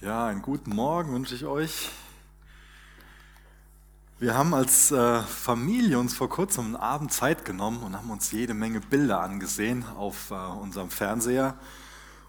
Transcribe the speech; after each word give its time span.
Ja, 0.00 0.26
einen 0.26 0.42
guten 0.42 0.74
Morgen 0.74 1.14
wünsche 1.14 1.34
ich 1.34 1.46
euch. 1.46 1.88
Wir 4.18 4.36
haben 4.36 4.52
als 4.52 4.90
äh, 4.90 5.22
Familie 5.22 5.98
uns 5.98 6.14
vor 6.14 6.28
kurzem 6.28 6.66
einen 6.66 6.76
Abend 6.76 7.12
Zeit 7.12 7.44
genommen 7.44 7.82
und 7.82 7.96
haben 7.96 8.10
uns 8.10 8.30
jede 8.30 8.52
Menge 8.52 8.80
Bilder 8.80 9.20
angesehen 9.20 9.84
auf 9.96 10.30
äh, 10.30 10.34
unserem 10.34 10.90
Fernseher. 10.90 11.54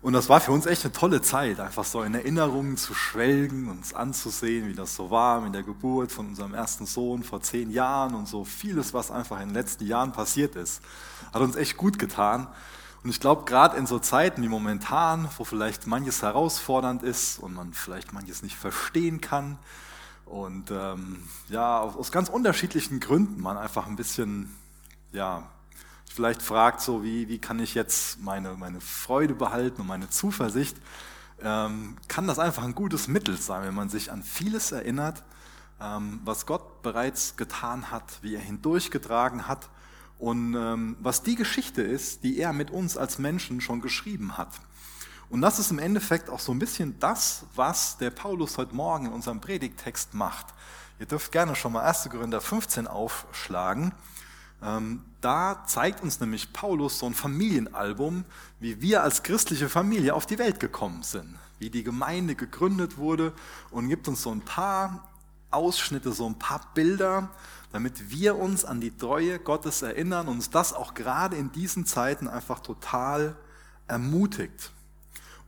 Und 0.01 0.13
das 0.13 0.29
war 0.29 0.39
für 0.39 0.51
uns 0.51 0.67
echt 0.67 0.85
eine 0.85 0.93
tolle 0.93 1.21
Zeit, 1.21 1.59
einfach 1.59 1.83
so 1.83 2.03
in 2.03 2.13
Erinnerungen 2.13 2.77
zu 2.77 2.93
schwelgen, 2.93 3.67
uns 3.67 3.93
anzusehen, 3.93 4.67
wie 4.69 4.75
das 4.75 4.95
so 4.95 5.09
war 5.09 5.41
mit 5.41 5.53
der 5.55 5.63
Geburt 5.63 6.11
von 6.11 6.27
unserem 6.27 6.53
ersten 6.53 6.85
Sohn 6.85 7.23
vor 7.23 7.41
zehn 7.41 7.71
Jahren 7.71 8.15
und 8.15 8.27
so 8.27 8.45
vieles, 8.45 8.93
was 8.93 9.11
einfach 9.11 9.41
in 9.41 9.49
den 9.49 9.55
letzten 9.55 9.85
Jahren 9.85 10.13
passiert 10.13 10.55
ist. 10.55 10.81
Hat 11.33 11.41
uns 11.41 11.55
echt 11.55 11.75
gut 11.75 11.99
getan. 11.99 12.47
Und 13.05 13.11
ich 13.11 13.19
glaube, 13.19 13.45
gerade 13.45 13.77
in 13.77 13.85
so 13.85 13.99
Zeiten 13.99 14.41
wie 14.41 14.47
momentan, 14.47 15.29
wo 15.37 15.43
vielleicht 15.43 15.85
manches 15.85 16.23
herausfordernd 16.23 17.03
ist 17.03 17.37
und 17.37 17.53
man 17.53 17.71
vielleicht 17.71 18.13
manches 18.13 18.41
nicht 18.41 18.55
verstehen 18.55 19.21
kann 19.21 19.59
und 20.25 20.71
ähm, 20.71 21.21
ja, 21.49 21.81
aus, 21.81 22.11
ganz 22.11 22.29
unterschiedlichen 22.29 22.99
Gründen 22.99 23.39
man 23.39 23.57
einfach 23.57 23.85
ein 23.85 23.95
bisschen, 23.95 24.55
ja, 25.11 25.43
vielleicht 26.11 26.41
fragt 26.41 26.81
so, 26.81 27.03
wie, 27.03 27.29
wie 27.29 27.37
kann 27.37 27.59
ich 27.59 27.75
jetzt 27.75 28.21
meine, 28.21 28.55
meine 28.55 28.81
Freude 28.81 29.35
behalten 29.35 29.81
und 29.81 29.87
meine 29.87 30.09
Zuversicht, 30.09 30.75
ähm, 31.43 31.97
kann 32.07 32.25
das 32.25 32.39
einfach 32.39 32.63
ein 32.63 32.73
gutes 32.73 33.07
Mittel 33.07 33.37
sein, 33.37 33.61
wenn 33.67 33.75
man 33.75 33.89
sich 33.89 34.11
an 34.11 34.23
vieles 34.23 34.71
erinnert, 34.71 35.21
ähm, 35.79 36.21
was 36.25 36.47
Gott 36.47 36.81
bereits 36.81 37.35
getan 37.35 37.91
hat, 37.91 38.17
wie 38.23 38.33
er 38.33 38.41
hindurchgetragen 38.41 39.47
hat 39.47 39.69
und 40.19 40.55
ähm, 40.55 40.95
was 40.99 41.23
die 41.23 41.35
Geschichte 41.35 41.81
ist, 41.81 42.23
die 42.23 42.39
er 42.39 42.53
mit 42.53 42.71
uns 42.71 42.97
als 42.97 43.19
Menschen 43.19 43.61
schon 43.61 43.81
geschrieben 43.81 44.37
hat. 44.37 44.49
Und 45.29 45.41
das 45.41 45.59
ist 45.59 45.71
im 45.71 45.79
Endeffekt 45.79 46.29
auch 46.29 46.39
so 46.39 46.51
ein 46.51 46.59
bisschen 46.59 46.99
das, 46.99 47.45
was 47.55 47.97
der 47.97 48.11
Paulus 48.11 48.57
heute 48.57 48.75
Morgen 48.75 49.07
in 49.07 49.11
unserem 49.11 49.41
Predigtext 49.41 50.13
macht. 50.13 50.47
Ihr 50.99 51.07
dürft 51.07 51.31
gerne 51.31 51.55
schon 51.55 51.73
mal 51.73 51.81
1. 51.81 52.09
Korinther 52.09 52.41
15 52.41 52.87
aufschlagen. 52.87 53.93
Ähm, 54.63 55.03
da 55.19 55.63
zeigt 55.65 56.01
uns 56.01 56.19
nämlich 56.19 56.53
Paulus 56.53 56.99
so 56.99 57.05
ein 57.07 57.13
Familienalbum, 57.13 58.23
wie 58.59 58.81
wir 58.81 59.03
als 59.03 59.23
christliche 59.23 59.67
Familie 59.67 60.13
auf 60.13 60.25
die 60.25 60.39
Welt 60.39 60.59
gekommen 60.59 61.03
sind, 61.03 61.35
wie 61.59 61.69
die 61.69 61.83
Gemeinde 61.83 62.35
gegründet 62.35 62.97
wurde 62.97 63.33
und 63.71 63.89
gibt 63.89 64.07
uns 64.07 64.21
so 64.21 64.31
ein 64.31 64.41
paar 64.41 65.07
Ausschnitte, 65.51 66.11
so 66.13 66.27
ein 66.27 66.39
paar 66.39 66.61
Bilder, 66.73 67.29
damit 67.71 68.09
wir 68.09 68.37
uns 68.37 68.65
an 68.65 68.81
die 68.81 68.95
Treue 68.95 69.39
Gottes 69.39 69.81
erinnern 69.81 70.27
und 70.27 70.35
uns 70.35 70.49
das 70.49 70.73
auch 70.73 70.93
gerade 70.93 71.35
in 71.35 71.51
diesen 71.51 71.85
Zeiten 71.85 72.27
einfach 72.27 72.59
total 72.59 73.35
ermutigt. 73.87 74.71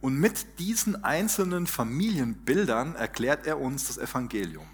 Und 0.01 0.15
mit 0.19 0.59
diesen 0.59 1.03
einzelnen 1.03 1.67
Familienbildern 1.67 2.95
erklärt 2.95 3.47
er 3.47 3.59
uns 3.59 3.87
das 3.87 3.97
Evangelium. 3.97 4.67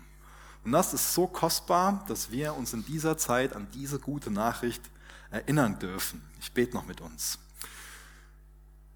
Und 0.66 0.72
das 0.72 0.94
ist 0.94 1.13
so 1.13 1.27
kostbar, 1.27 2.05
dass 2.08 2.31
wir 2.31 2.55
uns 2.55 2.73
in 2.73 2.85
dieser 2.85 3.17
Zeit 3.17 3.55
an 3.55 3.67
diese 3.73 4.00
gute 4.00 4.31
Nachricht 4.31 4.81
erinnern 5.30 5.80
dürfen. 5.80 6.22
Ich 6.39 6.52
bete 6.52 6.75
noch 6.75 6.85
mit 6.85 7.02
uns. 7.02 7.39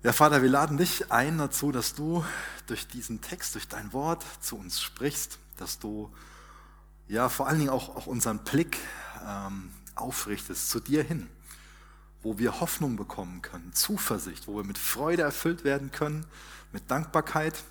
Ja, 0.04 0.14
Vater, 0.14 0.42
wir 0.42 0.50
laden 0.50 0.78
dich 0.78 1.11
ein 1.11 1.38
dazu, 1.38 1.72
dass 1.72 1.95
du 1.95 2.23
durch 2.67 2.88
diesen 2.88 3.20
Text, 3.22 3.56
durch 3.56 3.67
dein 3.67 3.92
Wort 3.94 4.23
zu 4.42 4.56
uns 4.58 4.82
sprichst, 4.82 5.39
dass 5.58 5.80
du 5.80 6.11
ja 7.08 7.30
vor 7.30 7.47
allen 7.47 7.59
Dingen 7.59 7.69
auch, 7.69 7.95
auch 7.95 8.08
unseren 8.08 8.39
Blick 8.39 8.77
ähm, 9.25 9.72
aufrichtest 9.95 10.69
zu 10.69 10.80
dir 10.80 11.03
hin, 11.03 11.30
wo 12.22 12.38
wir 12.38 12.59
Hoffnung 12.59 12.95
bekommen 12.95 13.41
können, 13.41 13.73
Zuversicht, 13.73 14.47
wo 14.47 14.58
wir 14.58 14.64
mit 14.64 14.77
Freude 14.77 15.23
erfüllt 15.23 15.64
werden 15.64 15.91
können, 15.91 16.25
mit 16.72 16.89
Dankbarkeit. 16.89 17.64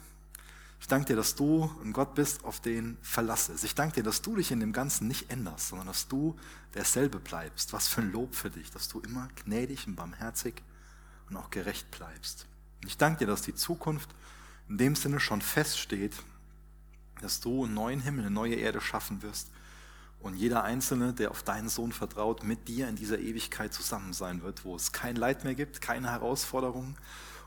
Ich 0.80 0.88
danke 0.88 1.06
dir, 1.06 1.16
dass 1.16 1.34
du 1.34 1.70
ein 1.82 1.92
Gott 1.92 2.14
bist, 2.14 2.44
auf 2.44 2.60
den 2.60 2.98
Verlass 3.02 3.48
ist. 3.48 3.64
Ich 3.64 3.74
danke 3.74 3.96
dir, 3.96 4.02
dass 4.02 4.22
du 4.22 4.36
dich 4.36 4.50
in 4.50 4.60
dem 4.60 4.72
Ganzen 4.72 5.08
nicht 5.08 5.30
änderst, 5.30 5.68
sondern 5.68 5.86
dass 5.86 6.06
du 6.06 6.36
derselbe 6.74 7.18
bleibst. 7.18 7.72
Was 7.72 7.88
für 7.88 8.02
ein 8.02 8.12
Lob 8.12 8.34
für 8.34 8.50
dich, 8.50 8.70
dass 8.70 8.88
du 8.88 9.00
immer 9.00 9.28
gnädig 9.44 9.86
und 9.86 9.96
barmherzig 9.96 10.62
und 11.28 11.36
auch 11.36 11.50
gerecht 11.50 11.90
bleibst. 11.90 12.46
Ich 12.84 12.98
danke 12.98 13.20
dir, 13.20 13.26
dass 13.26 13.42
die 13.42 13.54
Zukunft 13.54 14.10
in 14.68 14.78
dem 14.78 14.94
Sinne 14.94 15.18
schon 15.18 15.40
feststeht 15.40 16.14
dass 17.20 17.40
du 17.40 17.64
einen 17.64 17.74
neuen 17.74 18.00
Himmel, 18.00 18.26
eine 18.26 18.34
neue 18.34 18.54
Erde 18.54 18.80
schaffen 18.80 19.22
wirst 19.22 19.48
und 20.20 20.34
jeder 20.34 20.64
Einzelne, 20.64 21.12
der 21.12 21.30
auf 21.30 21.42
deinen 21.42 21.68
Sohn 21.68 21.92
vertraut, 21.92 22.42
mit 22.42 22.68
dir 22.68 22.88
in 22.88 22.96
dieser 22.96 23.18
Ewigkeit 23.18 23.72
zusammen 23.72 24.12
sein 24.12 24.42
wird, 24.42 24.64
wo 24.64 24.74
es 24.74 24.92
kein 24.92 25.16
Leid 25.16 25.44
mehr 25.44 25.54
gibt, 25.54 25.80
keine 25.80 26.10
Herausforderungen, 26.10 26.96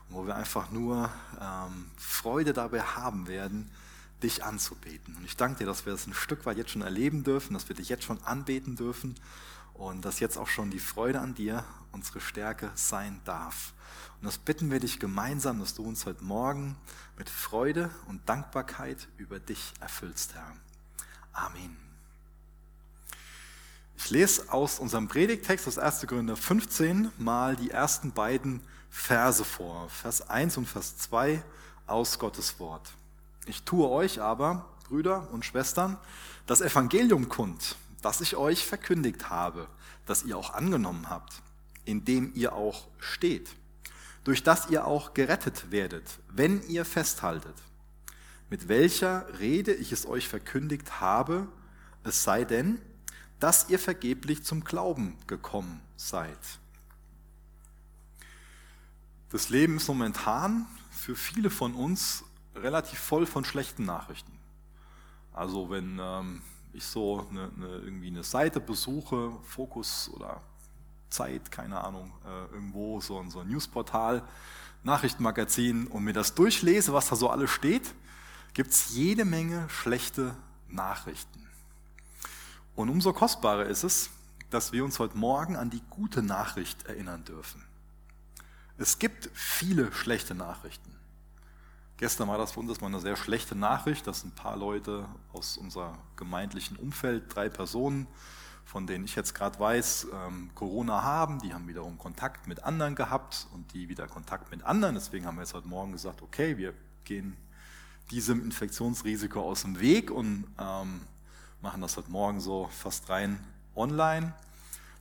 wo 0.08 0.26
wir 0.26 0.34
einfach 0.34 0.70
nur 0.70 1.10
ähm, 1.40 1.90
Freude 1.96 2.52
dabei 2.52 2.80
haben 2.80 3.28
werden, 3.28 3.70
dich 4.22 4.44
anzubeten. 4.44 5.16
Und 5.16 5.24
ich 5.24 5.36
danke 5.36 5.58
dir, 5.58 5.66
dass 5.66 5.86
wir 5.86 5.92
das 5.92 6.06
ein 6.06 6.14
Stück 6.14 6.46
weit 6.46 6.56
jetzt 6.56 6.70
schon 6.70 6.82
erleben 6.82 7.24
dürfen, 7.24 7.54
dass 7.54 7.68
wir 7.68 7.76
dich 7.76 7.88
jetzt 7.88 8.04
schon 8.04 8.22
anbeten 8.22 8.76
dürfen 8.76 9.14
und 9.80 10.04
dass 10.04 10.20
jetzt 10.20 10.36
auch 10.36 10.46
schon 10.46 10.70
die 10.70 10.78
Freude 10.78 11.20
an 11.20 11.34
dir 11.34 11.64
unsere 11.90 12.20
Stärke 12.20 12.70
sein 12.74 13.20
darf. 13.24 13.72
Und 14.20 14.26
das 14.26 14.36
bitten 14.36 14.70
wir 14.70 14.78
dich 14.78 15.00
gemeinsam, 15.00 15.58
dass 15.58 15.74
du 15.74 15.82
uns 15.82 16.04
heute 16.04 16.22
Morgen 16.22 16.76
mit 17.16 17.30
Freude 17.30 17.90
und 18.06 18.28
Dankbarkeit 18.28 19.08
über 19.16 19.40
dich 19.40 19.72
erfüllst, 19.80 20.34
Herr. 20.34 20.52
Amen. 21.32 21.78
Ich 23.96 24.10
lese 24.10 24.52
aus 24.52 24.78
unserem 24.78 25.08
Predigtext 25.08 25.66
aus 25.66 25.78
1. 25.78 26.06
Korinther 26.06 26.36
15 26.36 27.12
mal 27.16 27.56
die 27.56 27.70
ersten 27.70 28.12
beiden 28.12 28.60
Verse 28.90 29.44
vor. 29.44 29.88
Vers 29.88 30.28
1 30.28 30.58
und 30.58 30.66
Vers 30.66 30.98
2 30.98 31.42
aus 31.86 32.18
Gottes 32.18 32.60
Wort. 32.60 32.92
Ich 33.46 33.62
tue 33.62 33.88
euch 33.88 34.20
aber, 34.20 34.66
Brüder 34.88 35.28
und 35.32 35.46
Schwestern, 35.46 35.96
das 36.46 36.60
Evangelium 36.60 37.30
kund, 37.30 37.76
das 38.00 38.20
ich 38.20 38.36
euch 38.36 38.66
verkündigt 38.66 39.30
habe, 39.30 39.68
das 40.06 40.24
ihr 40.24 40.36
auch 40.36 40.54
angenommen 40.54 41.08
habt, 41.10 41.42
in 41.84 42.04
dem 42.04 42.32
ihr 42.34 42.52
auch 42.54 42.88
steht 42.98 43.50
durch 44.24 44.42
das 44.42 44.68
ihr 44.70 44.86
auch 44.86 45.14
gerettet 45.14 45.70
werdet, 45.70 46.18
wenn 46.28 46.62
ihr 46.68 46.84
festhaltet. 46.84 47.54
Mit 48.48 48.68
welcher 48.68 49.26
Rede 49.38 49.72
ich 49.72 49.92
es 49.92 50.06
euch 50.06 50.28
verkündigt 50.28 51.00
habe, 51.00 51.46
es 52.04 52.24
sei 52.24 52.44
denn, 52.44 52.80
dass 53.38 53.68
ihr 53.70 53.78
vergeblich 53.78 54.44
zum 54.44 54.64
Glauben 54.64 55.16
gekommen 55.26 55.80
seid. 55.96 56.38
Das 59.30 59.48
Leben 59.48 59.76
ist 59.76 59.88
momentan 59.88 60.66
für 60.90 61.14
viele 61.14 61.50
von 61.50 61.74
uns 61.74 62.24
relativ 62.54 62.98
voll 62.98 63.26
von 63.26 63.44
schlechten 63.44 63.84
Nachrichten. 63.84 64.32
Also 65.32 65.70
wenn 65.70 65.98
ähm, 66.02 66.42
ich 66.72 66.84
so 66.84 67.26
eine, 67.30 67.50
eine, 67.56 67.68
irgendwie 67.78 68.08
eine 68.08 68.22
Seite 68.22 68.60
besuche, 68.60 69.32
Fokus 69.42 70.10
oder 70.14 70.40
Zeit, 71.08 71.50
keine 71.50 71.82
Ahnung, 71.82 72.12
äh, 72.24 72.54
irgendwo 72.54 73.00
so, 73.00 73.22
so 73.28 73.40
ein 73.40 73.48
Newsportal, 73.48 74.22
Nachrichtenmagazin 74.82 75.86
und 75.88 76.04
mir 76.04 76.12
das 76.12 76.34
durchlese, 76.34 76.92
was 76.92 77.08
da 77.08 77.16
so 77.16 77.28
alles 77.28 77.50
steht, 77.50 77.94
gibt 78.54 78.70
es 78.70 78.94
jede 78.94 79.24
Menge 79.24 79.68
schlechte 79.68 80.34
Nachrichten. 80.68 81.46
Und 82.76 82.88
umso 82.88 83.12
kostbarer 83.12 83.66
ist 83.66 83.84
es, 83.84 84.10
dass 84.50 84.72
wir 84.72 84.84
uns 84.84 84.98
heute 84.98 85.16
Morgen 85.16 85.56
an 85.56 85.70
die 85.70 85.82
gute 85.90 86.22
Nachricht 86.22 86.86
erinnern 86.86 87.24
dürfen. 87.24 87.62
Es 88.78 88.98
gibt 88.98 89.30
viele 89.34 89.92
schlechte 89.92 90.34
Nachrichten. 90.34 90.89
Gestern 92.00 92.28
war 92.28 92.38
das 92.38 92.52
für 92.52 92.60
uns 92.60 92.80
mal 92.80 92.86
eine 92.86 92.98
sehr 92.98 93.14
schlechte 93.14 93.54
Nachricht, 93.54 94.06
dass 94.06 94.24
ein 94.24 94.30
paar 94.30 94.56
Leute 94.56 95.04
aus 95.34 95.58
unser 95.58 95.98
gemeindlichen 96.16 96.78
Umfeld, 96.78 97.24
drei 97.28 97.50
Personen, 97.50 98.06
von 98.64 98.86
denen 98.86 99.04
ich 99.04 99.14
jetzt 99.16 99.34
gerade 99.34 99.60
weiß, 99.60 100.06
ähm, 100.10 100.48
Corona 100.54 101.02
haben, 101.02 101.40
die 101.40 101.52
haben 101.52 101.68
wiederum 101.68 101.98
Kontakt 101.98 102.46
mit 102.46 102.64
anderen 102.64 102.94
gehabt 102.94 103.48
und 103.52 103.74
die 103.74 103.90
wieder 103.90 104.06
Kontakt 104.06 104.50
mit 104.50 104.62
anderen. 104.62 104.94
Deswegen 104.94 105.26
haben 105.26 105.36
wir 105.36 105.42
jetzt 105.42 105.52
heute 105.52 105.68
Morgen 105.68 105.92
gesagt, 105.92 106.22
okay, 106.22 106.56
wir 106.56 106.72
gehen 107.04 107.36
diesem 108.10 108.42
Infektionsrisiko 108.44 109.42
aus 109.42 109.60
dem 109.60 109.78
Weg 109.78 110.10
und 110.10 110.46
ähm, 110.58 111.02
machen 111.60 111.82
das 111.82 111.98
heute 111.98 112.10
Morgen 112.10 112.40
so 112.40 112.70
fast 112.72 113.10
rein 113.10 113.38
online. 113.76 114.32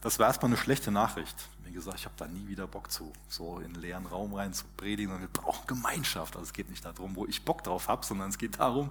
Das 0.02 0.20
war 0.20 0.28
erstmal 0.28 0.50
eine 0.50 0.58
schlechte 0.58 0.92
Nachricht. 0.92 1.48
Wie 1.70 1.74
gesagt, 1.74 2.00
ich 2.00 2.06
habe 2.06 2.16
da 2.18 2.28
nie 2.28 2.48
wieder 2.48 2.66
Bock 2.66 2.92
zu, 2.92 3.14
so 3.28 3.60
in 3.60 3.66
einen 3.66 3.76
leeren 3.76 4.08
Raum 4.08 4.34
rein 4.34 4.54
zu 4.54 4.66
predigen. 4.76 5.14
Und 5.14 5.22
wir 5.22 5.28
brauchen 5.28 5.68
Gemeinschaft. 5.68 6.36
Also 6.36 6.48
es 6.48 6.54
geht 6.54 6.68
nicht 6.68 6.84
darum, 6.84 7.16
wo 7.16 7.28
ich 7.28 7.46
Bock 7.46 7.64
drauf 7.64 7.88
habe, 7.88 8.04
sondern 8.04 8.30
es 8.30 8.40
geht 8.40 8.58
darum, 8.58 8.90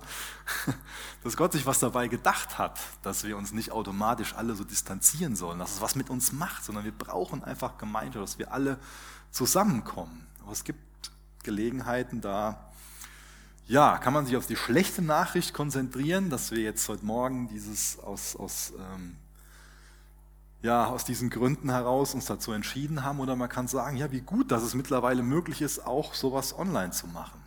dass 1.25 1.37
Gott 1.37 1.53
sich 1.55 1.67
was 1.67 1.81
dabei 1.81 2.07
gedacht 2.07 2.57
hat, 2.57 2.79
dass 3.03 3.25
wir 3.25 3.37
uns 3.37 3.53
nicht 3.53 3.73
automatisch 3.73 4.33
alle 4.33 4.55
so 4.55 4.63
distanzieren 4.63 5.35
sollen, 5.35 5.59
dass 5.59 5.73
es 5.73 5.81
was 5.81 5.97
mit 5.97 6.09
uns 6.09 6.31
macht, 6.31 6.63
sondern 6.65 6.85
wir 6.85 6.93
brauchen 6.93 7.43
einfach 7.43 7.79
Gemeinschaft, 7.79 8.23
dass 8.23 8.39
wir 8.39 8.53
alle 8.53 8.79
zusammenkommen. 9.33 10.25
Aber 10.43 10.53
es 10.53 10.63
gibt 10.63 10.79
Gelegenheiten, 11.43 12.21
da 12.21 12.71
ja, 13.67 13.99
kann 13.99 14.13
man 14.13 14.25
sich 14.25 14.37
auf 14.37 14.47
die 14.47 14.57
schlechte 14.57 15.03
Nachricht 15.03 15.53
konzentrieren, 15.53 16.31
dass 16.31 16.53
wir 16.53 16.63
jetzt 16.63 16.89
heute 16.89 17.05
Morgen 17.05 17.49
dieses 17.49 17.99
aus, 17.99 18.37
aus 18.37 18.73
ähm, 18.79 19.17
ja, 20.62 20.87
aus 20.87 21.05
diesen 21.05 21.31
Gründen 21.31 21.70
heraus 21.70 22.14
uns 22.14 22.26
dazu 22.26 22.52
entschieden 22.52 23.05
haben 23.05 23.20
oder 23.20 23.37
man 23.37 23.49
kann 23.49 23.69
sagen, 23.69 23.96
ja, 23.96 24.10
wie 24.10 24.20
gut, 24.20 24.50
dass 24.50 24.62
es 24.62 24.75
mittlerweile 24.75 25.22
möglich 25.22 25.62
ist, 25.62 25.87
auch 25.87 26.14
sowas 26.14 26.56
online 26.58 26.90
zu 26.90 27.06
machen. 27.06 27.40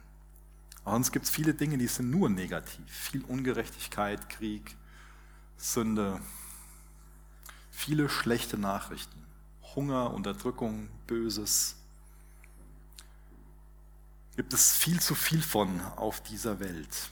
Aber 0.83 0.93
sonst 0.93 1.11
gibt 1.11 1.25
es 1.25 1.31
viele 1.31 1.53
Dinge, 1.53 1.77
die 1.77 1.87
sind 1.87 2.09
nur 2.09 2.29
negativ. 2.29 2.85
Viel 2.87 3.23
Ungerechtigkeit, 3.25 4.29
Krieg, 4.29 4.75
Sünde, 5.57 6.19
viele 7.69 8.09
schlechte 8.09 8.57
Nachrichten. 8.57 9.21
Hunger, 9.75 10.13
Unterdrückung, 10.13 10.89
Böses. 11.07 11.75
Gibt 14.35 14.53
es 14.53 14.73
viel 14.73 14.99
zu 14.99 15.15
viel 15.15 15.41
von 15.41 15.81
auf 15.97 16.21
dieser 16.21 16.59
Welt. 16.59 17.09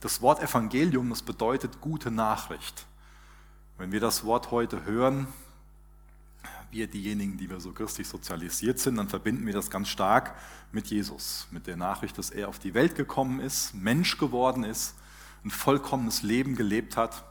Das 0.00 0.20
Wort 0.20 0.42
Evangelium, 0.42 1.10
das 1.10 1.22
bedeutet 1.22 1.80
gute 1.80 2.10
Nachricht. 2.10 2.86
Wenn 3.76 3.90
wir 3.90 4.00
das 4.00 4.24
Wort 4.24 4.52
heute 4.52 4.84
hören, 4.84 5.26
wir 6.70 6.86
diejenigen, 6.86 7.36
die 7.36 7.50
wir 7.50 7.60
so 7.60 7.72
christlich 7.72 8.06
sozialisiert 8.06 8.78
sind, 8.78 8.96
dann 8.96 9.08
verbinden 9.08 9.46
wir 9.46 9.52
das 9.52 9.70
ganz 9.70 9.88
stark 9.88 10.34
mit 10.70 10.86
Jesus, 10.86 11.48
mit 11.50 11.66
der 11.66 11.76
Nachricht, 11.76 12.16
dass 12.16 12.30
er 12.30 12.48
auf 12.48 12.58
die 12.60 12.74
Welt 12.74 12.94
gekommen 12.94 13.40
ist, 13.40 13.74
Mensch 13.74 14.16
geworden 14.18 14.62
ist, 14.64 14.94
ein 15.44 15.50
vollkommenes 15.50 16.22
Leben 16.22 16.54
gelebt 16.54 16.96
hat. 16.96 17.24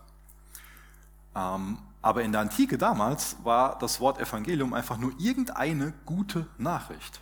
Ähm, 1.36 1.78
aber 2.02 2.24
in 2.24 2.34
der 2.34 2.42
Antike 2.42 2.78
damals 2.78 3.38
war 3.44 3.78
das 3.80 4.02
Wort 4.02 4.20
Evangelium 4.20 4.74
einfach 4.74 4.98
nur 4.98 5.14
irgendeine 5.20 5.94
gute 6.06 6.48
Nachricht. 6.58 7.22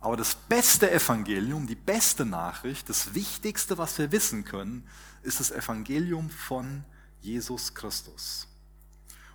Aber 0.00 0.16
das 0.16 0.34
beste 0.34 0.90
Evangelium, 0.90 1.68
die 1.68 1.76
beste 1.76 2.24
Nachricht, 2.24 2.88
das 2.88 3.14
Wichtigste, 3.14 3.78
was 3.78 3.96
wir 3.98 4.10
wissen 4.10 4.44
können, 4.44 4.84
ist 5.22 5.38
das 5.38 5.52
Evangelium 5.52 6.28
von 6.28 6.84
Jesus 7.22 7.74
Christus. 7.74 8.46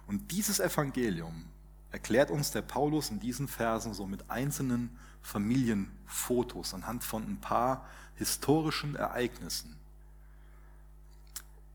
Und 0.05 0.31
dieses 0.31 0.59
Evangelium 0.59 1.45
erklärt 1.91 2.31
uns 2.31 2.51
der 2.51 2.61
Paulus 2.61 3.09
in 3.09 3.19
diesen 3.19 3.47
Versen 3.47 3.93
so 3.93 4.05
mit 4.05 4.29
einzelnen 4.29 4.97
Familienfotos 5.21 6.73
anhand 6.73 7.03
von 7.03 7.23
ein 7.23 7.41
paar 7.41 7.85
historischen 8.15 8.95
Ereignissen. 8.95 9.75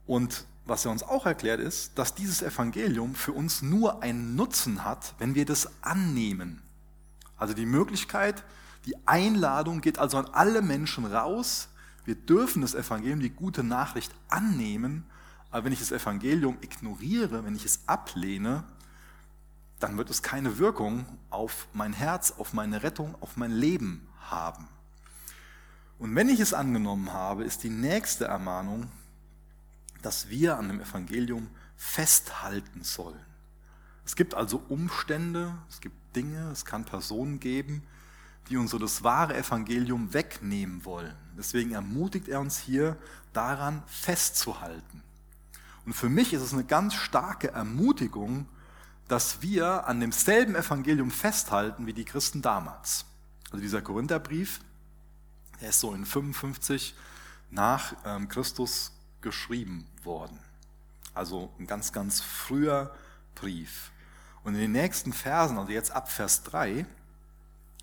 Und 0.07 0.45
was 0.65 0.85
er 0.85 0.93
uns 0.93 1.03
auch 1.03 1.27
erklärt 1.27 1.61
ist, 1.61 1.99
dass 1.99 2.15
dieses 2.15 2.43
Evangelium 2.43 3.15
für 3.15 3.33
uns 3.33 3.63
nur 3.63 4.03
einen 4.03 4.37
Nutzen 4.37 4.85
hat, 4.85 5.15
wenn 5.19 5.35
wir 5.35 5.45
das 5.45 5.69
annehmen. 5.83 6.63
Also 7.37 7.55
die 7.55 7.67
Möglichkeit, 7.67 8.45
die 8.87 8.97
Einladung 9.07 9.81
geht 9.81 9.99
also 9.99 10.19
an 10.19 10.27
alle 10.27 10.63
Menschen 10.63 11.05
raus. 11.05 11.69
Wir 12.05 12.15
dürfen 12.15 12.63
das 12.63 12.75
Evangelium, 12.75 13.21
die 13.21 13.31
gute 13.31 13.65
Nachricht 13.65 14.13
annehmen, 14.29 15.05
aber 15.53 15.65
wenn 15.65 15.73
ich 15.73 15.81
das 15.81 15.93
Evangelium 15.93 16.57
ignoriere, 16.63 17.45
wenn 17.45 17.55
ich 17.55 17.67
es 17.67 17.87
ablehne, 17.87 18.65
dann 19.79 19.99
wird 19.99 20.11
es 20.11 20.23
keine 20.23 20.59
Wirkung 20.59 21.05
auf 21.29 21.69
mein 21.73 21.93
Herz, 21.93 22.33
auf 22.39 22.53
meine 22.55 22.83
Rettung, 22.83 23.15
auf 23.21 23.37
mein 23.37 23.53
Leben 23.53 24.09
haben. 24.21 24.67
Und 25.99 26.15
wenn 26.17 26.29
ich 26.29 26.41
es 26.41 26.55
angenommen 26.55 27.13
habe, 27.13 27.45
ist 27.45 27.63
die 27.63 27.71
nächste 27.71 28.25
Ermahnung, 28.25 28.91
dass 30.01 30.29
wir 30.29 30.57
an 30.57 30.69
dem 30.69 30.81
Evangelium 30.81 31.49
festhalten 31.77 32.83
sollen. 32.83 33.25
Es 34.05 34.17
gibt 34.17 34.35
also 34.35 34.63
Umstände, 34.69 35.55
es 35.69 35.81
gibt 35.81 35.95
Dinge, 36.17 36.51
es 36.51 36.65
kann 36.65 36.85
Personen 36.85 37.41
geben, 37.41 37.83
die 38.49 38.57
uns 38.57 38.71
so 38.71 38.79
das 38.79 39.05
wahre 39.05 39.37
Evangelium 39.37 40.13
wegnehmen 40.15 40.85
wollen. 40.85 41.15
Deswegen 41.37 41.73
ermutigt 41.73 42.29
er 42.29 42.41
uns 42.41 42.59
hier 42.59 42.97
daran 43.33 43.83
festzuhalten. 43.87 45.02
Und 45.85 45.95
für 45.95 46.09
mich 46.09 46.33
ist 46.33 46.43
es 46.43 46.53
eine 46.53 46.65
ganz 46.65 46.95
starke 46.95 47.51
Ermutigung, 47.53 48.47
dass 49.09 49.43
wir 49.43 49.87
an 49.87 50.01
demselben 50.01 50.55
Evangelium 50.55 51.11
festhalten 51.11 51.87
wie 51.87 51.93
die 51.93 52.05
Christen 52.05 52.41
damals. 52.41 53.05
Also 53.51 53.63
dieser 53.63 53.83
Korintherbrief, 53.83 54.61
der 55.61 55.71
ist 55.71 55.81
so 55.81 55.93
in 55.93 56.07
55 56.07 56.95
nach 57.51 57.95
ähm, 58.05 58.29
Christus 58.29 58.93
geschrieben 59.21 59.87
worden. 60.03 60.39
Also 61.15 61.53
ein 61.59 61.67
ganz, 61.67 61.93
ganz 61.93 62.21
früher 62.21 62.95
Brief. 63.35 63.91
Und 64.45 64.55
in 64.55 64.61
den 64.61 64.73
nächsten 64.73 65.13
Versen, 65.13 65.59
also 65.59 65.71
jetzt 65.71 65.91
ab 65.91 66.11
Vers 66.11 66.43
3, 66.45 66.87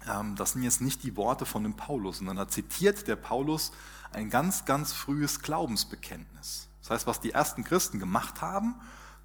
ähm, 0.08 0.36
das 0.36 0.54
sind 0.54 0.64
jetzt 0.64 0.82
nicht 0.82 1.04
die 1.04 1.16
Worte 1.16 1.46
von 1.46 1.64
dem 1.64 1.76
Paulus, 1.76 2.18
sondern 2.18 2.38
da 2.38 2.48
zitiert 2.48 3.08
der 3.08 3.16
Paulus 3.16 3.72
ein 4.12 4.30
ganz, 4.30 4.66
ganz 4.66 4.94
frühes 4.94 5.42
Glaubensbekenntnis. 5.42 6.69
Das 6.82 6.92
heißt, 6.92 7.08
was 7.08 7.20
die 7.20 7.32
ersten 7.32 7.64
Christen 7.64 8.00
gemacht 8.00 8.42
haben, 8.42 8.76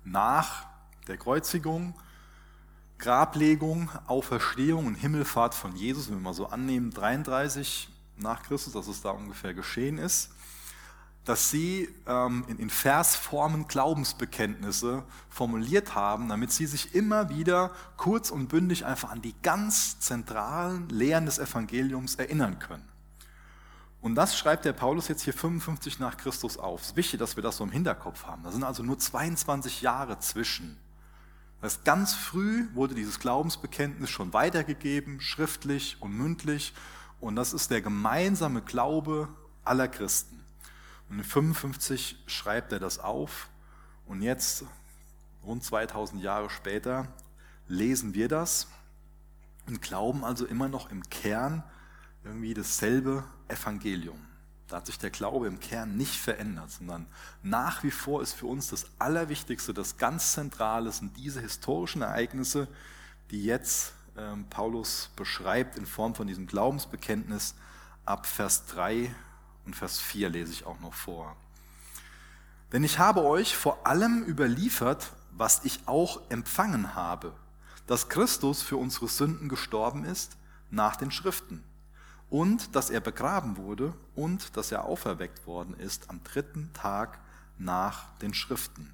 nach 0.04 0.66
der 1.08 1.16
Kreuzigung, 1.16 1.94
Grablegung, 2.98 3.90
Auferstehung 4.06 4.86
und 4.86 4.94
Himmelfahrt 4.94 5.54
von 5.54 5.76
Jesus, 5.76 6.08
wenn 6.08 6.16
wir 6.16 6.22
mal 6.22 6.34
so 6.34 6.46
annehmen, 6.46 6.90
33 6.90 7.88
nach 8.16 8.42
Christus, 8.42 8.72
dass 8.72 8.86
es 8.86 9.02
da 9.02 9.10
ungefähr 9.10 9.54
geschehen 9.54 9.98
ist, 9.98 10.30
dass 11.24 11.50
sie 11.50 11.88
ähm, 12.06 12.44
in, 12.48 12.58
in 12.58 12.70
Versformen 12.70 13.66
Glaubensbekenntnisse 13.66 15.04
formuliert 15.30 15.94
haben, 15.94 16.28
damit 16.28 16.52
sie 16.52 16.66
sich 16.66 16.94
immer 16.94 17.30
wieder 17.30 17.72
kurz 17.96 18.30
und 18.30 18.48
bündig 18.48 18.84
einfach 18.84 19.10
an 19.10 19.22
die 19.22 19.34
ganz 19.42 19.98
zentralen 20.00 20.88
Lehren 20.90 21.26
des 21.26 21.38
Evangeliums 21.38 22.16
erinnern 22.16 22.58
können. 22.58 22.86
Und 24.04 24.16
das 24.16 24.36
schreibt 24.36 24.66
der 24.66 24.74
Paulus 24.74 25.08
jetzt 25.08 25.22
hier 25.22 25.32
55 25.32 25.98
nach 25.98 26.18
Christus 26.18 26.58
auf. 26.58 26.82
Es 26.82 26.88
ist 26.88 26.96
wichtig, 26.96 27.18
dass 27.20 27.36
wir 27.36 27.42
das 27.42 27.56
so 27.56 27.64
im 27.64 27.70
Hinterkopf 27.70 28.26
haben. 28.26 28.42
Da 28.42 28.52
sind 28.52 28.62
also 28.62 28.82
nur 28.82 28.98
22 28.98 29.80
Jahre 29.80 30.18
zwischen. 30.18 30.76
Das 31.62 31.76
heißt, 31.76 31.86
ganz 31.86 32.12
früh 32.12 32.66
wurde 32.74 32.94
dieses 32.94 33.18
Glaubensbekenntnis 33.18 34.10
schon 34.10 34.34
weitergegeben, 34.34 35.22
schriftlich 35.22 35.96
und 36.00 36.12
mündlich. 36.12 36.74
Und 37.18 37.34
das 37.36 37.54
ist 37.54 37.70
der 37.70 37.80
gemeinsame 37.80 38.60
Glaube 38.60 39.26
aller 39.64 39.88
Christen. 39.88 40.38
Und 41.08 41.20
in 41.20 41.24
55 41.24 42.24
schreibt 42.26 42.72
er 42.72 42.80
das 42.80 42.98
auf. 42.98 43.48
Und 44.04 44.20
jetzt, 44.20 44.66
rund 45.46 45.64
2000 45.64 46.22
Jahre 46.22 46.50
später, 46.50 47.08
lesen 47.68 48.12
wir 48.12 48.28
das 48.28 48.68
und 49.66 49.80
glauben 49.80 50.26
also 50.26 50.44
immer 50.44 50.68
noch 50.68 50.90
im 50.90 51.08
Kern 51.08 51.64
irgendwie 52.22 52.52
dasselbe 52.52 53.24
Evangelium. 53.54 54.18
Da 54.68 54.76
hat 54.76 54.86
sich 54.86 54.98
der 54.98 55.10
Glaube 55.10 55.46
im 55.46 55.60
Kern 55.60 55.96
nicht 55.96 56.16
verändert, 56.16 56.70
sondern 56.70 57.06
nach 57.42 57.82
wie 57.82 57.90
vor 57.90 58.22
ist 58.22 58.32
für 58.32 58.46
uns 58.46 58.68
das 58.68 58.86
Allerwichtigste, 58.98 59.74
das 59.74 59.98
ganz 59.98 60.32
Zentrale 60.32 60.90
sind 60.90 61.16
diese 61.16 61.40
historischen 61.40 62.02
Ereignisse, 62.02 62.68
die 63.30 63.44
jetzt 63.44 63.92
ähm, 64.16 64.46
Paulus 64.48 65.10
beschreibt 65.16 65.76
in 65.76 65.86
Form 65.86 66.14
von 66.14 66.26
diesem 66.26 66.46
Glaubensbekenntnis 66.46 67.54
ab 68.06 68.26
Vers 68.26 68.66
3 68.66 69.14
und 69.66 69.76
Vers 69.76 70.00
4 70.00 70.30
lese 70.30 70.52
ich 70.52 70.66
auch 70.66 70.80
noch 70.80 70.94
vor. 70.94 71.36
Denn 72.72 72.84
ich 72.84 72.98
habe 72.98 73.22
euch 73.22 73.56
vor 73.56 73.86
allem 73.86 74.24
überliefert, 74.24 75.12
was 75.30 75.64
ich 75.64 75.80
auch 75.86 76.20
empfangen 76.30 76.94
habe, 76.94 77.32
dass 77.86 78.08
Christus 78.08 78.62
für 78.62 78.76
unsere 78.78 79.08
Sünden 79.08 79.48
gestorben 79.48 80.04
ist 80.04 80.36
nach 80.70 80.96
den 80.96 81.10
Schriften 81.10 81.62
und 82.30 82.74
dass 82.74 82.90
er 82.90 83.00
begraben 83.00 83.56
wurde 83.56 83.94
und 84.14 84.56
dass 84.56 84.72
er 84.72 84.84
auferweckt 84.84 85.46
worden 85.46 85.74
ist 85.74 86.10
am 86.10 86.22
dritten 86.24 86.72
Tag 86.72 87.18
nach 87.58 88.16
den 88.18 88.34
Schriften. 88.34 88.92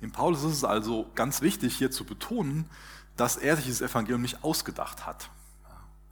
Im 0.00 0.12
Paulus 0.12 0.44
ist 0.44 0.52
es 0.52 0.64
also 0.64 1.10
ganz 1.14 1.42
wichtig 1.42 1.76
hier 1.76 1.90
zu 1.90 2.04
betonen, 2.04 2.68
dass 3.16 3.36
er 3.36 3.56
sich 3.56 3.66
das 3.66 3.82
Evangelium 3.82 4.22
nicht 4.22 4.42
ausgedacht 4.42 5.06
hat. 5.06 5.30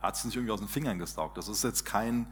Er 0.00 0.08
hat 0.08 0.16
es 0.16 0.24
nicht 0.24 0.36
irgendwie 0.36 0.52
aus 0.52 0.60
den 0.60 0.68
Fingern 0.68 0.98
gesaugt. 0.98 1.38
Das 1.38 1.48
ist 1.48 1.64
jetzt 1.64 1.84
kein, 1.86 2.26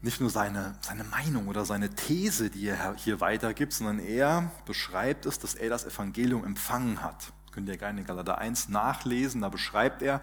nicht 0.00 0.20
nur 0.20 0.30
seine, 0.30 0.74
seine 0.80 1.04
Meinung 1.04 1.48
oder 1.48 1.64
seine 1.66 1.94
These, 1.94 2.50
die 2.50 2.68
er 2.68 2.94
hier 2.96 3.20
weitergibt, 3.20 3.74
sondern 3.74 3.98
er 3.98 4.50
beschreibt 4.64 5.26
es, 5.26 5.38
dass 5.38 5.54
er 5.54 5.68
das 5.68 5.84
Evangelium 5.84 6.44
empfangen 6.44 7.02
hat. 7.02 7.32
Das 7.44 7.52
könnt 7.52 7.68
ihr 7.68 7.76
gerne 7.76 8.00
in 8.00 8.06
Galater 8.06 8.38
1 8.38 8.70
nachlesen, 8.70 9.42
da 9.42 9.50
beschreibt 9.50 10.02
er, 10.02 10.20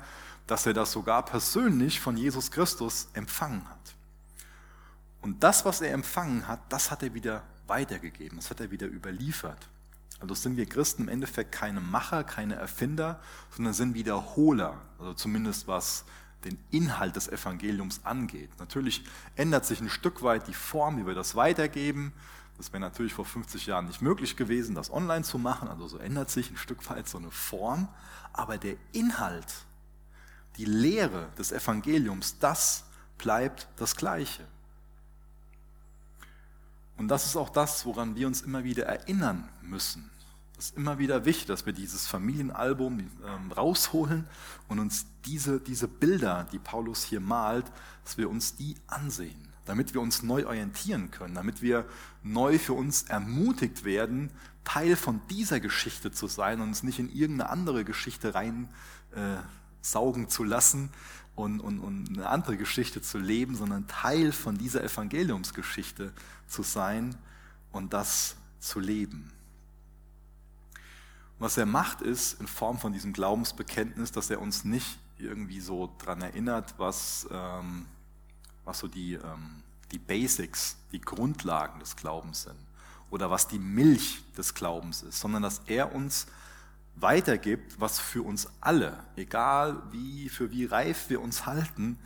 dass 0.48 0.66
er 0.66 0.74
das 0.74 0.92
sogar 0.92 1.24
persönlich 1.24 2.00
von 2.00 2.18
Jesus 2.18 2.52
Christus 2.52 3.08
empfangen 3.14 3.68
hat. 3.70 3.96
Und 5.22 5.44
das, 5.44 5.66
was 5.66 5.82
er 5.82 5.94
empfangen 5.94 6.48
hat, 6.48 6.60
das 6.70 6.92
hat 6.92 7.04
er 7.04 7.14
wieder 7.14 7.44
weitergegeben, 7.68 8.38
das 8.38 8.50
hat 8.50 8.60
er 8.60 8.72
wieder 8.72 8.88
überliefert. 8.88 9.70
Also 10.20 10.36
sind 10.36 10.56
wir 10.56 10.68
Christen 10.68 11.04
im 11.04 11.10
Endeffekt 11.10 11.52
keine 11.52 11.82
Macher, 11.82 12.24
keine 12.24 12.56
Erfinder, 12.56 13.20
sondern 13.56 13.74
sind 13.74 13.96
Wiederholer, 13.96 14.80
also 15.00 15.14
zumindest 15.14 15.68
was 15.68 16.06
den 16.44 16.60
Inhalt 16.72 17.16
des 17.16 17.28
Evangeliums 17.28 18.02
angeht. 18.04 18.50
Natürlich 18.60 19.04
ändert 19.36 19.66
sich 19.66 19.80
ein 19.82 19.90
Stück 19.90 20.24
weit 20.24 20.48
die 20.48 20.54
Form, 20.54 20.98
wie 20.98 21.06
wir 21.06 21.16
das 21.16 21.36
weitergeben. 21.36 22.14
Das 22.58 22.72
wäre 22.72 22.82
natürlich 22.82 23.14
vor 23.14 23.26
50 23.26 23.66
Jahren 23.66 23.88
nicht 23.88 24.02
möglich 24.02 24.38
gewesen, 24.38 24.76
das 24.76 24.92
online 24.92 25.24
zu 25.24 25.38
machen. 25.38 25.68
Also 25.68 25.88
so 25.88 25.98
ändert 25.98 26.30
sich 26.30 26.52
ein 26.52 26.58
Stück 26.58 26.88
weit 26.90 27.08
so 27.08 27.18
eine 27.18 27.32
Form. 27.32 27.88
Aber 28.34 28.58
der 28.58 28.76
Inhalt, 28.92 29.46
die 30.62 30.66
Lehre 30.66 31.28
des 31.40 31.52
Evangeliums, 31.52 32.38
das 32.38 32.84
bleibt 33.18 33.68
das 33.78 33.96
Gleiche. 33.96 34.46
Und 36.98 37.08
das 37.08 37.26
ist 37.26 37.36
auch 37.36 37.50
das, 37.50 37.84
woran 37.88 38.16
wir 38.16 38.28
uns 38.28 38.44
immer 38.44 38.64
wieder 38.64 38.86
erinnern 38.86 39.50
müssen. 39.64 40.12
Es 40.60 40.66
ist 40.66 40.78
immer 40.78 41.00
wieder 41.00 41.26
wichtig, 41.26 41.48
dass 41.48 41.66
wir 41.66 41.74
dieses 41.74 42.06
Familienalbum 42.06 43.00
ähm, 43.00 43.52
rausholen 43.52 44.28
und 44.68 44.78
uns 44.78 45.08
diese, 45.26 45.60
diese 45.60 45.88
Bilder, 45.88 46.48
die 46.52 46.60
Paulus 46.60 47.04
hier 47.04 47.22
malt, 47.22 47.66
dass 48.04 48.20
wir 48.20 48.30
uns 48.30 48.56
die 48.56 48.76
ansehen, 48.86 49.48
damit 49.66 49.96
wir 49.96 50.02
uns 50.02 50.22
neu 50.22 50.46
orientieren 50.46 51.10
können, 51.10 51.34
damit 51.34 51.64
wir 51.64 51.86
neu 52.22 52.60
für 52.60 52.74
uns 52.74 53.02
ermutigt 53.10 53.84
werden, 53.84 54.30
Teil 54.64 54.96
von 54.96 55.22
dieser 55.28 55.60
Geschichte 55.60 56.12
zu 56.12 56.28
sein 56.28 56.62
und 56.62 56.68
uns 56.68 56.84
nicht 56.84 57.00
in 57.00 57.10
irgendeine 57.10 57.50
andere 57.50 57.84
Geschichte 57.84 58.36
rein 58.36 58.70
äh, 59.16 59.38
saugen 59.82 60.30
zu 60.30 60.44
lassen 60.44 60.90
und, 61.36 61.60
und, 61.60 61.80
und 61.80 62.10
eine 62.10 62.30
andere 62.30 62.58
Geschichte 62.58 63.02
zu 63.02 63.18
leben, 63.18 63.56
sondern 63.56 63.88
Teil 63.88 64.32
von 64.32 64.58
dieser 64.58 64.84
Evangeliumsgeschichte 64.84 66.14
zu 66.48 66.64
sein 66.64 67.16
und 67.72 67.94
das 67.94 68.36
zu 68.60 68.80
leben. 68.80 69.32
Was 71.40 71.58
er 71.58 71.66
macht, 71.66 72.02
ist 72.02 72.40
in 72.40 72.48
Form 72.48 72.78
von 72.78 72.94
diesem 72.94 73.14
Glaubensbekenntnis, 73.14 74.12
dass 74.12 74.30
er 74.30 74.42
uns 74.42 74.64
nicht 74.64 75.00
irgendwie 75.18 75.60
so 75.60 75.88
daran 75.98 76.22
erinnert, 76.22 76.76
was, 76.78 77.28
ähm, 77.32 77.86
was 78.64 78.80
so 78.80 78.88
die, 78.88 79.14
ähm, 79.16 79.64
die 79.92 80.00
Basics, 80.00 80.78
die 80.92 81.02
Grundlagen 81.02 81.80
des 81.80 81.96
Glaubens 81.96 82.44
sind 82.44 82.60
oder 83.10 83.30
was 83.30 83.48
die 83.48 83.60
Milch 83.60 84.24
des 84.38 84.54
Glaubens 84.54 85.04
ist, 85.04 85.20
sondern 85.20 85.42
dass 85.42 85.62
er 85.66 85.94
uns 85.94 86.28
weitergibt, 86.96 87.80
was 87.80 88.00
für 88.00 88.24
uns 88.24 88.48
alle, 88.60 89.04
egal 89.16 89.82
wie, 89.92 90.30
für 90.30 90.52
wie 90.52 90.66
reif 90.66 91.10
wir 91.10 91.22
uns 91.22 91.46
halten, 91.46 91.98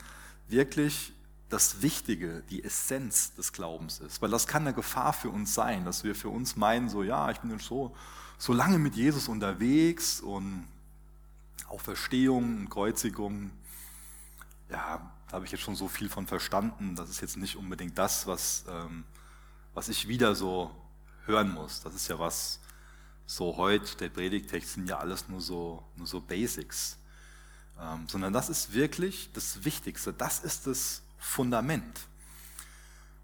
wirklich 0.48 1.14
das 1.50 1.82
Wichtige, 1.82 2.44
die 2.50 2.64
Essenz 2.64 3.34
des 3.36 3.54
Glaubens 3.54 4.00
ist. 4.00 4.22
Weil 4.22 4.30
das 4.30 4.48
kann 4.48 4.64
eine 4.64 4.74
Gefahr 4.74 5.14
für 5.14 5.30
uns 5.30 5.54
sein, 5.54 5.86
dass 5.86 6.04
wir 6.04 6.16
für 6.16 6.30
uns 6.30 6.56
meinen, 6.56 6.90
so 6.90 7.04
ja, 7.04 7.30
ich 7.30 7.40
bin 7.40 7.58
so, 7.60 7.96
so 8.38 8.54
lange 8.54 8.80
mit 8.80 8.96
Jesus 8.96 9.28
unterwegs 9.28 10.22
und 10.22 10.68
Auferstehung 11.68 12.58
und 12.60 12.70
Kreuzigung, 12.70 13.52
ja, 14.70 15.12
da 15.28 15.34
habe 15.34 15.46
ich 15.46 15.52
jetzt 15.52 15.62
schon 15.62 15.76
so 15.76 15.88
viel 15.88 16.10
von 16.10 16.28
verstanden, 16.28 16.96
das 16.96 17.10
ist 17.10 17.22
jetzt 17.22 17.38
nicht 17.38 17.56
unbedingt 17.56 17.98
das, 17.98 18.28
was, 18.28 18.66
ähm, 18.70 19.04
was 19.74 19.90
ich 19.90 20.08
wieder 20.08 20.36
so 20.36 20.72
hören 21.26 21.54
muss. 21.54 21.82
Das 21.82 21.96
ist 21.96 22.08
ja 22.08 22.20
was, 22.20 22.60
so 23.26 23.58
heute, 23.58 23.98
der 23.98 24.10
Predigtext 24.10 24.74
sind 24.74 24.90
ja 24.90 25.00
alles 25.00 25.28
nur 25.28 25.42
so, 25.42 25.84
nur 25.96 26.08
so 26.08 26.22
Basics. 26.22 26.98
Ähm, 27.80 28.08
sondern 28.08 28.32
das 28.34 28.50
ist 28.50 28.74
wirklich 28.74 29.30
das 29.34 29.66
Wichtigste. 29.66 30.14
Das 30.14 30.40
ist 30.40 30.68
das 30.68 31.02
Fundament. 31.18 32.08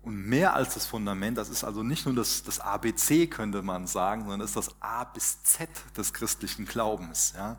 Und 0.01 0.15
mehr 0.25 0.55
als 0.55 0.73
das 0.73 0.87
Fundament, 0.87 1.37
das 1.37 1.49
ist 1.49 1.63
also 1.63 1.83
nicht 1.83 2.05
nur 2.05 2.15
das, 2.15 2.41
das 2.43 2.59
ABC, 2.59 3.27
könnte 3.27 3.61
man 3.61 3.85
sagen, 3.85 4.21
sondern 4.21 4.39
das 4.39 4.51
ist 4.51 4.57
das 4.57 4.81
A 4.81 5.03
bis 5.03 5.43
Z 5.43 5.69
des 5.95 6.11
christlichen 6.11 6.65
Glaubens. 6.65 7.33
Ja? 7.35 7.57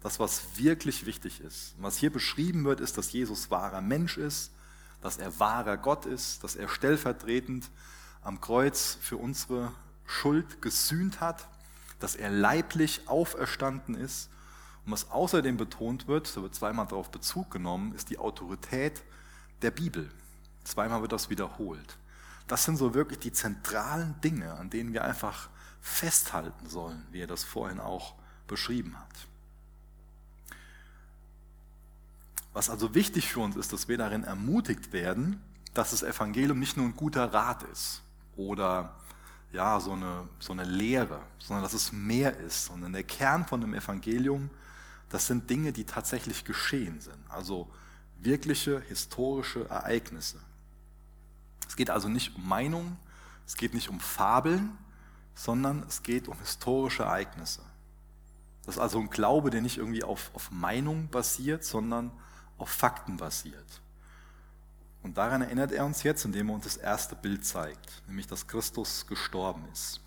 Das, 0.00 0.20
was 0.20 0.42
wirklich 0.56 1.04
wichtig 1.04 1.40
ist. 1.40 1.74
Und 1.76 1.82
was 1.82 1.96
hier 1.96 2.12
beschrieben 2.12 2.64
wird, 2.64 2.80
ist, 2.80 2.96
dass 2.96 3.12
Jesus 3.12 3.50
wahrer 3.50 3.80
Mensch 3.80 4.16
ist, 4.16 4.52
dass 5.02 5.18
er 5.18 5.38
wahrer 5.40 5.76
Gott 5.76 6.06
ist, 6.06 6.44
dass 6.44 6.54
er 6.54 6.68
stellvertretend 6.68 7.68
am 8.22 8.40
Kreuz 8.40 8.96
für 9.00 9.16
unsere 9.16 9.72
Schuld 10.06 10.62
gesühnt 10.62 11.20
hat, 11.20 11.48
dass 12.00 12.16
er 12.16 12.30
leiblich 12.30 13.08
auferstanden 13.08 13.94
ist. 13.94 14.28
Und 14.84 14.92
was 14.92 15.10
außerdem 15.10 15.56
betont 15.56 16.08
wird, 16.08 16.36
da 16.36 16.42
wird 16.42 16.54
zweimal 16.54 16.86
darauf 16.86 17.10
Bezug 17.10 17.50
genommen, 17.50 17.94
ist 17.94 18.10
die 18.10 18.18
Autorität 18.18 19.02
der 19.62 19.70
Bibel. 19.70 20.10
Zweimal 20.64 21.02
wird 21.02 21.12
das 21.12 21.30
wiederholt. 21.30 21.96
Das 22.48 22.64
sind 22.64 22.76
so 22.76 22.94
wirklich 22.94 23.20
die 23.20 23.32
zentralen 23.32 24.20
Dinge, 24.22 24.54
an 24.54 24.70
denen 24.70 24.92
wir 24.92 25.04
einfach 25.04 25.48
festhalten 25.80 26.68
sollen, 26.68 27.06
wie 27.12 27.20
er 27.20 27.26
das 27.26 27.44
vorhin 27.44 27.78
auch 27.78 28.14
beschrieben 28.48 28.98
hat. 28.98 29.28
Was 32.52 32.68
also 32.68 32.94
wichtig 32.94 33.28
für 33.28 33.40
uns 33.40 33.56
ist, 33.56 33.72
dass 33.72 33.86
wir 33.86 33.96
darin 33.96 34.24
ermutigt 34.24 34.92
werden, 34.92 35.40
dass 35.74 35.92
das 35.92 36.02
Evangelium 36.02 36.58
nicht 36.58 36.76
nur 36.76 36.86
ein 36.86 36.96
guter 36.96 37.32
Rat 37.32 37.62
ist 37.64 38.02
oder 38.36 38.96
ja, 39.52 39.80
so 39.80 39.92
eine, 39.92 40.28
so 40.38 40.52
eine 40.52 40.64
Lehre, 40.64 41.20
sondern 41.38 41.62
dass 41.64 41.72
es 41.72 41.92
mehr 41.92 42.36
ist. 42.38 42.70
Und 42.70 42.92
der 42.92 43.02
Kern 43.02 43.46
von 43.46 43.60
dem 43.60 43.74
Evangelium, 43.74 44.50
das 45.08 45.26
sind 45.26 45.50
Dinge, 45.50 45.72
die 45.72 45.84
tatsächlich 45.84 46.44
geschehen 46.44 47.00
sind. 47.00 47.18
Also 47.28 47.68
wirkliche 48.18 48.80
historische 48.80 49.68
Ereignisse. 49.68 50.38
Es 51.68 51.76
geht 51.76 51.90
also 51.90 52.08
nicht 52.08 52.36
um 52.36 52.48
Meinungen, 52.48 52.96
es 53.46 53.56
geht 53.56 53.74
nicht 53.74 53.88
um 53.88 53.98
Fabeln, 53.98 54.76
sondern 55.34 55.84
es 55.88 56.02
geht 56.02 56.28
um 56.28 56.38
historische 56.38 57.04
Ereignisse. 57.04 57.62
Das 58.64 58.76
ist 58.76 58.80
also 58.80 59.00
ein 59.00 59.10
Glaube, 59.10 59.50
der 59.50 59.62
nicht 59.62 59.78
irgendwie 59.78 60.04
auf, 60.04 60.30
auf 60.34 60.50
Meinung 60.50 61.08
basiert, 61.08 61.64
sondern 61.64 62.12
auf 62.58 62.68
Fakten 62.68 63.16
basiert. 63.16 63.80
Und 65.02 65.16
daran 65.16 65.42
erinnert 65.42 65.72
er 65.72 65.84
uns 65.86 66.02
jetzt, 66.02 66.24
indem 66.24 66.50
er 66.50 66.54
uns 66.54 66.64
das 66.64 66.76
erste 66.76 67.16
Bild 67.16 67.44
zeigt, 67.44 68.02
nämlich 68.06 68.26
dass 68.26 68.46
Christus 68.46 69.06
gestorben 69.06 69.64
ist. 69.72 70.00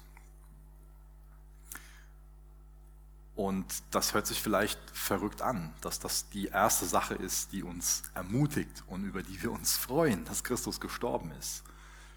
Und 3.35 3.65
das 3.89 4.13
hört 4.13 4.27
sich 4.27 4.39
vielleicht 4.39 4.79
verrückt 4.91 5.41
an, 5.41 5.73
dass 5.81 5.99
das 5.99 6.29
die 6.29 6.47
erste 6.47 6.85
Sache 6.85 7.15
ist, 7.15 7.51
die 7.51 7.63
uns 7.63 8.03
ermutigt 8.13 8.83
und 8.87 9.05
über 9.05 9.23
die 9.23 9.41
wir 9.41 9.51
uns 9.51 9.75
freuen, 9.75 10.23
dass 10.25 10.43
Christus 10.43 10.79
gestorben 10.79 11.31
ist. 11.39 11.63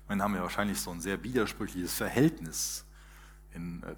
Dann 0.08 0.22
haben 0.22 0.34
wir 0.34 0.42
wahrscheinlich 0.42 0.80
so 0.80 0.90
ein 0.90 1.00
sehr 1.00 1.22
widersprüchliches 1.22 1.94
Verhältnis 1.94 2.84
in, 3.52 3.82
äh. 3.82 3.96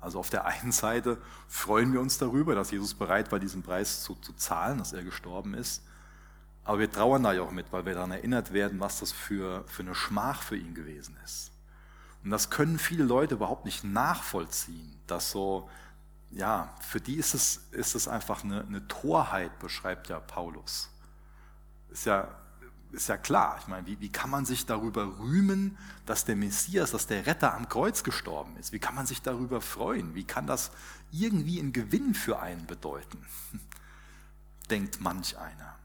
Also 0.00 0.18
auf 0.18 0.30
der 0.30 0.44
einen 0.44 0.72
Seite 0.72 1.20
freuen 1.48 1.92
wir 1.92 2.00
uns 2.00 2.16
darüber, 2.18 2.54
dass 2.54 2.70
Jesus 2.70 2.94
bereit 2.94 3.32
war, 3.32 3.38
diesen 3.38 3.62
Preis 3.62 4.02
zu, 4.02 4.14
zu 4.14 4.32
zahlen, 4.34 4.78
dass 4.78 4.92
er 4.92 5.02
gestorben 5.02 5.54
ist. 5.54 5.82
Aber 6.66 6.80
wir 6.80 6.90
trauern 6.90 7.22
da 7.22 7.32
ja 7.32 7.42
auch 7.42 7.52
mit, 7.52 7.72
weil 7.72 7.86
wir 7.86 7.94
daran 7.94 8.10
erinnert 8.10 8.52
werden, 8.52 8.80
was 8.80 8.98
das 8.98 9.12
für, 9.12 9.64
für 9.68 9.82
eine 9.82 9.94
Schmach 9.94 10.42
für 10.42 10.56
ihn 10.56 10.74
gewesen 10.74 11.16
ist. 11.24 11.52
Und 12.24 12.30
das 12.32 12.50
können 12.50 12.80
viele 12.80 13.04
Leute 13.04 13.36
überhaupt 13.36 13.64
nicht 13.64 13.84
nachvollziehen, 13.84 14.98
dass 15.06 15.30
so, 15.30 15.70
ja, 16.32 16.74
für 16.80 17.00
die 17.00 17.14
ist 17.14 17.34
es, 17.34 17.68
ist 17.70 17.94
es 17.94 18.08
einfach 18.08 18.42
eine, 18.42 18.62
eine 18.62 18.88
Torheit, 18.88 19.56
beschreibt 19.60 20.08
ja 20.08 20.18
Paulus. 20.18 20.90
Ist 21.88 22.06
ja, 22.06 22.26
ist 22.90 23.08
ja 23.08 23.16
klar. 23.16 23.58
Ich 23.60 23.68
meine, 23.68 23.86
wie, 23.86 24.00
wie 24.00 24.10
kann 24.10 24.30
man 24.30 24.44
sich 24.44 24.66
darüber 24.66 25.20
rühmen, 25.20 25.78
dass 26.04 26.24
der 26.24 26.34
Messias, 26.34 26.90
dass 26.90 27.06
der 27.06 27.26
Retter 27.26 27.54
am 27.54 27.68
Kreuz 27.68 28.02
gestorben 28.02 28.56
ist? 28.56 28.72
Wie 28.72 28.80
kann 28.80 28.96
man 28.96 29.06
sich 29.06 29.22
darüber 29.22 29.60
freuen? 29.60 30.16
Wie 30.16 30.24
kann 30.24 30.48
das 30.48 30.72
irgendwie 31.12 31.60
einen 31.60 31.72
Gewinn 31.72 32.12
für 32.12 32.40
einen 32.40 32.66
bedeuten? 32.66 33.24
Denkt 34.68 35.00
manch 35.00 35.38
einer. 35.38 35.75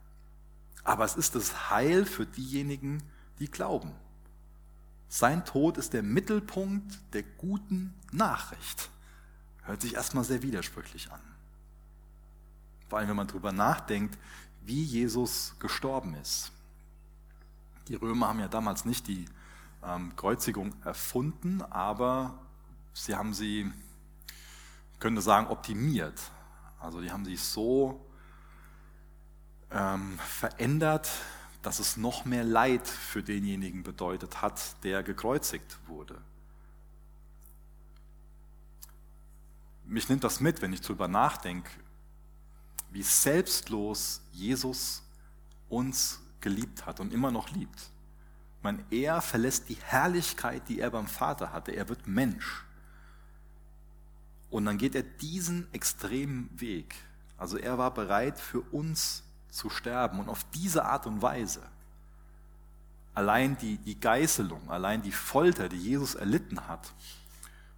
Aber 0.84 1.06
es 1.06 1.16
ist 1.16 1.36
das 1.36 1.70
Heil 1.70 2.06
für 2.06 2.26
diejenigen, 2.26 3.04
die 3.40 3.50
glauben. 3.50 3.92
Sein 5.10 5.44
Tod 5.46 5.78
ist 5.78 5.94
der 5.94 6.04
Mittelpunkt 6.04 7.00
der 7.14 7.24
guten 7.24 7.94
Nachricht. 8.12 8.90
Hört 9.64 9.82
sich 9.82 9.96
erstmal 9.96 10.24
sehr 10.24 10.42
widersprüchlich 10.42 11.12
an. 11.12 11.20
Vor 12.88 13.00
allem, 13.00 13.10
wenn 13.10 13.16
man 13.16 13.28
darüber 13.28 13.52
nachdenkt, 13.52 14.18
wie 14.64 14.84
Jesus 14.84 15.56
gestorben 15.60 16.16
ist. 16.16 16.52
Die 17.88 17.96
Römer 17.96 18.28
haben 18.30 18.40
ja 18.40 18.48
damals 18.48 18.86
nicht 18.86 19.08
die 19.08 19.26
ähm, 19.84 20.16
Kreuzigung 20.16 20.74
erfunden, 20.84 21.62
aber 21.62 22.40
sie 22.94 23.16
haben 23.16 23.34
sie, 23.34 23.72
könnte 25.00 25.22
sagen, 25.22 25.48
optimiert. 25.48 26.20
Also 26.80 27.02
die 27.02 27.12
haben 27.12 27.26
sie 27.26 27.36
so 27.36 28.06
ähm, 29.74 30.20
verändert, 30.20 31.10
dass 31.62 31.80
es 31.80 31.98
noch 31.98 32.26
mehr 32.26 32.44
Leid 32.44 32.88
für 32.88 33.24
denjenigen 33.24 33.84
bedeutet 33.84 34.42
hat, 34.42 34.84
der 34.84 35.04
gekreuzigt 35.04 35.78
wurde. 35.88 36.20
Mich 39.86 40.10
nimmt 40.10 40.24
das 40.24 40.40
mit, 40.40 40.62
wenn 40.62 40.74
ich 40.74 40.82
darüber 40.82 41.08
nachdenke, 41.08 41.70
wie 42.92 43.04
selbstlos 43.04 44.22
Jesus 44.32 45.04
uns 45.70 46.20
geliebt 46.40 46.86
hat 46.86 47.00
und 47.00 47.14
immer 47.14 47.32
noch 47.32 47.50
liebt. 47.50 47.92
Meine, 48.64 48.84
er 48.92 49.22
verlässt 49.22 49.70
die 49.70 49.78
Herrlichkeit, 49.82 50.68
die 50.70 50.80
er 50.80 50.92
beim 50.92 51.08
Vater 51.08 51.52
hatte. 51.52 51.72
Er 51.72 51.90
wird 51.90 52.08
Mensch. 52.08 52.64
Und 54.50 54.66
dann 54.66 54.78
geht 54.78 54.96
er 54.96 55.04
diesen 55.04 55.72
extremen 55.74 56.50
Weg. 56.60 56.96
Also 57.38 57.58
er 57.58 57.78
war 57.78 57.94
bereit, 57.94 58.40
für 58.40 58.62
uns 58.62 59.24
zu 59.52 59.70
sterben. 59.70 60.20
Und 60.20 60.30
auf 60.30 60.44
diese 60.56 60.86
Art 60.86 61.06
und 61.06 61.22
Weise, 61.22 61.62
allein 63.14 63.58
die, 63.58 63.78
die 63.78 64.00
Geißelung, 64.00 64.72
allein 64.72 65.04
die 65.04 65.12
Folter, 65.12 65.70
die 65.70 65.78
Jesus 65.78 66.16
erlitten 66.16 66.68
hat, 66.68 66.92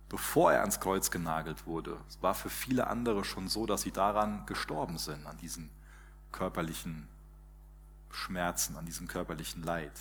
bevor 0.07 0.53
er 0.53 0.61
ans 0.61 0.79
Kreuz 0.79 1.11
genagelt 1.11 1.65
wurde, 1.65 1.97
war 2.21 2.35
für 2.35 2.49
viele 2.49 2.87
andere 2.87 3.25
schon 3.25 3.49
so, 3.49 3.65
dass 3.65 3.81
sie 3.81 3.91
daran 3.91 4.45
gestorben 4.45 4.97
sind, 4.97 5.25
an 5.25 5.37
diesen 5.37 5.69
körperlichen 6.31 7.07
Schmerzen, 8.11 8.77
an 8.77 8.85
diesem 8.85 9.07
körperlichen 9.07 9.63
Leid. 9.63 9.91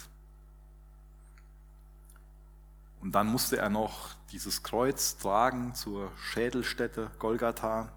Und 3.01 3.13
dann 3.13 3.27
musste 3.27 3.57
er 3.57 3.69
noch 3.69 4.15
dieses 4.31 4.63
Kreuz 4.63 5.17
tragen 5.17 5.75
zur 5.75 6.13
Schädelstätte 6.17 7.11
Golgatha. 7.19 7.93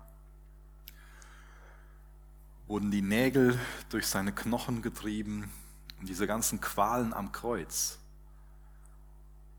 Wurden 2.68 2.90
die 2.90 3.02
Nägel 3.02 3.60
durch 3.90 4.08
seine 4.08 4.32
Knochen 4.32 4.82
getrieben 4.82 5.52
und 6.00 6.10
diese 6.10 6.26
ganzen 6.26 6.62
Qualen 6.62 7.14
am 7.14 7.32
Kreuz. 7.32 8.00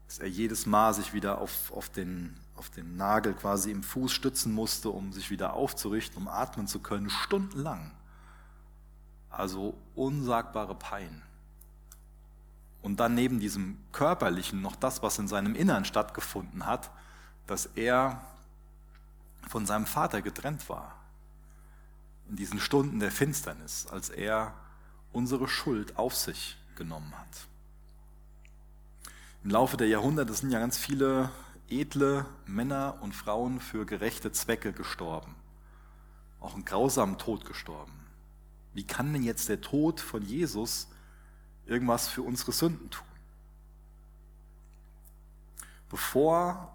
Dass 0.09 0.19
er 0.19 0.29
jedes 0.29 0.67
Mal 0.67 0.93
sich 0.93 1.13
wieder 1.13 1.39
auf, 1.39 1.73
auf, 1.73 1.89
den, 1.89 2.37
auf 2.57 2.71
den 2.71 2.97
Nagel 2.97 3.35
quasi 3.35 3.71
im 3.71 3.83
Fuß 3.83 4.13
stützen 4.13 4.53
musste, 4.53 4.91
um 4.91 5.13
sich 5.13 5.31
wieder 5.31 5.55
aufzurichten, 5.55 6.19
um 6.19 6.29
atmen 6.29 6.67
zu 6.67 6.81
können, 6.81 7.11
stundenlang. 7.11 7.93
Also 9.31 9.77
unsagbare 9.95 10.75
Pein. 10.75 11.23
Und 12.83 13.01
dann 13.01 13.15
neben 13.15 13.41
diesem 13.41 13.79
körperlichen 13.93 14.63
noch 14.63 14.77
das, 14.77 15.03
was 15.03 15.19
in 15.19 15.29
seinem 15.29 15.55
Innern 15.55 15.85
stattgefunden 15.85 16.67
hat, 16.67 16.91
dass 17.47 17.67
er 17.75 18.21
von 19.49 19.67
seinem 19.67 19.87
Vater 19.87 20.23
getrennt 20.23 20.69
war. 20.69 20.96
In 22.29 22.37
diesen 22.37 22.61
Stunden 22.61 23.01
der 23.01 23.11
Finsternis, 23.11 23.87
als 23.87 24.11
er 24.11 24.55
unsere 25.13 25.49
Schuld 25.49 25.97
auf 25.97 26.15
sich 26.15 26.57
genommen 26.77 27.17
hat. 27.17 27.47
Im 29.45 29.51
Laufe 29.51 29.77
der 29.77 29.89
Jahrhunderte 29.89 30.35
sind 30.35 30.51
ja 30.51 30.59
ganz 30.59 30.77
viele 30.77 31.31
edle 31.69 32.27
Männer 32.47 32.99
und 33.01 33.15
Frauen 33.15 33.61
für 33.61 33.87
gerechte 33.87 34.33
Zwecke 34.33 34.73
gestorben. 34.73 35.35
Auch 36.41 36.55
einen 36.55 36.65
grausamen 36.65 37.19
Tod 37.19 37.45
gestorben. 37.45 37.93
Wie 38.75 38.85
kann 38.85 39.13
denn 39.13 39.23
jetzt 39.23 39.49
der 39.49 39.61
Tod 39.61 40.01
von 40.01 40.23
Jesus 40.23 40.89
irgendwas 41.67 42.09
für 42.09 42.23
unsere 42.23 42.53
Sünden 42.53 42.91
tun. 42.91 43.07
Bevor 45.89 46.73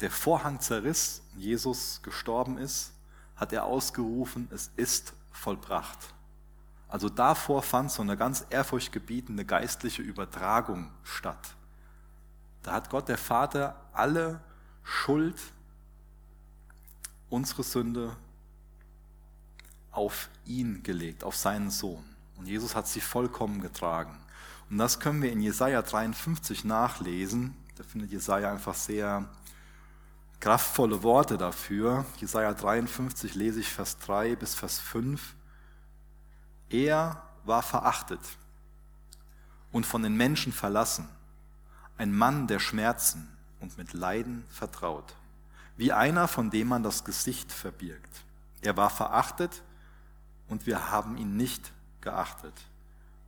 der 0.00 0.10
Vorhang 0.10 0.60
zerriss 0.60 1.22
und 1.34 1.40
Jesus 1.40 2.00
gestorben 2.02 2.58
ist, 2.58 2.92
hat 3.38 3.52
er 3.52 3.64
ausgerufen, 3.64 4.48
es 4.50 4.70
ist 4.76 5.14
vollbracht. 5.32 6.12
Also 6.88 7.08
davor 7.08 7.62
fand 7.62 7.90
so 7.90 8.02
eine 8.02 8.16
ganz 8.16 8.44
ehrfurchtgebietende 8.50 9.44
geistliche 9.44 10.02
Übertragung 10.02 10.90
statt. 11.04 11.54
Da 12.62 12.72
hat 12.72 12.90
Gott 12.90 13.08
der 13.08 13.18
Vater 13.18 13.80
alle 13.92 14.40
Schuld, 14.82 15.40
unsere 17.30 17.62
Sünde 17.62 18.16
auf 19.92 20.28
ihn 20.44 20.82
gelegt, 20.82 21.24
auf 21.24 21.36
seinen 21.36 21.70
Sohn. 21.70 22.04
Und 22.36 22.46
Jesus 22.46 22.74
hat 22.74 22.88
sie 22.88 23.00
vollkommen 23.00 23.60
getragen. 23.60 24.16
Und 24.70 24.78
das 24.78 25.00
können 25.00 25.22
wir 25.22 25.32
in 25.32 25.40
Jesaja 25.40 25.82
53 25.82 26.64
nachlesen. 26.64 27.54
Da 27.76 27.84
findet 27.84 28.10
Jesaja 28.10 28.50
einfach 28.50 28.74
sehr 28.74 29.28
kraftvolle 30.40 31.02
Worte 31.02 31.36
dafür. 31.36 32.04
Jesaja 32.18 32.52
53 32.54 33.34
lese 33.34 33.60
ich 33.60 33.72
Vers 33.72 33.98
3 33.98 34.36
bis 34.36 34.54
Vers 34.54 34.78
5. 34.78 35.34
Er 36.70 37.22
war 37.44 37.62
verachtet 37.62 38.20
und 39.72 39.86
von 39.86 40.02
den 40.02 40.16
Menschen 40.16 40.52
verlassen, 40.52 41.08
ein 41.96 42.12
Mann 42.14 42.46
der 42.46 42.58
Schmerzen 42.58 43.28
und 43.60 43.76
mit 43.78 43.92
Leiden 43.92 44.44
vertraut, 44.48 45.14
wie 45.76 45.92
einer, 45.92 46.28
von 46.28 46.50
dem 46.50 46.68
man 46.68 46.82
das 46.82 47.04
Gesicht 47.04 47.52
verbirgt. 47.52 48.24
Er 48.60 48.76
war 48.76 48.90
verachtet 48.90 49.62
und 50.48 50.66
wir 50.66 50.90
haben 50.90 51.16
ihn 51.16 51.36
nicht 51.36 51.72
geachtet. 52.00 52.54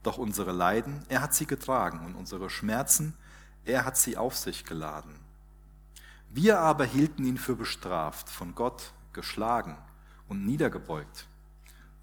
Doch 0.03 0.19
unsere 0.19 0.53
Leiden, 0.53 1.05
er 1.09 1.23
hat 1.23 1.35
sie 1.35 1.47
getragen 1.47 2.05
und 2.05 2.15
unsere 2.15 2.49
Schmerzen, 2.49 3.15
er 3.65 3.85
hat 3.85 3.97
sie 3.97 4.17
auf 4.17 4.37
sich 4.37 4.65
geladen. 4.65 5.15
Wir 6.33 6.61
aber 6.61 6.85
hielten 6.85 7.25
ihn 7.25 7.39
für 7.39 7.57
bestraft, 7.57 8.29
von 8.29 8.55
Gott 8.55 8.93
geschlagen 9.13 9.77
und 10.29 10.47
niedergebeugt. 10.47 11.27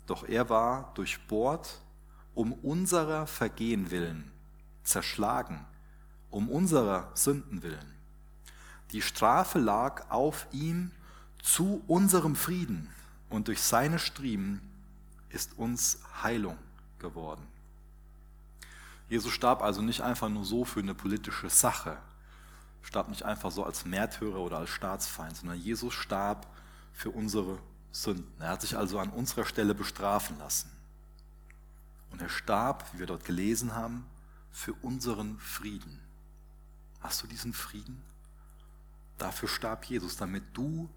Doch 0.06 0.28
er 0.28 0.50
war 0.50 0.92
durchbohrt 0.96 1.82
um 2.36 2.52
unserer 2.52 3.26
Vergehen 3.26 3.90
willen, 3.90 4.32
zerschlagen, 4.84 5.66
um 6.30 6.50
unserer 6.50 7.10
Sünden 7.16 7.64
willen. 7.64 7.94
Die 8.92 9.02
Strafe 9.02 9.60
lag 9.60 10.12
auf 10.12 10.46
ihm 10.52 10.92
zu 11.42 11.82
unserem 11.88 12.36
Frieden 12.36 12.90
und 13.30 13.48
durch 13.48 13.62
seine 13.62 13.98
Striemen 13.98 14.62
ist 15.30 15.58
uns 15.58 16.00
Heilung 16.22 16.58
geworden. 17.00 17.48
Jesus 19.10 19.32
starb 19.32 19.62
also 19.62 19.82
nicht 19.82 20.02
einfach 20.02 20.30
nur 20.30 20.44
so 20.44 20.66
für 20.66 20.82
eine 20.82 20.94
politische 20.94 21.50
Sache, 21.50 21.98
starb 22.88 23.10
nicht 23.10 23.24
einfach 23.24 23.52
so 23.52 23.66
als 23.66 23.84
Märtyrer 23.84 24.40
oder 24.40 24.60
als 24.60 24.70
Staatsfeind, 24.70 25.36
sondern 25.36 25.60
Jesus 25.60 25.94
starb 25.94 26.48
für 26.94 27.12
unsere 27.12 27.60
Sünden. 27.92 28.32
Er 28.40 28.50
hat 28.50 28.62
sich 28.62 28.78
also 28.78 28.98
an 29.00 29.10
unserer 29.10 29.46
Stelle 29.46 29.76
bestrafen 29.76 30.40
lassen. 30.40 30.72
Und 32.12 32.22
er 32.22 32.30
starb, 32.30 32.86
wie 32.94 33.00
wir 33.00 33.06
dort 33.06 33.26
gelesen 33.26 33.76
haben, 33.76 34.06
für 34.52 34.74
unseren 34.82 35.38
Frieden. 35.38 36.00
Hast 37.02 37.22
du 37.22 37.28
diesen 37.28 37.54
Frieden? 37.54 38.02
Dafür 39.18 39.50
starb 39.50 39.84
Jesus, 39.86 40.16
damit 40.16 40.44
du 40.54 40.90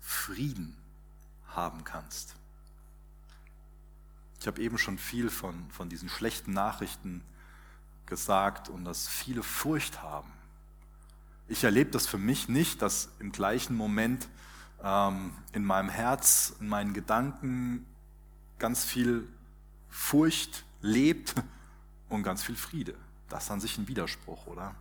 Frieden 0.00 0.76
haben 1.46 1.84
kannst. 1.84 2.34
Ich 4.40 4.48
habe 4.48 4.60
eben 4.60 4.78
schon 4.78 4.98
viel 4.98 5.30
von, 5.30 5.70
von 5.70 5.88
diesen 5.88 6.08
schlechten 6.08 6.52
Nachrichten 6.52 7.22
gesagt 8.06 8.68
und 8.68 8.84
dass 8.84 9.06
viele 9.06 9.44
Furcht 9.44 10.02
haben. 10.02 10.39
Ich 11.50 11.64
erlebe 11.64 11.90
das 11.90 12.06
für 12.06 12.16
mich 12.16 12.48
nicht, 12.48 12.80
dass 12.80 13.08
im 13.18 13.32
gleichen 13.32 13.74
Moment 13.74 14.28
ähm, 14.84 15.32
in 15.52 15.64
meinem 15.64 15.88
Herz, 15.88 16.54
in 16.60 16.68
meinen 16.68 16.94
Gedanken 16.94 17.84
ganz 18.60 18.84
viel 18.84 19.26
Furcht 19.88 20.64
lebt 20.80 21.34
und 22.08 22.22
ganz 22.22 22.44
viel 22.44 22.54
Friede. 22.54 22.94
Das 23.28 23.44
ist 23.44 23.50
an 23.50 23.60
sich 23.60 23.76
ein 23.78 23.88
Widerspruch, 23.88 24.46
oder? 24.46 24.76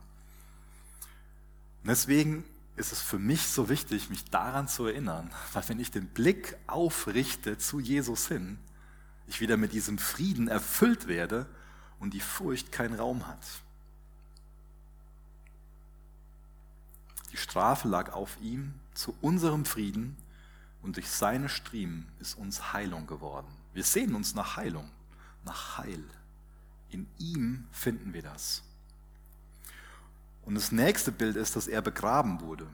Und 1.81 1.89
deswegen 1.89 2.43
ist 2.75 2.91
es 2.91 3.01
für 3.01 3.17
mich 3.17 3.47
so 3.47 3.67
wichtig, 3.67 4.11
mich 4.11 4.25
daran 4.25 4.67
zu 4.67 4.85
erinnern, 4.85 5.31
weil 5.53 5.67
wenn 5.69 5.79
ich 5.79 5.89
den 5.89 6.05
Blick 6.05 6.55
aufrichte 6.67 7.57
zu 7.57 7.79
Jesus 7.79 8.27
hin, 8.27 8.59
ich 9.25 9.41
wieder 9.41 9.57
mit 9.57 9.73
diesem 9.73 9.97
Frieden 9.97 10.47
erfüllt 10.47 11.07
werde 11.07 11.47
und 11.97 12.13
die 12.13 12.19
Furcht 12.19 12.71
keinen 12.71 12.93
Raum 12.93 13.25
hat. 13.25 13.39
Strafe 17.39 17.87
lag 17.87 18.13
auf 18.13 18.37
ihm 18.41 18.73
zu 18.93 19.15
unserem 19.21 19.65
Frieden 19.65 20.17
und 20.81 20.95
durch 20.95 21.09
seine 21.09 21.49
Striemen 21.49 22.07
ist 22.19 22.35
uns 22.35 22.73
Heilung 22.73 23.07
geworden. 23.07 23.47
Wir 23.73 23.83
sehen 23.83 24.15
uns 24.15 24.35
nach 24.35 24.57
Heilung, 24.57 24.89
nach 25.43 25.77
Heil. 25.77 26.03
In 26.89 27.07
ihm 27.17 27.67
finden 27.71 28.13
wir 28.13 28.21
das. 28.21 28.63
Und 30.43 30.55
das 30.55 30.71
nächste 30.71 31.11
Bild 31.11 31.35
ist, 31.35 31.55
dass 31.55 31.67
er 31.67 31.81
begraben 31.81 32.41
wurde. 32.41 32.67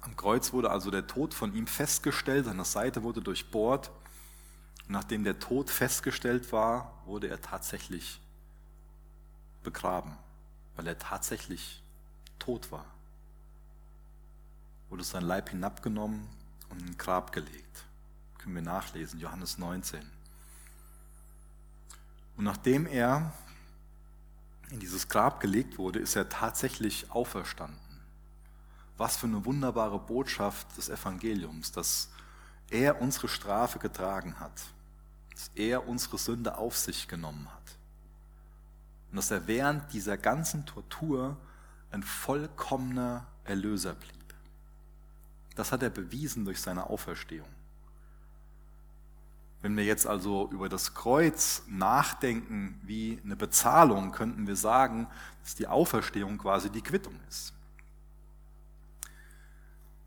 Am 0.00 0.16
Kreuz 0.16 0.52
wurde 0.52 0.70
also 0.70 0.90
der 0.90 1.06
Tod 1.06 1.34
von 1.34 1.54
ihm 1.54 1.66
festgestellt, 1.66 2.44
seine 2.44 2.64
Seite 2.64 3.02
wurde 3.02 3.22
durchbohrt 3.22 3.90
Nachdem 4.86 5.24
der 5.24 5.38
Tod 5.38 5.70
festgestellt 5.70 6.52
war, 6.52 6.92
wurde 7.06 7.28
er 7.28 7.40
tatsächlich 7.40 8.20
begraben, 9.62 10.16
weil 10.76 10.86
er 10.86 10.98
tatsächlich 10.98 11.82
tot 12.38 12.70
war. 12.70 12.84
Wurde 14.88 15.04
sein 15.04 15.22
Leib 15.22 15.50
hinabgenommen 15.50 16.28
und 16.68 16.82
in 16.82 16.88
ein 16.88 16.98
Grab 16.98 17.32
gelegt. 17.32 17.84
Können 18.38 18.54
wir 18.54 18.62
nachlesen, 18.62 19.20
Johannes 19.20 19.58
19. 19.58 20.00
Und 22.36 22.44
nachdem 22.44 22.86
er 22.86 23.32
in 24.70 24.80
dieses 24.80 25.08
Grab 25.08 25.40
gelegt 25.40 25.78
wurde, 25.78 25.98
ist 25.98 26.16
er 26.16 26.28
tatsächlich 26.28 27.10
auferstanden. 27.10 27.78
Was 28.96 29.16
für 29.16 29.26
eine 29.26 29.44
wunderbare 29.44 29.98
Botschaft 29.98 30.76
des 30.76 30.88
Evangeliums, 30.88 31.72
dass 31.72 32.10
er 32.70 33.00
unsere 33.00 33.28
Strafe 33.28 33.78
getragen 33.78 34.38
hat 34.40 34.52
dass 35.34 35.50
er 35.54 35.86
unsere 35.86 36.16
Sünde 36.16 36.56
auf 36.56 36.76
sich 36.76 37.08
genommen 37.08 37.48
hat. 37.52 37.76
Und 39.10 39.16
dass 39.16 39.30
er 39.30 39.46
während 39.46 39.92
dieser 39.92 40.16
ganzen 40.16 40.64
Tortur 40.64 41.36
ein 41.90 42.02
vollkommener 42.02 43.26
Erlöser 43.44 43.94
blieb. 43.94 44.23
Das 45.54 45.72
hat 45.72 45.82
er 45.82 45.90
bewiesen 45.90 46.44
durch 46.44 46.60
seine 46.60 46.88
Auferstehung. 46.88 47.48
Wenn 49.62 49.76
wir 49.76 49.84
jetzt 49.84 50.06
also 50.06 50.50
über 50.50 50.68
das 50.68 50.92
Kreuz 50.92 51.62
nachdenken 51.66 52.78
wie 52.82 53.18
eine 53.24 53.34
Bezahlung, 53.34 54.12
könnten 54.12 54.46
wir 54.46 54.56
sagen, 54.56 55.06
dass 55.42 55.54
die 55.54 55.66
Auferstehung 55.66 56.36
quasi 56.36 56.68
die 56.68 56.82
Quittung 56.82 57.18
ist. 57.28 57.54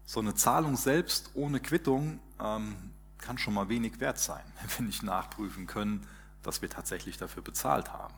So 0.06 0.20
eine 0.20 0.36
Zahlung 0.36 0.78
selbst 0.78 1.32
ohne 1.34 1.60
Quittung 1.60 2.20
ähm, 2.40 2.76
kann 3.18 3.38
schon 3.38 3.56
mal 3.56 3.68
wenig 3.68 4.00
wert 4.00 4.20
sein, 4.20 4.44
wenn 4.62 4.78
wir 4.78 4.86
nicht 4.86 5.04
nachprüfen 5.04 5.66
können, 5.66 6.08
dass 6.44 6.62
wir 6.62 6.70
tatsächlich 6.70 7.18
dafür 7.18 7.42
bezahlt 7.42 7.92
haben. 7.92 8.14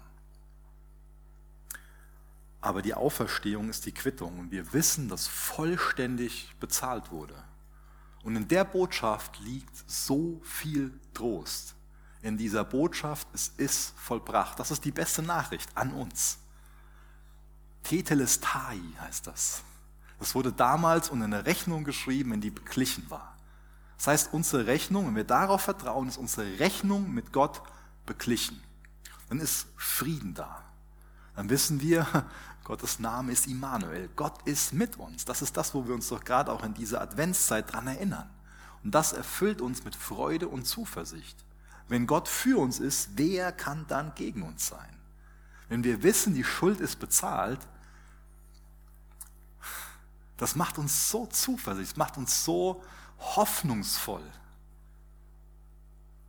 Aber 2.61 2.81
die 2.81 2.93
Auferstehung 2.93 3.69
ist 3.69 3.85
die 3.85 3.93
Quittung 3.93 4.37
und 4.39 4.51
wir 4.51 4.73
wissen, 4.73 5.07
dass 5.07 5.27
vollständig 5.27 6.53
bezahlt 6.59 7.11
wurde. 7.11 7.35
Und 8.23 8.35
in 8.35 8.47
der 8.47 8.65
Botschaft 8.65 9.39
liegt 9.39 9.89
so 9.89 10.41
viel 10.43 10.91
Trost. 11.13 11.75
In 12.21 12.37
dieser 12.37 12.65
Botschaft, 12.65 13.27
es 13.33 13.53
ist 13.55 13.97
vollbracht. 13.97 14.59
Das 14.59 14.71
ist 14.71 14.83
die 14.83 14.91
beste 14.91 15.21
Nachricht 15.21 15.69
an 15.75 15.93
uns. 15.93 16.39
Tetelestai 17.83 18.79
heißt 18.99 19.25
das. 19.25 19.63
Das 20.19 20.35
wurde 20.35 20.51
damals 20.51 21.09
unter 21.09 21.25
eine 21.25 21.45
Rechnung 21.45 21.85
geschrieben, 21.85 22.33
in 22.33 22.41
die 22.41 22.51
beglichen 22.51 23.09
war. 23.09 23.37
Das 23.95 24.07
heißt, 24.07 24.33
unsere 24.33 24.67
Rechnung, 24.67 25.07
wenn 25.07 25.15
wir 25.15 25.23
darauf 25.23 25.61
vertrauen, 25.61 26.09
ist 26.09 26.17
unsere 26.17 26.59
Rechnung 26.59 27.13
mit 27.13 27.31
Gott 27.31 27.61
beglichen. 28.05 28.61
Dann 29.29 29.39
ist 29.39 29.67
Frieden 29.77 30.33
da. 30.33 30.68
Dann 31.39 31.49
wissen 31.49 31.79
wir, 31.79 32.05
Gottes 32.65 32.99
Name 32.99 33.31
ist 33.31 33.47
Immanuel. 33.47 34.09
Gott 34.17 34.45
ist 34.45 34.73
mit 34.73 34.97
uns. 34.97 35.23
Das 35.23 35.41
ist 35.41 35.55
das, 35.55 35.73
wo 35.73 35.87
wir 35.87 35.95
uns 35.95 36.09
doch 36.09 36.21
gerade 36.21 36.51
auch 36.51 36.65
in 36.65 36.73
dieser 36.73 36.99
Adventszeit 36.99 37.71
dran 37.71 37.87
erinnern. 37.87 38.29
Und 38.83 38.93
das 38.93 39.13
erfüllt 39.13 39.61
uns 39.61 39.85
mit 39.85 39.95
Freude 39.95 40.49
und 40.49 40.65
Zuversicht. 40.65 41.37
Wenn 41.87 42.07
Gott 42.07 42.27
für 42.27 42.59
uns 42.59 42.81
ist, 42.81 43.11
wer 43.15 43.53
kann 43.53 43.85
dann 43.87 44.13
gegen 44.15 44.43
uns 44.43 44.67
sein? 44.67 44.93
Wenn 45.69 45.85
wir 45.85 46.03
wissen, 46.03 46.33
die 46.33 46.43
Schuld 46.43 46.81
ist 46.81 46.99
bezahlt, 46.99 47.61
das 50.35 50.57
macht 50.57 50.77
uns 50.77 51.09
so 51.09 51.25
zuversichtlich, 51.25 51.95
macht 51.95 52.17
uns 52.17 52.43
so 52.43 52.83
hoffnungsvoll. 53.17 54.29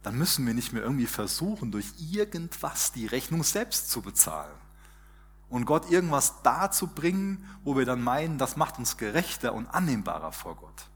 Dann 0.05 0.17
müssen 0.17 0.47
wir 0.47 0.55
nicht 0.55 0.73
mehr 0.73 0.85
irgendwie 0.85 1.09
versuchen, 1.09 1.73
durch 1.73 1.89
irgendwas 1.99 2.93
die 2.93 3.07
Rechnung 3.07 3.43
selbst 3.43 3.91
zu 3.91 4.03
bezahlen. 4.03 4.60
Und 5.51 5.67
Gott 5.67 5.91
irgendwas 5.91 6.43
darzubringen, 6.43 7.45
wo 7.65 7.77
wir 7.77 7.85
dann 7.85 8.03
meinen, 8.03 8.39
das 8.39 8.57
macht 8.57 8.79
uns 8.79 8.97
gerechter 8.97 9.53
und 9.53 9.67
annehmbarer 9.67 10.33
vor 10.33 10.57
Gott. 10.57 10.87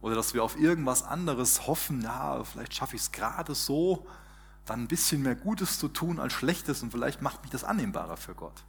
Oder 0.00 0.16
dass 0.16 0.34
wir 0.34 0.42
auf 0.42 0.58
irgendwas 0.58 1.02
anderes 1.02 1.66
hoffen, 1.66 2.02
ja, 2.02 2.42
vielleicht 2.44 2.74
schaffe 2.74 2.96
ich 2.96 3.02
es 3.02 3.12
gerade 3.12 3.54
so, 3.54 4.06
dann 4.66 4.80
ein 4.80 4.88
bisschen 4.88 5.22
mehr 5.22 5.36
Gutes 5.36 5.78
zu 5.78 5.88
tun 5.88 6.18
als 6.18 6.32
Schlechtes 6.32 6.82
und 6.82 6.90
vielleicht 6.90 7.22
macht 7.22 7.42
mich 7.42 7.50
das 7.50 7.64
annehmbarer 7.64 8.16
für 8.16 8.34
Gott. 8.34 8.64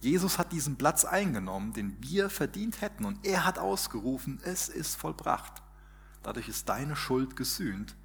Jesus 0.00 0.38
hat 0.38 0.52
diesen 0.52 0.76
Platz 0.76 1.04
eingenommen, 1.04 1.72
den 1.72 1.96
wir 2.00 2.30
verdient 2.30 2.80
hätten. 2.80 3.04
Und 3.04 3.26
er 3.26 3.44
hat 3.44 3.58
ausgerufen, 3.58 4.40
es 4.44 4.68
ist 4.68 4.96
vollbracht. 4.96 5.62
Dadurch 6.22 6.48
ist 6.48 6.68
deine 6.68 6.94
Schuld 6.94 7.36
gesühnt, 7.36 7.96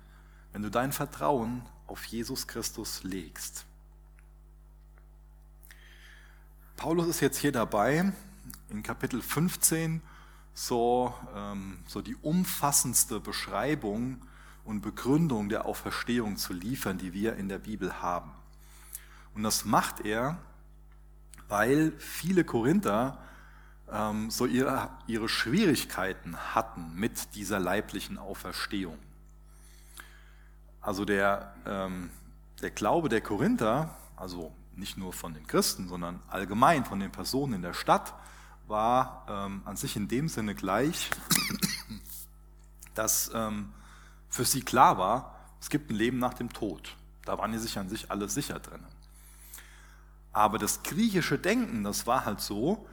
wenn 0.52 0.64
du 0.64 0.72
dein 0.72 0.92
Vertrauen 0.92 1.64
auf 1.88 2.04
Jesus 2.06 2.48
Christus 2.48 3.04
legst. 3.04 3.66
Paulus 6.76 7.08
ist 7.08 7.20
jetzt 7.22 7.38
hier 7.38 7.52
dabei, 7.52 8.12
in 8.70 8.84
Kapitel 8.84 9.22
15 9.22 10.02
so, 10.54 11.14
ähm, 11.36 11.80
so 11.88 12.02
die 12.02 12.16
umfassendste 12.16 13.20
Beschreibung 13.20 14.22
und 14.66 14.82
Begründung 14.82 15.50
der 15.50 15.66
Auferstehung 15.66 16.38
zu 16.38 16.54
liefern, 16.54 16.98
die 16.98 17.14
wir 17.14 17.36
in 17.36 17.50
der 17.50 17.60
Bibel 17.60 18.02
haben. 18.02 18.32
Und 19.34 19.44
das 19.44 19.66
macht 19.66 20.06
er, 20.06 20.38
weil 21.48 21.94
viele 21.98 22.44
Korinther 22.44 23.18
ähm, 23.92 24.30
so 24.30 24.46
ihre, 24.46 24.90
ihre 25.08 25.30
Schwierigkeiten 25.30 26.38
hatten 26.56 26.96
mit 26.96 27.36
dieser 27.36 27.60
leiblichen 27.60 28.18
Auferstehung. 28.18 28.98
Also 30.82 31.06
der, 31.06 31.56
ähm, 31.66 32.10
der 32.62 32.72
Glaube 32.72 33.10
der 33.10 33.22
Korinther, 33.22 33.96
also 34.16 34.54
nicht 34.76 34.98
nur 34.98 35.14
von 35.14 35.34
den 35.34 35.48
Christen, 35.48 35.88
sondern 35.88 36.22
allgemein 36.28 36.86
von 36.86 37.00
den 37.00 37.12
Personen 37.12 37.54
in 37.54 37.62
der 37.62 37.74
Stadt, 37.74 38.14
war 38.68 39.26
ähm, 39.30 39.62
an 39.66 39.76
sich 39.76 39.96
in 39.96 40.08
dem 40.08 40.30
Sinne 40.30 40.56
gleich, 40.56 41.10
dass 42.94 43.32
ähm, 43.34 43.74
für 44.30 44.46
sie 44.46 44.62
klar 44.62 44.98
war, 44.98 45.40
es 45.60 45.70
gibt 45.70 45.90
ein 45.90 45.96
Leben 45.96 46.20
nach 46.20 46.34
dem 46.34 46.52
Tod. 46.52 46.96
Da 47.26 47.38
waren 47.38 47.52
die 47.52 47.58
sich 47.58 47.78
an 47.78 47.90
sich 47.90 48.12
alle 48.12 48.28
sicher 48.30 48.60
drin. 48.60 48.84
Aber 50.32 50.58
das 50.58 50.82
griechische 50.84 51.38
Denken, 51.38 51.84
das 51.84 52.08
war 52.08 52.26
halt 52.26 52.42
so, 52.42 52.88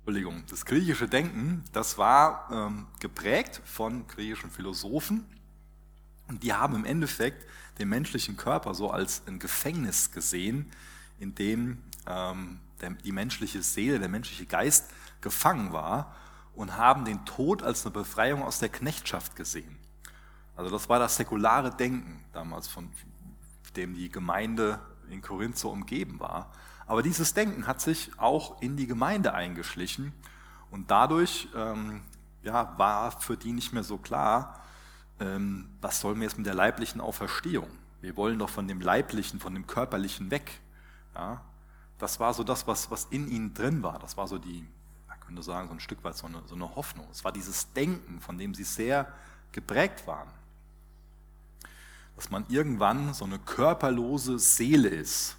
Entschuldigung, 0.00 0.44
das 0.48 0.64
griechische 0.64 1.08
Denken, 1.08 1.64
das 1.72 1.96
war 1.96 2.48
ähm, 2.50 2.86
geprägt 2.98 3.62
von 3.64 4.06
griechischen 4.06 4.50
Philosophen 4.50 5.24
und 6.30 6.44
die 6.44 6.52
haben 6.52 6.76
im 6.76 6.84
Endeffekt 6.84 7.44
den 7.78 7.88
menschlichen 7.88 8.36
Körper 8.36 8.72
so 8.72 8.90
als 8.90 9.22
ein 9.26 9.40
Gefängnis 9.40 10.12
gesehen, 10.12 10.70
in 11.18 11.34
dem 11.34 11.82
ähm, 12.06 12.60
der, 12.80 12.90
die 12.90 13.10
menschliche 13.10 13.62
Seele, 13.62 13.98
der 13.98 14.08
menschliche 14.08 14.46
Geist 14.46 14.90
gefangen 15.20 15.72
war 15.72 16.14
und 16.54 16.76
haben 16.76 17.04
den 17.04 17.24
Tod 17.26 17.64
als 17.64 17.84
eine 17.84 17.92
Befreiung 17.92 18.42
aus 18.42 18.60
der 18.60 18.68
Knechtschaft 18.68 19.34
gesehen. 19.34 19.76
Also 20.56 20.70
das 20.70 20.88
war 20.88 21.00
das 21.00 21.16
säkulare 21.16 21.72
Denken 21.72 22.24
damals, 22.32 22.68
von 22.68 22.90
dem 23.74 23.94
die 23.94 24.08
Gemeinde 24.08 24.78
in 25.10 25.22
Korinth 25.22 25.58
so 25.58 25.68
umgeben 25.70 26.20
war. 26.20 26.52
Aber 26.86 27.02
dieses 27.02 27.34
Denken 27.34 27.66
hat 27.66 27.80
sich 27.80 28.12
auch 28.18 28.62
in 28.62 28.76
die 28.76 28.86
Gemeinde 28.86 29.34
eingeschlichen 29.34 30.12
und 30.70 30.92
dadurch 30.92 31.48
ähm, 31.56 32.02
ja, 32.42 32.78
war 32.78 33.20
für 33.20 33.36
die 33.36 33.52
nicht 33.52 33.72
mehr 33.72 33.82
so 33.84 33.98
klar, 33.98 34.59
ähm, 35.20 35.68
was 35.80 36.00
sollen 36.00 36.16
wir 36.16 36.24
jetzt 36.24 36.36
mit 36.36 36.46
der 36.46 36.54
leiblichen 36.54 37.00
Auferstehung? 37.00 37.68
Wir 38.00 38.16
wollen 38.16 38.38
doch 38.38 38.48
von 38.48 38.66
dem 38.66 38.80
Leiblichen, 38.80 39.40
von 39.40 39.54
dem 39.54 39.66
Körperlichen 39.66 40.30
weg. 40.30 40.60
Ja? 41.14 41.42
Das 41.98 42.18
war 42.18 42.32
so 42.34 42.42
das, 42.42 42.66
was, 42.66 42.90
was 42.90 43.06
in 43.06 43.28
ihnen 43.28 43.54
drin 43.54 43.82
war. 43.82 43.98
Das 43.98 44.16
war 44.16 44.26
so 44.26 44.38
die, 44.38 44.66
man 45.06 45.20
könnte 45.20 45.42
sagen, 45.42 45.68
so 45.68 45.74
ein 45.74 45.80
Stück 45.80 46.02
weit 46.02 46.16
so 46.16 46.26
eine, 46.26 46.42
so 46.46 46.54
eine 46.54 46.74
Hoffnung. 46.74 47.06
Es 47.10 47.24
war 47.24 47.32
dieses 47.32 47.72
Denken, 47.72 48.20
von 48.20 48.38
dem 48.38 48.54
sie 48.54 48.64
sehr 48.64 49.12
geprägt 49.52 50.06
waren 50.06 50.28
dass 52.20 52.30
man 52.30 52.44
irgendwann 52.48 53.14
so 53.14 53.24
eine 53.24 53.38
körperlose 53.38 54.38
Seele 54.38 54.90
ist. 54.90 55.38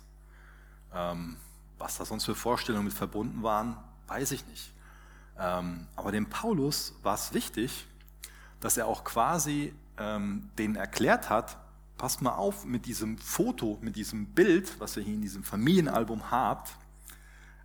Ähm, 0.91 1.37
was 1.77 1.95
da 1.99 2.05
sonst 2.05 2.25
für 2.25 2.33
Vorstellungen 2.33 2.85
mit 2.85 2.93
verbunden 2.95 3.43
waren, 3.43 3.77
weiß 4.07 4.31
ich 4.31 4.47
nicht. 4.47 4.73
Ähm, 5.37 5.85
aber 5.95 6.11
dem 6.11 6.27
Paulus 6.27 6.95
war 7.03 7.13
es 7.13 7.35
wichtig, 7.35 7.85
dass 8.61 8.77
er 8.77 8.87
auch 8.87 9.03
quasi 9.03 9.73
ähm, 9.97 10.49
denen 10.57 10.75
erklärt 10.75 11.29
hat, 11.29 11.57
passt 11.97 12.21
mal 12.21 12.35
auf 12.35 12.65
mit 12.65 12.85
diesem 12.85 13.17
Foto, 13.17 13.77
mit 13.81 13.95
diesem 13.95 14.27
Bild, 14.27 14.79
was 14.79 14.95
ihr 14.97 15.03
hier 15.03 15.15
in 15.15 15.21
diesem 15.21 15.43
Familienalbum 15.43 16.31
habt, 16.31 16.71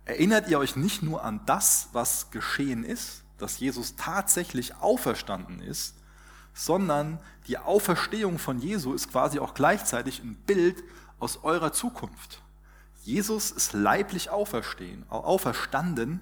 erinnert 0.05 0.49
ihr 0.49 0.59
euch 0.59 0.75
nicht 0.75 1.01
nur 1.01 1.23
an 1.23 1.41
das, 1.45 1.89
was 1.93 2.29
geschehen 2.31 2.83
ist, 2.83 3.23
dass 3.37 3.59
Jesus 3.59 3.95
tatsächlich 3.95 4.75
auferstanden 4.75 5.61
ist, 5.61 5.95
sondern 6.53 7.19
die 7.47 7.57
Auferstehung 7.57 8.39
von 8.39 8.59
Jesu 8.59 8.93
ist 8.93 9.11
quasi 9.11 9.39
auch 9.39 9.53
gleichzeitig 9.53 10.21
ein 10.21 10.35
Bild 10.35 10.83
aus 11.19 11.43
eurer 11.43 11.71
Zukunft. 11.71 12.41
Jesus 13.03 13.51
ist 13.51 13.73
leiblich 13.73 14.29
auferstehen, 14.29 15.09
auferstanden 15.09 16.21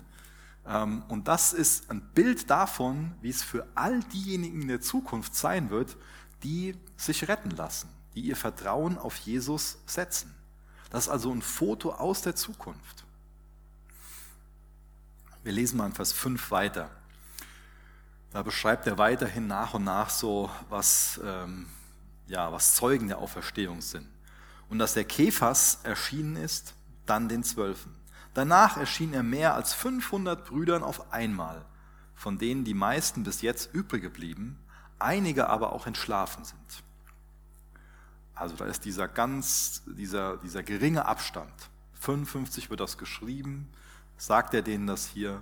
und 0.66 1.28
das 1.28 1.54
ist 1.54 1.92
ein 1.92 2.02
Bild 2.14 2.50
davon, 2.50 3.14
wie 3.22 3.30
es 3.30 3.44
für 3.44 3.68
all 3.76 4.00
diejenigen 4.00 4.64
in 4.64 4.68
der 4.68 4.82
Zukunft 4.82 5.36
sein 5.36 5.70
wird, 5.70 5.96
die 6.44 6.76
sich 6.98 7.28
retten 7.28 7.52
lassen, 7.52 7.90
die 8.16 8.22
ihr 8.22 8.36
Vertrauen 8.36 8.98
auf 8.98 9.16
Jesus 9.18 9.78
setzen. 9.86 10.34
Das 10.90 11.06
ist 11.06 11.10
also 11.10 11.32
ein 11.32 11.44
Foto 11.44 11.92
aus 11.92 12.22
der 12.22 12.36
Zukunft. 12.36 13.04
Wir 15.44 15.52
lesen 15.52 15.78
mal 15.78 15.86
in 15.86 15.94
Vers 15.94 16.12
5 16.14 16.50
weiter. 16.50 16.90
Da 18.32 18.42
beschreibt 18.42 18.88
er 18.88 18.98
weiterhin 18.98 19.48
nach 19.48 19.76
und 19.76 19.84
nach 19.84 20.10
so, 20.10 20.50
was, 20.70 21.20
ähm, 21.24 21.68
ja, 22.28 22.52
was 22.52 22.76
Zeugen 22.76 23.08
der 23.08 23.20
Auferstehung 23.20 23.82
sind. 23.82 24.08
Und 24.70 24.80
dass 24.80 24.94
der 24.94 25.06
Kephas 25.06 25.80
erschienen 25.84 26.36
ist, 26.36 26.74
dann 27.06 27.30
den 27.30 27.44
Zwölfen. 27.44 27.95
Danach 28.36 28.76
erschien 28.76 29.14
er 29.14 29.24
mehr 29.24 29.56
als 29.56 29.74
500 29.74 30.46
Brüdern 30.46 30.84
auf 30.84 31.12
einmal, 31.12 31.66
von 32.16 32.38
denen 32.38 32.66
die 32.66 32.74
meisten 32.74 33.24
bis 33.24 33.42
jetzt 33.42 33.74
übrig 33.74 34.02
geblieben, 34.02 34.60
einige 35.00 35.50
aber 35.50 35.72
auch 35.72 35.88
entschlafen 35.88 36.44
sind. 36.44 36.84
Also 38.34 38.56
da 38.58 38.66
ist 38.66 38.84
dieser 38.84 39.08
ganz, 39.08 39.84
dieser, 39.88 40.38
dieser 40.38 40.64
geringe 40.64 41.06
Abstand. 41.06 41.54
55 41.94 42.70
wird 42.70 42.82
das 42.82 42.98
geschrieben, 42.98 43.70
sagt 44.18 44.54
er 44.54 44.62
denen 44.62 44.86
das 44.86 45.08
hier. 45.08 45.42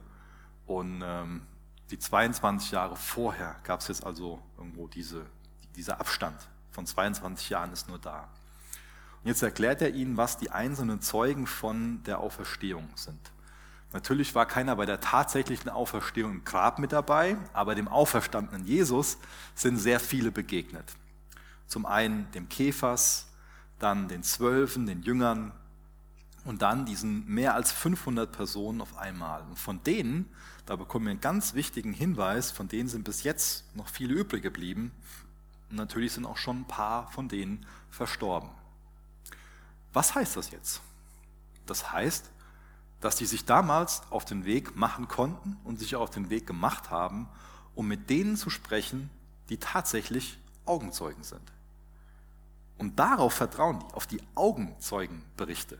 Und 0.68 1.02
ähm, 1.04 1.42
die 1.90 1.98
22 1.98 2.72
Jahre 2.72 2.96
vorher 2.96 3.56
gab 3.64 3.80
es 3.80 3.88
jetzt 3.88 4.06
also 4.06 4.40
irgendwo 4.56 4.88
diese, 4.88 5.26
dieser 5.76 6.00
Abstand 6.00 6.38
von 6.70 6.86
22 6.86 7.50
Jahren 7.50 7.74
ist 7.74 7.88
nur 7.88 7.98
da. 7.98 8.30
Jetzt 9.24 9.42
erklärt 9.42 9.82
er 9.82 9.94
ihnen, 9.94 10.18
was 10.18 10.38
die 10.38 10.52
einzelnen 10.52 11.02
Zeugen 11.02 11.48
von 11.48 12.04
der 12.04 12.20
Auferstehung 12.20 12.90
sind. 12.96 13.20
Natürlich 13.94 14.34
war 14.34 14.48
keiner 14.48 14.76
bei 14.76 14.86
der 14.86 15.00
tatsächlichen 15.00 15.70
Auferstehung 15.70 16.32
im 16.32 16.44
Grab 16.44 16.80
mit 16.80 16.92
dabei, 16.92 17.38
aber 17.54 17.76
dem 17.76 17.88
auferstandenen 17.88 18.66
Jesus 18.66 19.20
sind 19.54 19.78
sehr 19.78 20.00
viele 20.00 20.32
begegnet. 20.32 20.86
Zum 21.68 21.86
einen 21.86 22.30
dem 22.32 22.50
Kephas, 22.50 23.28
dann 23.80 24.08
den 24.08 24.24
Zwölfen, 24.24 24.88
den 24.88 25.04
Jüngern 25.04 25.52
und 26.44 26.62
dann 26.62 26.86
diesen 26.86 27.26
mehr 27.28 27.54
als 27.54 27.72
500 27.72 28.32
Personen 28.32 28.82
auf 28.82 28.98
einmal. 28.98 29.44
Und 29.44 29.60
von 29.60 29.82
denen, 29.84 30.28
da 30.66 30.76
bekommen 30.76 31.06
wir 31.06 31.12
einen 31.12 31.22
ganz 31.22 31.54
wichtigen 31.54 31.94
Hinweis, 31.94 32.52
von 32.52 32.68
denen 32.68 32.90
sind 32.90 33.04
bis 33.04 33.24
jetzt 33.24 33.76
noch 33.76 33.88
viele 33.88 34.16
übrig 34.16 34.42
geblieben. 34.42 34.92
Und 35.70 35.78
natürlich 35.78 36.14
sind 36.14 36.26
auch 36.26 36.38
schon 36.38 36.62
ein 36.62 36.68
paar 36.68 37.12
von 37.12 37.30
denen 37.30 37.66
verstorben. 37.90 38.50
Was 39.94 40.16
heißt 40.16 40.36
das 40.36 40.52
jetzt? 40.52 40.82
Das 41.66 41.92
heißt, 41.92 42.30
dass 43.00 43.16
die 43.16 43.26
sich 43.26 43.46
damals 43.46 44.02
auf 44.10 44.26
den 44.26 44.46
Weg 44.46 44.76
machen 44.76 45.08
konnten 45.08 45.58
und 45.64 45.80
sich 45.80 45.96
auf 45.96 46.10
den 46.10 46.30
Weg 46.30 46.48
gemacht 46.48 46.90
haben, 46.90 47.28
um 47.76 47.88
mit 47.88 48.10
denen 48.10 48.36
zu 48.36 48.50
sprechen, 48.50 49.10
die 49.50 49.58
tatsächlich 49.58 50.40
Augenzeugen 50.66 51.24
sind. 51.24 51.52
Und 52.78 52.98
darauf 52.98 53.34
vertrauen 53.34 53.80
die, 53.80 53.94
auf 53.94 54.08
die 54.08 54.22
Augenzeugenberichte. 54.36 55.78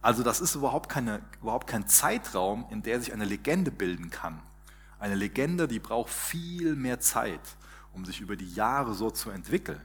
Also 0.00 0.22
das 0.22 0.40
ist 0.40 0.54
überhaupt, 0.54 0.88
keine, 0.88 1.22
überhaupt 1.40 1.66
kein 1.66 1.86
Zeitraum, 1.88 2.66
in 2.70 2.82
der 2.82 3.00
sich 3.00 3.12
eine 3.12 3.24
Legende 3.24 3.70
bilden 3.70 4.10
kann. 4.10 4.40
Eine 4.98 5.14
Legende, 5.16 5.66
die 5.66 5.80
braucht 5.80 6.10
viel 6.10 6.76
mehr 6.76 7.00
Zeit, 7.00 7.40
um 7.92 8.04
sich 8.04 8.20
über 8.20 8.36
die 8.36 8.52
Jahre 8.52 8.94
so 8.94 9.10
zu 9.10 9.30
entwickeln. 9.30 9.80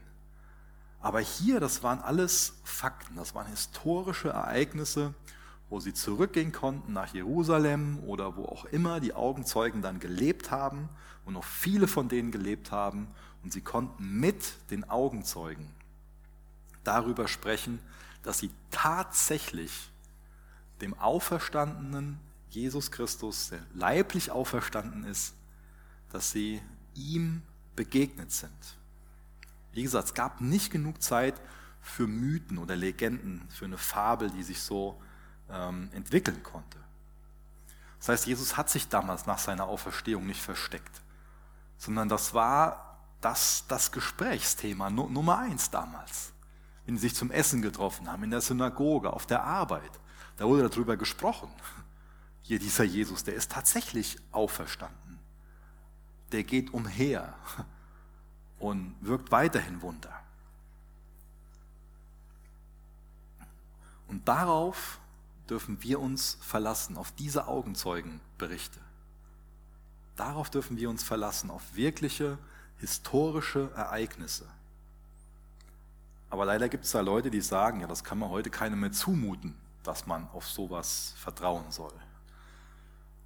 Aber 1.01 1.19
hier, 1.19 1.59
das 1.59 1.81
waren 1.81 1.99
alles 2.01 2.53
Fakten, 2.63 3.15
das 3.15 3.33
waren 3.33 3.47
historische 3.47 4.29
Ereignisse, 4.29 5.13
wo 5.69 5.79
sie 5.79 5.93
zurückgehen 5.93 6.51
konnten 6.51 6.93
nach 6.93 7.13
Jerusalem 7.13 7.99
oder 8.05 8.35
wo 8.35 8.45
auch 8.45 8.65
immer 8.65 8.99
die 8.99 9.13
Augenzeugen 9.13 9.81
dann 9.81 9.99
gelebt 9.99 10.51
haben 10.51 10.89
und 11.25 11.33
noch 11.33 11.43
viele 11.43 11.87
von 11.87 12.09
denen 12.09 12.31
gelebt 12.31 12.71
haben. 12.71 13.07
Und 13.43 13.53
sie 13.53 13.61
konnten 13.61 14.19
mit 14.19 14.53
den 14.71 14.89
Augenzeugen 14.89 15.69
darüber 16.83 17.27
sprechen, 17.27 17.79
dass 18.23 18.39
sie 18.39 18.51
tatsächlich 18.71 19.91
dem 20.81 20.97
auferstandenen 20.99 22.19
Jesus 22.49 22.91
Christus, 22.91 23.49
der 23.49 23.59
leiblich 23.73 24.31
auferstanden 24.31 25.03
ist, 25.03 25.35
dass 26.11 26.31
sie 26.31 26.61
ihm 26.95 27.43
begegnet 27.75 28.31
sind. 28.31 28.78
Wie 29.71 29.83
gesagt, 29.83 30.07
es 30.07 30.13
gab 30.13 30.41
nicht 30.41 30.71
genug 30.71 31.01
Zeit 31.01 31.39
für 31.81 32.07
Mythen 32.07 32.57
oder 32.57 32.75
Legenden, 32.75 33.47
für 33.49 33.65
eine 33.65 33.77
Fabel, 33.77 34.29
die 34.29 34.43
sich 34.43 34.61
so 34.61 35.01
ähm, 35.49 35.89
entwickeln 35.93 36.43
konnte. 36.43 36.77
Das 37.99 38.09
heißt, 38.09 38.27
Jesus 38.27 38.57
hat 38.57 38.69
sich 38.69 38.87
damals 38.87 39.25
nach 39.25 39.39
seiner 39.39 39.67
Auferstehung 39.67 40.25
nicht 40.25 40.41
versteckt, 40.41 41.01
sondern 41.77 42.09
das 42.09 42.33
war 42.33 42.97
das, 43.21 43.65
das 43.67 43.91
Gesprächsthema 43.91 44.89
Nummer 44.89 45.39
eins 45.39 45.69
damals. 45.69 46.31
Wenn 46.85 46.97
sie 46.97 47.09
sich 47.09 47.15
zum 47.15 47.31
Essen 47.31 47.61
getroffen 47.61 48.09
haben, 48.09 48.23
in 48.23 48.31
der 48.31 48.41
Synagoge, 48.41 49.11
auf 49.13 49.25
der 49.25 49.43
Arbeit, 49.43 49.91
da 50.37 50.45
wurde 50.45 50.69
darüber 50.69 50.97
gesprochen. 50.97 51.51
Hier 52.41 52.59
dieser 52.59 52.85
Jesus, 52.85 53.23
der 53.23 53.35
ist 53.35 53.51
tatsächlich 53.51 54.17
auferstanden. 54.31 55.19
Der 56.31 56.43
geht 56.43 56.73
umher 56.73 57.35
und 58.59 58.95
wirkt 59.01 59.31
weiterhin 59.31 59.81
Wunder. 59.81 60.13
Und 64.07 64.27
darauf 64.27 64.99
dürfen 65.49 65.81
wir 65.83 65.99
uns 65.99 66.37
verlassen, 66.41 66.97
auf 66.97 67.11
diese 67.11 67.47
Augenzeugenberichte. 67.47 68.79
Darauf 70.15 70.49
dürfen 70.49 70.77
wir 70.77 70.89
uns 70.89 71.03
verlassen, 71.03 71.49
auf 71.49 71.75
wirkliche 71.75 72.37
historische 72.77 73.71
Ereignisse. 73.75 74.45
Aber 76.29 76.45
leider 76.45 76.69
gibt 76.69 76.85
es 76.85 76.91
da 76.91 77.01
Leute, 77.01 77.31
die 77.31 77.41
sagen, 77.41 77.81
ja, 77.81 77.87
das 77.87 78.03
kann 78.03 78.19
man 78.19 78.29
heute 78.29 78.49
keinem 78.49 78.81
mehr 78.81 78.91
zumuten, 78.91 79.55
dass 79.83 80.05
man 80.05 80.27
auf 80.29 80.47
sowas 80.47 81.13
vertrauen 81.17 81.71
soll. 81.71 81.93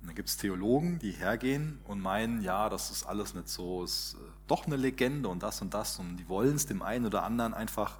Und 0.03 0.07
dann 0.07 0.15
gibt 0.17 0.27
es 0.27 0.35
Theologen, 0.35 0.99
die 0.99 1.11
hergehen 1.11 1.79
und 1.85 2.01
meinen, 2.01 2.41
ja, 2.41 2.67
das 2.67 2.91
ist 2.91 3.05
alles 3.05 3.35
nicht 3.35 3.47
so, 3.47 3.85
ist 3.85 4.15
äh, 4.15 4.17
doch 4.47 4.65
eine 4.65 4.75
Legende 4.75 5.29
und 5.29 5.41
das 5.41 5.61
und 5.61 5.73
das. 5.73 5.97
Und 5.97 6.17
die 6.17 6.27
wollen 6.27 6.57
es 6.57 6.65
dem 6.65 6.81
einen 6.81 7.05
oder 7.05 7.23
anderen 7.23 7.53
einfach 7.53 7.99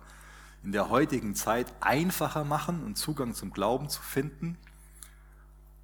in 0.63 0.73
der 0.73 0.89
heutigen 0.89 1.33
Zeit 1.33 1.71
einfacher 1.79 2.43
machen 2.43 2.83
und 2.83 2.97
Zugang 2.97 3.33
zum 3.33 3.53
Glauben 3.53 3.87
zu 3.87 4.01
finden, 4.01 4.57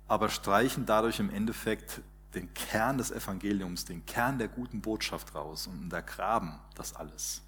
aber 0.09 0.27
streichen 0.27 0.85
dadurch 0.85 1.21
im 1.21 1.29
Endeffekt 1.29 2.01
den 2.33 2.53
Kern 2.53 2.97
des 2.97 3.11
Evangeliums, 3.11 3.85
den 3.85 4.05
Kern 4.05 4.39
der 4.39 4.49
guten 4.49 4.81
Botschaft 4.81 5.33
raus 5.35 5.67
und 5.67 5.81
untergraben 5.83 6.59
das 6.75 6.97
alles. 6.97 7.43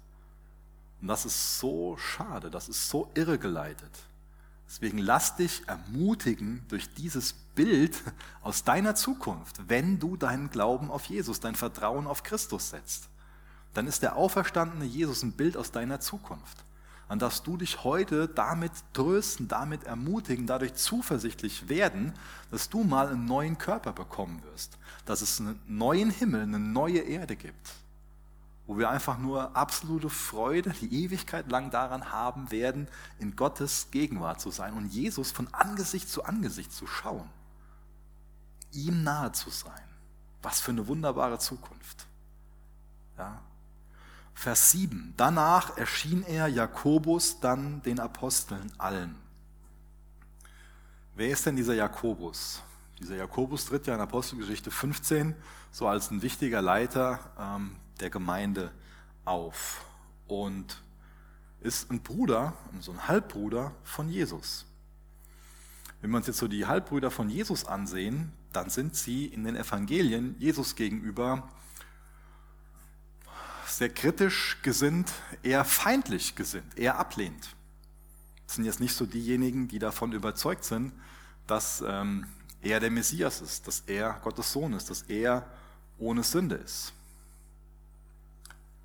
Und 1.02 1.08
das 1.08 1.26
ist 1.26 1.58
so 1.58 1.98
schade, 1.98 2.50
das 2.50 2.70
ist 2.70 2.88
so 2.88 3.10
irregeleitet. 3.12 3.90
Deswegen 4.72 4.96
lass 4.96 5.36
dich 5.36 5.64
ermutigen 5.66 6.64
durch 6.68 6.94
dieses 6.94 7.34
Bild 7.34 8.02
aus 8.40 8.64
deiner 8.64 8.94
Zukunft, 8.94 9.68
wenn 9.68 9.98
du 9.98 10.16
deinen 10.16 10.48
Glauben 10.48 10.90
auf 10.90 11.04
Jesus, 11.04 11.40
dein 11.40 11.54
Vertrauen 11.54 12.06
auf 12.06 12.22
Christus 12.22 12.70
setzt. 12.70 13.10
Dann 13.74 13.86
ist 13.86 14.02
der 14.02 14.16
auferstandene 14.16 14.86
Jesus 14.86 15.22
ein 15.22 15.32
Bild 15.32 15.58
aus 15.58 15.72
deiner 15.72 16.00
Zukunft 16.00 16.64
an 17.12 17.18
das 17.18 17.42
du 17.42 17.58
dich 17.58 17.84
heute 17.84 18.26
damit 18.26 18.72
trösten, 18.94 19.46
damit 19.46 19.84
ermutigen, 19.84 20.46
dadurch 20.46 20.72
zuversichtlich 20.72 21.68
werden, 21.68 22.14
dass 22.50 22.70
du 22.70 22.84
mal 22.84 23.08
einen 23.08 23.26
neuen 23.26 23.58
Körper 23.58 23.92
bekommen 23.92 24.42
wirst, 24.44 24.78
dass 25.04 25.20
es 25.20 25.38
einen 25.38 25.60
neuen 25.66 26.08
Himmel, 26.08 26.44
eine 26.44 26.58
neue 26.58 27.00
Erde 27.00 27.36
gibt, 27.36 27.74
wo 28.66 28.78
wir 28.78 28.90
einfach 28.90 29.18
nur 29.18 29.56
absolute 29.56 30.08
Freude 30.08 30.70
die 30.80 31.04
Ewigkeit 31.04 31.50
lang 31.50 31.70
daran 31.70 32.12
haben 32.12 32.50
werden, 32.50 32.88
in 33.18 33.34
Gottes 33.36 33.88
Gegenwart 33.90 34.40
zu 34.40 34.50
sein 34.50 34.74
und 34.74 34.86
Jesus 34.86 35.32
von 35.32 35.52
Angesicht 35.52 36.08
zu 36.08 36.24
Angesicht 36.24 36.72
zu 36.72 36.86
schauen, 36.86 37.28
ihm 38.72 39.02
nahe 39.02 39.32
zu 39.32 39.50
sein. 39.50 39.82
Was 40.42 40.60
für 40.60 40.72
eine 40.72 40.86
wunderbare 40.86 41.38
Zukunft. 41.38 42.06
Ja, 43.18 43.40
Vers 44.34 44.72
7. 44.72 45.14
Danach 45.16 45.76
erschien 45.76 46.24
er 46.24 46.48
Jakobus, 46.48 47.38
dann 47.40 47.82
den 47.82 48.00
Aposteln 48.00 48.72
allen. 48.78 49.16
Wer 51.14 51.28
ist 51.28 51.46
denn 51.46 51.56
dieser 51.56 51.74
Jakobus? 51.74 52.62
Dieser 52.98 53.16
Jakobus 53.16 53.66
tritt 53.66 53.86
ja 53.86 53.94
in 53.94 54.00
Apostelgeschichte 54.00 54.70
15 54.70 55.34
so 55.70 55.86
als 55.86 56.10
ein 56.10 56.22
wichtiger 56.22 56.62
Leiter 56.62 57.20
ähm, 57.38 57.76
der 58.00 58.10
Gemeinde 58.10 58.72
auf 59.24 59.84
und 60.26 60.82
ist 61.60 61.90
ein 61.90 62.00
Bruder, 62.00 62.54
so 62.80 62.92
ein 62.92 63.08
Halbbruder 63.08 63.72
von 63.84 64.08
Jesus. 64.08 64.66
Wenn 66.00 66.10
wir 66.10 66.16
uns 66.16 66.26
jetzt 66.26 66.38
so 66.38 66.48
die 66.48 66.66
Halbbrüder 66.66 67.10
von 67.10 67.28
Jesus 67.28 67.64
ansehen, 67.64 68.32
dann 68.52 68.70
sind 68.70 68.96
sie 68.96 69.26
in 69.26 69.44
den 69.44 69.56
Evangelien 69.56 70.34
Jesus 70.38 70.74
gegenüber 70.74 71.48
sehr 73.66 73.88
kritisch 73.88 74.58
gesinnt, 74.62 75.12
eher 75.42 75.64
feindlich 75.64 76.34
gesinnt, 76.34 76.76
eher 76.76 76.98
ablehnt. 76.98 77.54
Das 78.46 78.56
sind 78.56 78.64
jetzt 78.64 78.80
nicht 78.80 78.94
so 78.94 79.06
diejenigen, 79.06 79.68
die 79.68 79.78
davon 79.78 80.12
überzeugt 80.12 80.64
sind, 80.64 80.92
dass 81.46 81.82
ähm, 81.86 82.26
er 82.60 82.80
der 82.80 82.90
Messias 82.90 83.40
ist, 83.40 83.66
dass 83.66 83.80
er 83.86 84.20
Gottes 84.22 84.52
Sohn 84.52 84.72
ist, 84.74 84.90
dass 84.90 85.02
er 85.02 85.46
ohne 85.98 86.22
Sünde 86.22 86.56
ist. 86.56 86.92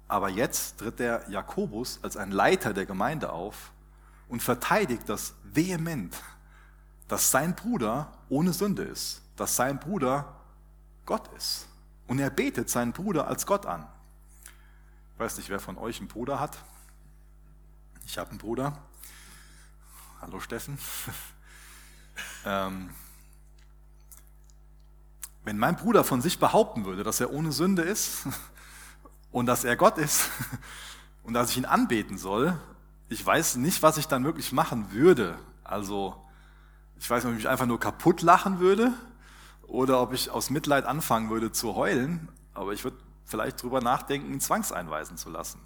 Aber 0.08 0.30
jetzt 0.30 0.80
tritt 0.80 1.00
der 1.00 1.30
Jakobus 1.30 2.00
als 2.02 2.16
ein 2.16 2.32
Leiter 2.32 2.74
der 2.74 2.86
Gemeinde 2.86 3.32
auf 3.32 3.72
und 4.30 4.42
verteidigt 4.42 5.04
das 5.08 5.34
vehement, 5.44 6.16
dass 7.08 7.32
sein 7.32 7.56
Bruder 7.56 8.12
ohne 8.30 8.54
Sünde 8.54 8.84
ist, 8.84 9.22
dass 9.36 9.56
sein 9.56 9.80
Bruder 9.80 10.36
Gott 11.06 11.30
ist. 11.36 11.68
Und 12.08 12.20
er 12.20 12.30
betet 12.30 12.70
seinen 12.70 12.94
Bruder 12.94 13.28
als 13.28 13.46
Gott 13.46 13.66
an. 13.66 13.86
Ich 15.14 15.20
weiß 15.20 15.38
nicht, 15.38 15.50
wer 15.50 15.60
von 15.60 15.78
euch 15.78 16.00
einen 16.00 16.08
Bruder 16.08 16.40
hat. 16.40 16.58
Ich 18.06 18.18
habe 18.18 18.30
einen 18.30 18.40
Bruder. 18.40 18.78
Hallo 20.22 20.40
Steffen. 20.40 20.78
ähm, 22.46 22.90
wenn 25.44 25.58
mein 25.58 25.76
Bruder 25.76 26.04
von 26.04 26.22
sich 26.22 26.40
behaupten 26.40 26.86
würde, 26.86 27.04
dass 27.04 27.20
er 27.20 27.32
ohne 27.32 27.52
Sünde 27.52 27.82
ist 27.82 28.28
und 29.32 29.46
dass 29.46 29.64
er 29.64 29.76
Gott 29.76 29.98
ist 29.98 30.30
und 31.24 31.34
dass 31.34 31.52
ich 31.52 31.58
ihn 31.58 31.66
anbeten 31.66 32.18
soll, 32.18 32.58
ich 33.10 33.26
weiß 33.26 33.56
nicht, 33.58 33.84
was 33.84 33.98
ich 33.98 34.08
dann 34.08 34.24
wirklich 34.24 34.52
machen 34.52 34.92
würde. 34.92 35.38
Also, 35.64 36.16
ich 37.00 37.10
weiß 37.10 37.24
nicht, 37.24 37.32
ob 37.32 37.38
ich 37.38 37.44
mich 37.44 37.50
einfach 37.50 37.66
nur 37.66 37.80
kaputt 37.80 38.22
lachen 38.22 38.60
würde 38.60 38.94
oder 39.68 40.02
ob 40.02 40.14
ich 40.14 40.30
aus 40.30 40.50
Mitleid 40.50 40.86
anfangen 40.86 41.30
würde 41.30 41.52
zu 41.52 41.76
heulen, 41.76 42.30
aber 42.54 42.74
ich 42.74 42.84
würde 42.84 42.98
vielleicht 43.26 43.62
drüber 43.62 43.82
nachdenken, 43.82 44.32
ihn 44.32 44.40
zwangseinweisen 44.40 45.18
zu 45.18 45.30
lassen. 45.30 45.60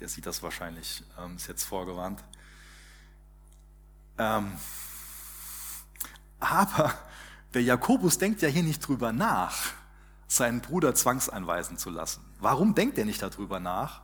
Der 0.00 0.08
sieht 0.08 0.26
das 0.26 0.42
wahrscheinlich, 0.42 1.04
ähm, 1.18 1.36
ist 1.36 1.46
jetzt 1.46 1.64
vorgewarnt. 1.64 2.24
Ähm, 4.18 4.52
aber 6.40 6.94
der 7.54 7.62
Jakobus 7.62 8.18
denkt 8.18 8.42
ja 8.42 8.48
hier 8.48 8.62
nicht 8.62 8.80
drüber 8.80 9.12
nach, 9.12 9.72
seinen 10.36 10.60
Bruder 10.60 10.94
zwangseinweisen 10.94 11.78
zu 11.78 11.90
lassen. 11.90 12.24
Warum 12.40 12.74
denkt 12.74 12.98
er 12.98 13.04
nicht 13.04 13.22
darüber 13.22 13.60
nach? 13.60 14.02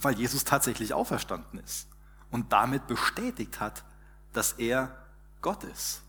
weil 0.00 0.14
Jesus 0.14 0.44
tatsächlich 0.44 0.94
auferstanden 0.94 1.58
ist 1.60 1.88
und 2.30 2.52
damit 2.52 2.86
bestätigt 2.86 3.60
hat, 3.60 3.84
dass 4.32 4.52
er 4.54 4.96
Gott 5.40 5.64
ist. 5.64 6.02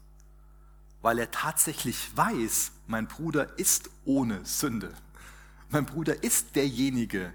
Weil 1.02 1.20
er 1.20 1.30
tatsächlich 1.30 2.16
weiß, 2.16 2.72
mein 2.88 3.08
Bruder 3.08 3.60
ist 3.60 3.90
ohne 4.06 4.44
Sünde. 4.46 4.94
Mein 5.70 5.86
Bruder 5.86 6.24
ist 6.24 6.56
derjenige, 6.56 7.34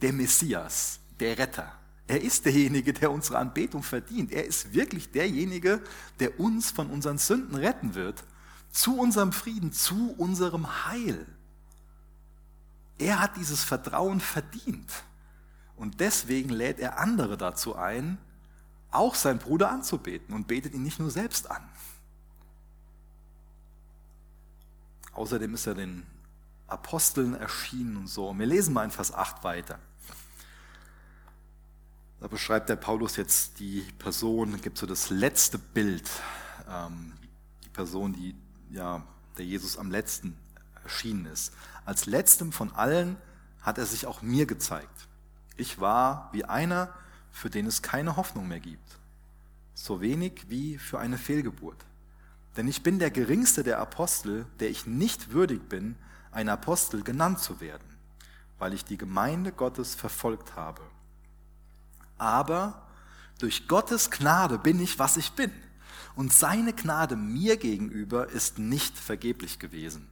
der 0.00 0.12
Messias, 0.12 1.00
der 1.18 1.38
Retter. 1.38 1.72
Er 2.06 2.20
ist 2.20 2.44
derjenige, 2.44 2.92
der 2.92 3.10
unsere 3.10 3.38
Anbetung 3.38 3.82
verdient. 3.82 4.32
Er 4.32 4.44
ist 4.44 4.72
wirklich 4.72 5.10
derjenige, 5.10 5.80
der 6.18 6.38
uns 6.40 6.70
von 6.70 6.90
unseren 6.90 7.18
Sünden 7.18 7.56
retten 7.56 7.94
wird, 7.94 8.24
zu 8.70 8.98
unserem 8.98 9.32
Frieden, 9.32 9.72
zu 9.72 10.14
unserem 10.16 10.86
Heil. 10.86 11.26
Er 12.98 13.20
hat 13.20 13.36
dieses 13.36 13.64
Vertrauen 13.64 14.20
verdient. 14.20 14.90
Und 15.76 16.00
deswegen 16.00 16.50
lädt 16.50 16.78
er 16.78 16.98
andere 16.98 17.36
dazu 17.36 17.74
ein, 17.74 18.18
auch 18.90 19.14
seinen 19.14 19.38
Bruder 19.38 19.70
anzubeten 19.70 20.34
und 20.34 20.46
betet 20.46 20.74
ihn 20.74 20.82
nicht 20.82 20.98
nur 20.98 21.10
selbst 21.10 21.50
an. 21.50 21.66
Außerdem 25.12 25.54
ist 25.54 25.66
er 25.66 25.74
den 25.74 26.06
Aposteln 26.66 27.34
erschienen 27.34 27.96
und 27.96 28.06
so. 28.06 28.38
wir 28.38 28.46
lesen 28.46 28.74
mal 28.74 28.84
in 28.84 28.90
Vers 28.90 29.12
8 29.12 29.42
weiter. 29.42 29.78
Da 32.20 32.28
beschreibt 32.28 32.68
der 32.68 32.76
Paulus 32.76 33.16
jetzt 33.16 33.58
die 33.60 33.80
Person, 33.98 34.60
gibt 34.60 34.76
so 34.76 34.86
das 34.86 35.08
letzte 35.08 35.58
Bild, 35.58 36.08
ähm, 36.68 37.14
die 37.64 37.70
Person, 37.70 38.12
die 38.12 38.34
ja, 38.70 39.02
der 39.38 39.44
Jesus 39.44 39.78
am 39.78 39.90
letzten 39.90 40.36
erschienen 40.82 41.26
ist. 41.26 41.52
Als 41.84 42.06
letztem 42.06 42.52
von 42.52 42.72
allen 42.72 43.16
hat 43.62 43.78
er 43.78 43.86
sich 43.86 44.06
auch 44.06 44.22
mir 44.22 44.46
gezeigt. 44.46 45.08
Ich 45.56 45.80
war 45.80 46.30
wie 46.32 46.44
einer, 46.44 46.92
für 47.30 47.50
den 47.50 47.66
es 47.66 47.82
keine 47.82 48.16
Hoffnung 48.16 48.48
mehr 48.48 48.60
gibt. 48.60 48.98
So 49.74 50.00
wenig 50.00 50.46
wie 50.48 50.78
für 50.78 50.98
eine 50.98 51.18
Fehlgeburt. 51.18 51.84
Denn 52.56 52.66
ich 52.68 52.82
bin 52.82 52.98
der 52.98 53.10
geringste 53.10 53.62
der 53.62 53.78
Apostel, 53.78 54.46
der 54.58 54.70
ich 54.70 54.86
nicht 54.86 55.32
würdig 55.32 55.68
bin, 55.68 55.96
ein 56.32 56.48
Apostel 56.48 57.02
genannt 57.02 57.40
zu 57.40 57.60
werden, 57.60 57.86
weil 58.58 58.72
ich 58.72 58.84
die 58.84 58.96
Gemeinde 58.96 59.52
Gottes 59.52 59.94
verfolgt 59.94 60.56
habe 60.56 60.82
aber 62.20 62.86
durch 63.38 63.66
Gottes 63.66 64.10
Gnade 64.10 64.58
bin 64.58 64.78
ich, 64.78 64.98
was 64.98 65.16
ich 65.16 65.32
bin. 65.32 65.50
Und 66.14 66.32
seine 66.32 66.72
Gnade 66.72 67.16
mir 67.16 67.56
gegenüber 67.56 68.28
ist 68.28 68.58
nicht 68.58 68.98
vergeblich 68.98 69.58
gewesen, 69.58 70.08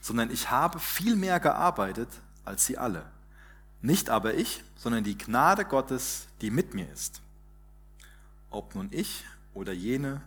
sondern 0.00 0.30
ich 0.30 0.50
habe 0.50 0.80
viel 0.80 1.16
mehr 1.16 1.40
gearbeitet 1.40 2.08
als 2.44 2.66
sie 2.66 2.78
alle. 2.78 3.10
Nicht 3.82 4.10
aber 4.10 4.34
ich, 4.34 4.64
sondern 4.74 5.04
die 5.04 5.18
Gnade 5.18 5.64
Gottes, 5.64 6.28
die 6.40 6.50
mit 6.50 6.74
mir 6.74 6.90
ist. 6.92 7.20
Ob 8.50 8.74
nun 8.74 8.88
ich 8.90 9.24
oder 9.54 9.72
jene, 9.72 10.22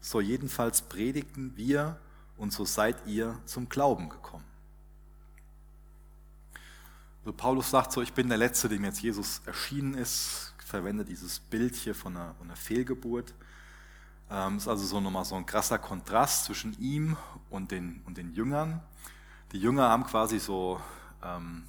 so 0.00 0.20
jedenfalls 0.20 0.82
predigten 0.82 1.56
wir 1.56 1.98
und 2.36 2.52
so 2.52 2.64
seid 2.64 3.06
ihr 3.06 3.38
zum 3.46 3.68
Glauben 3.68 4.08
gekommen. 4.08 4.44
So 7.24 7.32
Paulus 7.32 7.70
sagt 7.70 7.92
so, 7.92 8.02
ich 8.02 8.12
bin 8.12 8.28
der 8.28 8.38
Letzte, 8.38 8.68
dem 8.68 8.84
jetzt 8.84 9.00
Jesus 9.00 9.42
erschienen 9.46 9.94
ist, 9.94 10.54
verwendet 10.58 11.08
dieses 11.08 11.38
Bild 11.38 11.76
hier 11.76 11.94
von 11.94 12.16
einer, 12.16 12.34
einer 12.42 12.56
Fehlgeburt. 12.56 13.32
Ähm, 14.32 14.56
ist 14.56 14.66
also 14.66 14.86
so 14.86 14.98
nochmal 14.98 15.26
so 15.26 15.34
ein 15.34 15.44
krasser 15.44 15.78
Kontrast 15.78 16.46
zwischen 16.46 16.78
ihm 16.80 17.18
und 17.50 17.70
den, 17.70 18.00
und 18.06 18.16
den 18.16 18.32
Jüngern. 18.32 18.80
Die 19.52 19.58
Jünger 19.58 19.90
haben 19.90 20.04
quasi 20.04 20.38
so 20.38 20.80
ähm, 21.22 21.64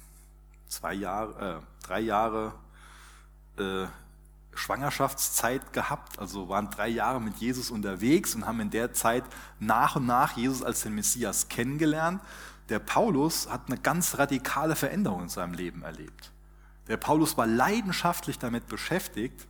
zwei 0.68 0.94
Jahre, 0.94 1.60
äh, 1.60 1.86
drei 1.86 2.00
Jahre 2.00 2.54
äh, 3.58 3.86
Schwangerschaftszeit 4.54 5.74
gehabt, 5.74 6.18
also 6.18 6.48
waren 6.48 6.70
drei 6.70 6.88
Jahre 6.88 7.20
mit 7.20 7.36
Jesus 7.36 7.70
unterwegs 7.70 8.34
und 8.34 8.46
haben 8.46 8.60
in 8.60 8.70
der 8.70 8.94
Zeit 8.94 9.24
nach 9.58 9.96
und 9.96 10.06
nach 10.06 10.36
Jesus 10.36 10.62
als 10.62 10.82
den 10.82 10.94
Messias 10.94 11.48
kennengelernt. 11.48 12.22
Der 12.70 12.78
Paulus 12.78 13.50
hat 13.50 13.66
eine 13.66 13.76
ganz 13.76 14.16
radikale 14.16 14.74
Veränderung 14.74 15.22
in 15.22 15.28
seinem 15.28 15.52
Leben 15.52 15.82
erlebt. 15.82 16.30
Der 16.88 16.96
Paulus 16.96 17.36
war 17.36 17.46
leidenschaftlich 17.46 18.38
damit 18.38 18.68
beschäftigt, 18.68 19.46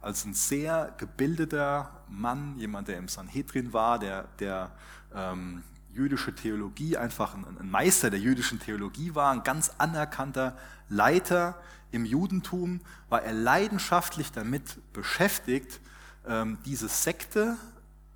als 0.00 0.24
ein 0.24 0.34
sehr 0.34 0.94
gebildeter 0.98 1.90
Mann, 2.08 2.56
jemand, 2.58 2.88
der 2.88 2.98
im 2.98 3.08
Sanhedrin 3.08 3.72
war, 3.72 3.98
der, 3.98 4.24
der 4.38 4.70
ähm, 5.14 5.62
jüdische 5.92 6.34
Theologie, 6.34 6.96
einfach 6.96 7.34
ein, 7.34 7.44
ein 7.58 7.70
Meister 7.70 8.10
der 8.10 8.20
jüdischen 8.20 8.60
Theologie 8.60 9.14
war, 9.14 9.32
ein 9.32 9.42
ganz 9.42 9.72
anerkannter 9.78 10.56
Leiter 10.88 11.60
im 11.90 12.04
Judentum, 12.04 12.80
war 13.08 13.22
er 13.22 13.32
leidenschaftlich 13.32 14.30
damit 14.32 14.78
beschäftigt, 14.92 15.80
ähm, 16.26 16.58
diese 16.64 16.88
Sekte, 16.88 17.56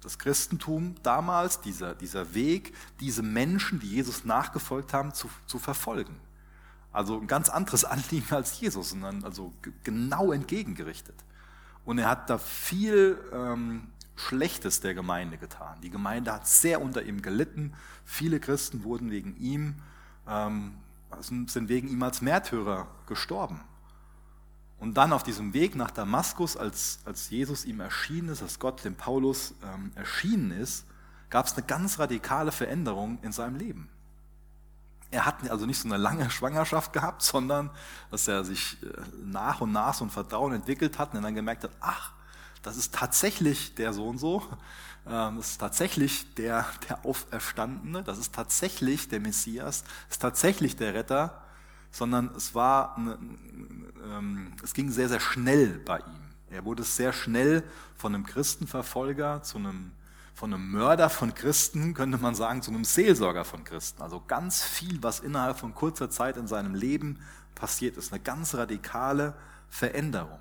das 0.02 0.18
Christentum 0.18 0.96
damals, 1.02 1.60
dieser, 1.60 1.94
dieser 1.94 2.34
Weg, 2.34 2.74
diese 3.00 3.22
Menschen, 3.22 3.80
die 3.80 3.88
Jesus 3.88 4.24
nachgefolgt 4.24 4.92
haben, 4.92 5.14
zu, 5.14 5.30
zu 5.46 5.58
verfolgen. 5.58 6.16
Also 6.92 7.18
ein 7.18 7.26
ganz 7.26 7.48
anderes 7.48 7.84
Anliegen 7.84 8.34
als 8.34 8.60
Jesus, 8.60 8.90
sondern 8.90 9.24
also 9.24 9.52
genau 9.84 10.32
entgegengerichtet. 10.32 11.16
Und 11.84 11.98
er 11.98 12.08
hat 12.08 12.30
da 12.30 12.38
viel 12.38 13.18
ähm, 13.32 13.88
Schlechtes 14.14 14.80
der 14.80 14.94
Gemeinde 14.94 15.36
getan. 15.36 15.80
Die 15.82 15.90
Gemeinde 15.90 16.32
hat 16.32 16.46
sehr 16.46 16.80
unter 16.80 17.02
ihm 17.02 17.22
gelitten. 17.22 17.74
Viele 18.04 18.40
Christen 18.40 18.84
wurden 18.84 19.10
wegen 19.10 19.36
ihm, 19.36 19.76
ähm, 20.28 20.74
sind 21.20 21.68
wegen 21.68 21.88
ihm 21.88 22.02
als 22.02 22.22
Märtyrer 22.22 22.86
gestorben. 23.06 23.60
Und 24.78 24.94
dann 24.94 25.12
auf 25.12 25.22
diesem 25.22 25.54
Weg 25.54 25.76
nach 25.76 25.90
Damaskus, 25.90 26.56
als, 26.56 27.00
als 27.04 27.30
Jesus 27.30 27.64
ihm 27.64 27.80
erschienen 27.80 28.30
ist, 28.30 28.42
als 28.42 28.58
Gott 28.58 28.84
dem 28.84 28.96
Paulus 28.96 29.54
ähm, 29.62 29.92
erschienen 29.94 30.50
ist, 30.50 30.86
gab 31.30 31.46
es 31.46 31.54
eine 31.54 31.64
ganz 31.64 31.98
radikale 31.98 32.52
Veränderung 32.52 33.18
in 33.22 33.32
seinem 33.32 33.56
Leben. 33.56 33.88
Er 35.12 35.26
hat 35.26 35.48
also 35.48 35.64
nicht 35.66 35.78
so 35.78 35.86
eine 35.86 35.98
lange 35.98 36.28
Schwangerschaft 36.30 36.92
gehabt, 36.92 37.22
sondern 37.22 37.70
dass 38.10 38.26
er 38.26 38.42
sich 38.44 38.82
äh, 38.82 38.86
nach 39.24 39.60
und 39.60 39.70
nach 39.70 39.94
so 39.94 40.04
ein 40.04 40.10
Vertrauen 40.10 40.52
entwickelt 40.52 40.98
hat 40.98 41.14
und 41.14 41.22
dann 41.22 41.34
gemerkt 41.34 41.62
hat, 41.62 41.70
ach, 41.80 42.12
das 42.62 42.76
ist 42.76 42.94
tatsächlich 42.94 43.74
der 43.76 43.92
so 43.92 44.08
und 44.08 44.18
so, 44.18 44.42
das 45.04 45.50
ist 45.50 45.58
tatsächlich 45.58 46.32
der, 46.34 46.64
der 46.88 47.04
Auferstandene, 47.04 48.04
das 48.04 48.18
ist 48.18 48.32
tatsächlich 48.32 49.08
der 49.08 49.18
Messias, 49.18 49.82
das 49.82 50.16
ist 50.16 50.22
tatsächlich 50.22 50.76
der 50.76 50.94
Retter, 50.94 51.42
sondern 51.90 52.30
es 52.36 52.54
war, 52.54 52.96
eine, 52.96 53.18
ähm, 54.04 54.52
es 54.62 54.74
ging 54.74 54.90
sehr, 54.90 55.08
sehr 55.08 55.20
schnell 55.20 55.80
bei 55.80 55.98
ihm. 55.98 56.22
Er 56.50 56.64
wurde 56.64 56.84
sehr 56.84 57.12
schnell 57.12 57.64
von 57.96 58.14
einem 58.14 58.24
Christenverfolger 58.24 59.42
zu 59.42 59.58
einem 59.58 59.92
von 60.34 60.52
einem 60.52 60.70
Mörder 60.70 61.10
von 61.10 61.34
Christen, 61.34 61.94
könnte 61.94 62.18
man 62.18 62.34
sagen, 62.34 62.62
zu 62.62 62.70
einem 62.70 62.84
Seelsorger 62.84 63.44
von 63.44 63.64
Christen. 63.64 64.02
Also 64.02 64.22
ganz 64.26 64.62
viel, 64.62 65.02
was 65.02 65.20
innerhalb 65.20 65.58
von 65.58 65.74
kurzer 65.74 66.10
Zeit 66.10 66.36
in 66.36 66.46
seinem 66.46 66.74
Leben 66.74 67.20
passiert 67.54 67.96
ist. 67.96 68.12
Eine 68.12 68.22
ganz 68.22 68.54
radikale 68.54 69.34
Veränderung. 69.68 70.38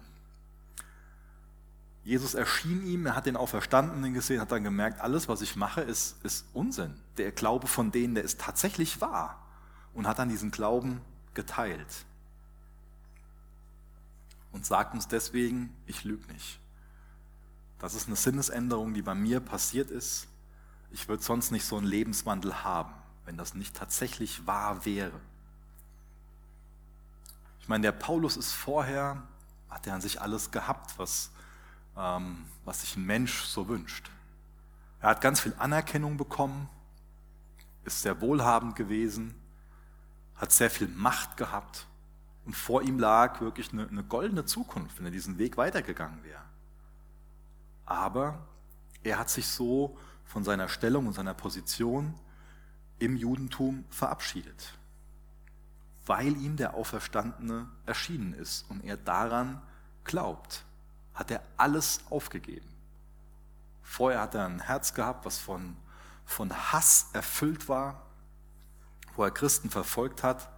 Jesus 2.04 2.34
erschien 2.34 2.86
ihm, 2.88 3.06
er 3.06 3.16
hat 3.16 3.28
den 3.28 3.38
Auferstandenen 3.38 4.14
gesehen, 4.14 4.42
hat 4.42 4.52
dann 4.52 4.64
gemerkt, 4.64 5.02
alles, 5.02 5.28
was 5.28 5.42
ich 5.42 5.56
mache, 5.56 5.82
ist, 5.82 6.24
ist 6.26 6.46
Unsinn. 6.54 6.96
Der 7.18 7.32
Glaube 7.32 7.68
von 7.68 7.92
denen, 7.92 8.16
der 8.16 8.24
ist 8.24 8.42
tatsächlich 8.42 9.02
wahr. 9.02 9.38
Und 9.94 10.08
hat 10.08 10.20
dann 10.20 10.30
diesen 10.30 10.52
Glauben 10.52 11.02
geteilt. 11.34 12.06
Und 14.52 14.66
sagt 14.66 14.94
uns 14.94 15.08
deswegen, 15.08 15.76
ich 15.86 16.04
lüge 16.04 16.26
nicht. 16.32 16.60
Das 17.82 17.96
ist 17.96 18.06
eine 18.06 18.15
Sinnesänderung, 18.15 18.94
die 18.94 19.02
bei 19.02 19.15
mir 19.15 19.39
passiert 19.39 19.89
ist. 19.89 20.28
Ich 20.91 21.08
würde 21.10 21.24
sonst 21.24 21.50
nicht 21.50 21.65
so 21.65 21.78
einen 21.78 21.88
Lebenswandel 21.88 22.63
haben, 22.63 22.94
wenn 23.26 23.38
das 23.38 23.56
nicht 23.56 23.76
tatsächlich 23.76 24.46
wahr 24.46 24.86
wäre. 24.86 25.20
Ich 27.60 27.67
meine, 27.67 27.82
der 27.82 27.91
Paulus 27.91 28.38
ist 28.38 28.54
vorher, 28.54 29.24
hat 29.67 29.88
er 29.88 29.96
an 29.96 30.02
sich 30.02 30.22
alles 30.22 30.52
gehabt, 30.52 31.00
was, 31.00 31.32
ähm, 31.98 32.46
was 32.65 32.82
sich 32.82 32.98
ein 32.98 33.06
Mensch 33.06 33.46
so 33.46 33.67
wünscht. 33.67 34.12
Er 35.00 35.10
hat 35.10 35.22
ganz 35.22 35.39
viel 35.39 35.56
Anerkennung 35.58 36.18
bekommen, 36.18 36.70
ist 37.84 38.03
sehr 38.03 38.22
wohlhabend 38.22 38.76
gewesen, 38.76 39.34
hat 40.36 40.51
sehr 40.51 40.70
viel 40.70 40.88
Macht 40.88 41.36
gehabt 41.36 41.88
und 42.45 42.56
vor 42.56 42.84
ihm 42.84 42.99
lag 42.99 43.41
wirklich 43.41 43.74
eine, 43.74 43.88
eine 43.88 44.03
goldene 44.03 44.45
Zukunft, 44.45 44.99
wenn 44.99 45.06
er 45.06 45.12
diesen 45.12 45.39
Weg 45.39 45.58
weitergegangen 45.58 46.24
wäre 46.24 46.51
aber 47.92 48.48
er 49.04 49.20
hat 49.20 49.30
sich 49.30 49.48
so 49.48 49.98
von 50.26 50.44
seiner 50.44 50.70
Stellung 50.70 51.08
und 51.08 51.14
seiner 51.14 51.34
Position 51.34 52.14
im 53.00 53.16
Judentum 53.16 53.86
verabschiedet, 53.89 54.78
weil 56.06 56.38
ihm 56.38 56.56
der 56.56 56.76
Auferstandene 56.76 57.68
erschienen 57.86 58.34
ist 58.34 58.70
und 58.70 58.84
er 58.84 58.98
daran 58.98 59.62
glaubt, 60.04 60.64
hat 61.14 61.32
er 61.32 61.42
alles 61.58 62.02
aufgegeben. 62.10 62.68
Vorher 63.82 64.22
hat 64.22 64.36
er 64.36 64.46
ein 64.46 64.60
Herz 64.60 64.94
gehabt, 64.94 65.26
was 65.26 65.38
von, 65.38 65.76
von 66.26 66.54
Hass 66.54 67.10
erfüllt 67.14 67.68
war, 67.68 68.06
wo 69.16 69.24
er 69.24 69.32
Christen 69.32 69.70
verfolgt 69.70 70.24
hat 70.24 70.50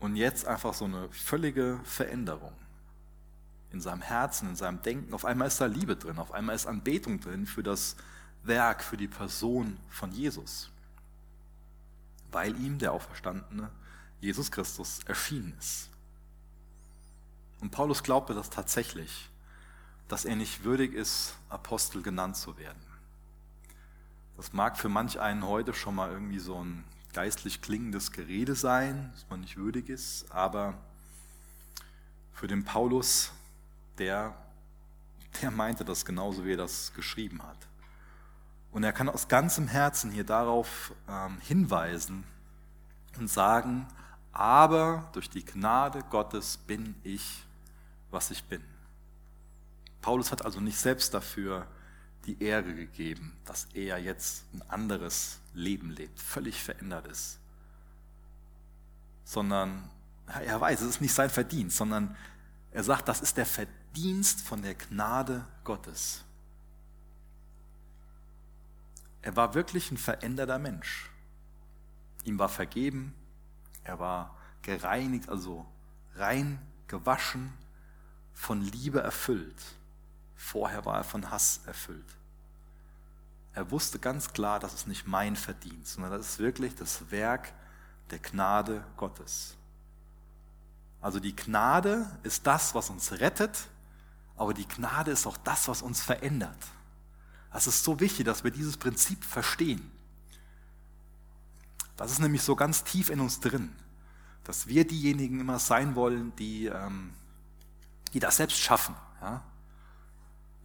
Und 0.00 0.14
jetzt 0.14 0.46
einfach 0.46 0.74
so 0.74 0.84
eine 0.84 1.08
völlige 1.10 1.80
Veränderung 1.82 2.52
in 3.72 3.80
seinem 3.80 4.02
Herzen, 4.02 4.48
in 4.48 4.56
seinem 4.56 4.82
Denken. 4.82 5.12
Auf 5.14 5.24
einmal 5.24 5.48
ist 5.48 5.60
da 5.60 5.66
Liebe 5.66 5.96
drin, 5.96 6.18
auf 6.18 6.32
einmal 6.32 6.56
ist 6.56 6.66
Anbetung 6.66 7.20
drin 7.20 7.46
für 7.46 7.62
das 7.62 7.96
Werk, 8.42 8.82
für 8.82 8.96
die 8.96 9.08
Person 9.08 9.78
von 9.88 10.12
Jesus, 10.12 10.70
weil 12.30 12.56
ihm 12.60 12.78
der 12.78 12.92
Auferstandene 12.92 13.70
Jesus 14.20 14.50
Christus 14.50 15.00
erschienen 15.04 15.54
ist. 15.58 15.90
Und 17.60 17.70
Paulus 17.70 18.02
glaubte 18.02 18.34
das 18.34 18.50
tatsächlich, 18.50 19.28
dass 20.08 20.24
er 20.24 20.36
nicht 20.36 20.64
würdig 20.64 20.94
ist, 20.94 21.34
Apostel 21.48 22.02
genannt 22.02 22.36
zu 22.36 22.56
werden. 22.56 22.80
Das 24.36 24.52
mag 24.52 24.78
für 24.78 24.88
manch 24.88 25.18
einen 25.18 25.44
heute 25.46 25.74
schon 25.74 25.96
mal 25.96 26.10
irgendwie 26.10 26.38
so 26.38 26.62
ein 26.62 26.84
geistlich 27.12 27.60
klingendes 27.60 28.12
Gerede 28.12 28.54
sein, 28.54 29.10
dass 29.12 29.28
man 29.28 29.40
nicht 29.40 29.56
würdig 29.56 29.88
ist, 29.88 30.30
aber 30.30 30.74
für 32.32 32.46
den 32.46 32.64
Paulus, 32.64 33.32
der, 33.98 34.34
der 35.42 35.50
meinte 35.50 35.84
das 35.84 36.04
genauso, 36.04 36.44
wie 36.44 36.52
er 36.52 36.58
das 36.58 36.92
geschrieben 36.94 37.42
hat. 37.42 37.68
Und 38.70 38.84
er 38.84 38.92
kann 38.92 39.08
aus 39.08 39.28
ganzem 39.28 39.66
Herzen 39.66 40.10
hier 40.10 40.24
darauf 40.24 40.92
ähm, 41.08 41.38
hinweisen 41.40 42.24
und 43.18 43.28
sagen, 43.28 43.86
aber 44.32 45.08
durch 45.12 45.30
die 45.30 45.44
Gnade 45.44 46.02
Gottes 46.10 46.56
bin 46.58 46.94
ich, 47.02 47.44
was 48.10 48.30
ich 48.30 48.44
bin. 48.44 48.62
Paulus 50.00 50.30
hat 50.30 50.44
also 50.44 50.60
nicht 50.60 50.78
selbst 50.78 51.12
dafür 51.12 51.66
die 52.26 52.42
Ehre 52.42 52.74
gegeben, 52.74 53.36
dass 53.44 53.66
er 53.74 53.98
jetzt 53.98 54.44
ein 54.52 54.62
anderes 54.68 55.40
Leben 55.54 55.90
lebt, 55.90 56.20
völlig 56.20 56.62
verändert 56.62 57.06
ist. 57.06 57.38
Sondern 59.24 59.90
er 60.26 60.60
weiß, 60.60 60.82
es 60.82 60.88
ist 60.88 61.00
nicht 61.00 61.14
sein 61.14 61.30
Verdienst, 61.30 61.78
sondern 61.78 62.16
er 62.70 62.84
sagt, 62.84 63.08
das 63.08 63.22
ist 63.22 63.36
der 63.36 63.46
Verdienst 63.46 63.77
von 64.44 64.62
der 64.62 64.74
Gnade 64.74 65.44
Gottes. 65.64 66.24
Er 69.22 69.36
war 69.36 69.54
wirklich 69.54 69.90
ein 69.90 69.96
veränderter 69.96 70.58
Mensch. 70.58 71.10
Ihm 72.24 72.38
war 72.38 72.48
vergeben, 72.48 73.14
er 73.84 73.98
war 73.98 74.36
gereinigt, 74.62 75.28
also 75.28 75.66
rein 76.14 76.60
gewaschen, 76.86 77.52
von 78.32 78.60
Liebe 78.60 79.00
erfüllt. 79.00 79.60
Vorher 80.36 80.84
war 80.84 80.98
er 80.98 81.04
von 81.04 81.30
Hass 81.30 81.60
erfüllt. 81.66 82.16
Er 83.54 83.70
wusste 83.70 83.98
ganz 83.98 84.32
klar, 84.32 84.60
das 84.60 84.74
ist 84.74 84.86
nicht 84.86 85.06
mein 85.06 85.34
Verdienst, 85.34 85.94
sondern 85.94 86.12
das 86.12 86.28
ist 86.28 86.38
wirklich 86.38 86.74
das 86.76 87.10
Werk 87.10 87.52
der 88.10 88.20
Gnade 88.20 88.84
Gottes. 88.96 89.56
Also 91.00 91.18
die 91.18 91.34
Gnade 91.34 92.06
ist 92.22 92.46
das, 92.46 92.74
was 92.74 92.90
uns 92.90 93.12
rettet, 93.12 93.68
aber 94.38 94.54
die 94.54 94.66
Gnade 94.66 95.10
ist 95.10 95.26
auch 95.26 95.36
das, 95.38 95.68
was 95.68 95.82
uns 95.82 96.00
verändert. 96.00 96.58
Das 97.52 97.66
ist 97.66 97.84
so 97.84 98.00
wichtig, 98.00 98.24
dass 98.24 98.44
wir 98.44 98.50
dieses 98.50 98.76
Prinzip 98.76 99.24
verstehen. 99.24 99.90
Das 101.96 102.12
ist 102.12 102.20
nämlich 102.20 102.42
so 102.42 102.54
ganz 102.54 102.84
tief 102.84 103.10
in 103.10 103.20
uns 103.20 103.40
drin, 103.40 103.72
dass 104.44 104.66
wir 104.66 104.86
diejenigen 104.86 105.40
immer 105.40 105.58
sein 105.58 105.96
wollen, 105.96 106.34
die, 106.36 106.66
ähm, 106.66 107.12
die 108.12 108.20
das 108.20 108.36
selbst 108.36 108.58
schaffen. 108.58 108.94
Ja? 109.20 109.42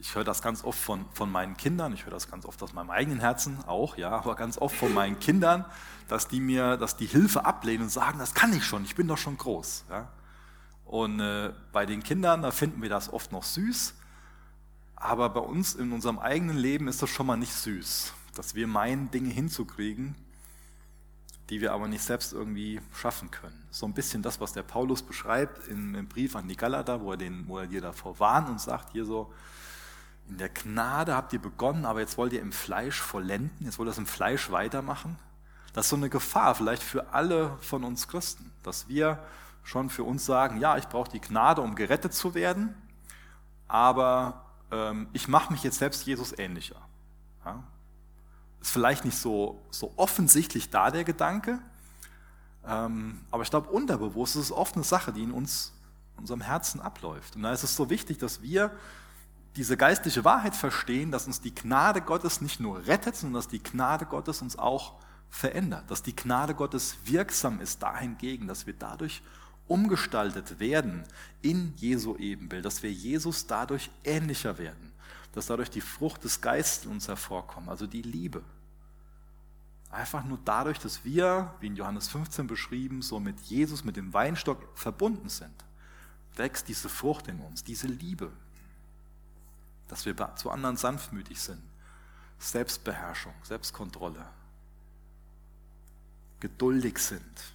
ich 0.03 0.15
höre 0.15 0.26
das 0.26 0.41
ganz 0.41 0.65
oft 0.65 0.80
von, 0.80 1.05
von 1.13 1.32
meinen 1.32 1.55
Kindern, 1.55 1.93
ich 1.93 2.05
höre 2.05 2.11
das 2.11 2.30
ganz 2.30 2.45
oft 2.45 2.61
aus 2.61 2.74
meinem 2.74 2.89
eigenen 2.89 3.21
Herzen 3.21 3.63
auch, 3.65 3.95
ja, 3.95 4.11
aber 4.11 4.36
ganz 4.36 4.57
oft 4.57 4.76
von 4.76 4.93
meinen 4.93 5.17
Kindern, 5.19 5.63
dass 6.09 6.28
die 6.28 6.41
mir, 6.41 6.76
dass 6.76 6.97
die 6.97 7.05
Hilfe 7.05 7.45
ablehnen 7.45 7.84
und 7.84 7.89
sagen, 7.89 8.19
das 8.19 8.34
kann 8.34 8.51
ich 8.51 8.65
schon, 8.65 8.84
ich 8.84 8.95
bin 8.95 9.07
doch 9.07 9.17
schon 9.17 9.38
groß. 9.38 9.86
Ja. 9.89 10.09
Und 10.93 11.19
äh, 11.21 11.51
bei 11.71 11.87
den 11.87 12.03
Kindern, 12.03 12.43
da 12.43 12.51
finden 12.51 12.83
wir 12.83 12.89
das 12.89 13.11
oft 13.11 13.31
noch 13.31 13.41
süß, 13.41 13.95
aber 14.95 15.27
bei 15.29 15.39
uns 15.39 15.73
in 15.73 15.91
unserem 15.91 16.19
eigenen 16.19 16.55
Leben 16.55 16.87
ist 16.87 17.01
das 17.01 17.09
schon 17.09 17.25
mal 17.25 17.35
nicht 17.35 17.51
süß, 17.51 18.13
dass 18.35 18.53
wir 18.53 18.67
meinen, 18.67 19.09
Dinge 19.09 19.29
hinzukriegen, 19.29 20.13
die 21.49 21.61
wir 21.61 21.73
aber 21.73 21.87
nicht 21.87 22.03
selbst 22.03 22.31
irgendwie 22.31 22.79
schaffen 22.93 23.31
können. 23.31 23.65
So 23.71 23.87
ein 23.87 23.95
bisschen 23.95 24.21
das, 24.21 24.39
was 24.39 24.53
der 24.53 24.61
Paulus 24.61 25.01
beschreibt 25.01 25.67
im, 25.67 25.95
im 25.95 26.07
Brief 26.07 26.35
an 26.35 26.47
die 26.47 26.55
Galater, 26.55 27.01
wo 27.01 27.09
er, 27.09 27.17
den, 27.17 27.47
wo 27.47 27.57
er 27.57 27.65
dir 27.65 27.81
davor 27.81 28.19
warnt 28.19 28.47
und 28.47 28.61
sagt, 28.61 28.91
hier 28.91 29.05
so, 29.05 29.33
in 30.29 30.37
der 30.37 30.49
Gnade 30.49 31.15
habt 31.15 31.33
ihr 31.33 31.41
begonnen, 31.41 31.85
aber 31.85 32.01
jetzt 32.01 32.19
wollt 32.19 32.33
ihr 32.33 32.41
im 32.43 32.51
Fleisch 32.51 33.01
vollenden, 33.01 33.65
jetzt 33.65 33.79
wollt 33.79 33.87
ihr 33.87 33.93
es 33.93 33.97
im 33.97 34.05
Fleisch 34.05 34.51
weitermachen. 34.51 35.17
Das 35.73 35.87
ist 35.87 35.89
so 35.89 35.95
eine 35.95 36.09
Gefahr 36.09 36.53
vielleicht 36.53 36.83
für 36.83 37.11
alle 37.13 37.57
von 37.61 37.83
uns 37.83 38.07
Christen, 38.07 38.51
dass 38.61 38.87
wir 38.87 39.17
schon 39.64 39.89
für 39.89 40.03
uns 40.03 40.26
sagen, 40.26 40.59
ja, 40.59 40.78
ich 40.78 40.88
brauche 40.88 41.09
die 41.09 41.22
Gnade, 41.22 41.61
um 41.61 41.76
gerettet 41.76 42.14
zu 42.14 42.36
werden, 42.36 42.76
aber 43.68 44.45
ähm, 44.72 45.07
ich 45.14 45.28
mache 45.28 45.51
mich 45.51 45.64
jetzt 45.64 45.80
selbst 45.80 46.05
Jesus 46.05 46.38
ähnlicher. 46.38 46.82
Ja? 47.45 47.64
Ist 48.61 48.72
vielleicht 48.72 49.05
nicht 49.05 49.18
so, 49.18 49.61
so 49.72 49.93
offensichtlich 49.95 50.70
da 50.70 50.91
der 50.91 51.03
Gedanke, 51.03 51.59
ähm, 52.66 53.22
aber 53.32 53.43
ich 53.43 53.49
glaube, 53.49 53.70
unterbewusst 53.70 54.36
ist 54.36 54.43
es 54.43 54.51
oft 54.51 54.76
eine 54.76 54.84
Sache, 54.84 55.11
die 55.11 55.24
in 55.24 55.32
uns, 55.32 55.74
in 56.14 56.22
unserem 56.22 56.41
Herzen 56.41 56.80
abläuft. 56.82 57.36
Und 57.36 57.43
da 57.43 57.51
ist 57.51 57.64
es 57.64 57.76
so 57.76 57.89
wichtig, 57.89 58.18
dass 58.20 58.41
wir 58.41 58.72
diese 59.55 59.78
geistliche 59.78 60.24
Wahrheit 60.24 60.55
verstehen, 60.55 61.11
dass 61.11 61.28
uns 61.28 61.41
die 61.41 61.53
Gnade 61.53 62.01
Gottes 62.01 62.41
nicht 62.41 62.59
nur 62.59 62.88
rettet, 62.88 63.16
sondern 63.16 63.36
dass 63.36 63.47
die 63.47 63.61
Gnade 63.61 64.05
Gottes 64.05 64.41
uns 64.41 64.57
auch 64.57 64.93
verändert, 65.30 65.89
dass 65.89 66.03
die 66.03 66.16
Gnade 66.16 66.55
Gottes 66.55 66.97
wirksam 67.05 67.59
ist 67.59 67.84
dahingegen, 67.84 68.47
dass 68.47 68.66
wir 68.66 68.74
dadurch 68.74 69.22
umgestaltet 69.68 70.59
werden 70.59 71.03
in 71.41 71.74
Jesu 71.78 72.16
Ebenbild, 72.18 72.66
dass 72.66 72.84
wir 72.84 72.91
Jesus 72.91 73.47
dadurch 73.47 73.89
ähnlicher 74.03 74.57
werden, 74.57 74.91
dass 75.34 75.47
dadurch 75.47 75.70
die 75.70 75.82
Frucht 75.82 76.24
des 76.24 76.41
Geistes 76.41 76.86
uns 76.86 77.07
hervorkommt, 77.07 77.70
also 77.70 77.88
die 77.88 78.01
Liebe. 78.01 78.43
Einfach 79.89 80.24
nur 80.26 80.39
dadurch, 80.43 80.80
dass 80.80 81.05
wir, 81.05 81.53
wie 81.59 81.68
in 81.68 81.76
Johannes 81.76 82.07
15 82.07 82.47
beschrieben, 82.47 83.01
so 83.01 83.20
mit 83.20 83.39
Jesus, 83.41 83.84
mit 83.84 83.95
dem 83.95 84.11
Weinstock 84.14 84.68
verbunden 84.76 85.30
sind, 85.30 85.53
wächst 86.36 86.68
diese 86.68 86.89
Frucht 86.89 87.28
in 87.28 87.39
uns, 87.39 87.64
diese 87.64 87.88
Liebe, 87.88 88.32
dass 89.88 90.05
wir 90.05 90.16
zu 90.36 90.49
anderen 90.49 90.78
sanftmütig 90.78 91.39
sind. 91.39 91.61
Selbstbeherrschung, 92.39 93.34
Selbstkontrolle, 93.43 94.26
geduldig 96.39 96.97
sind. 96.97 97.53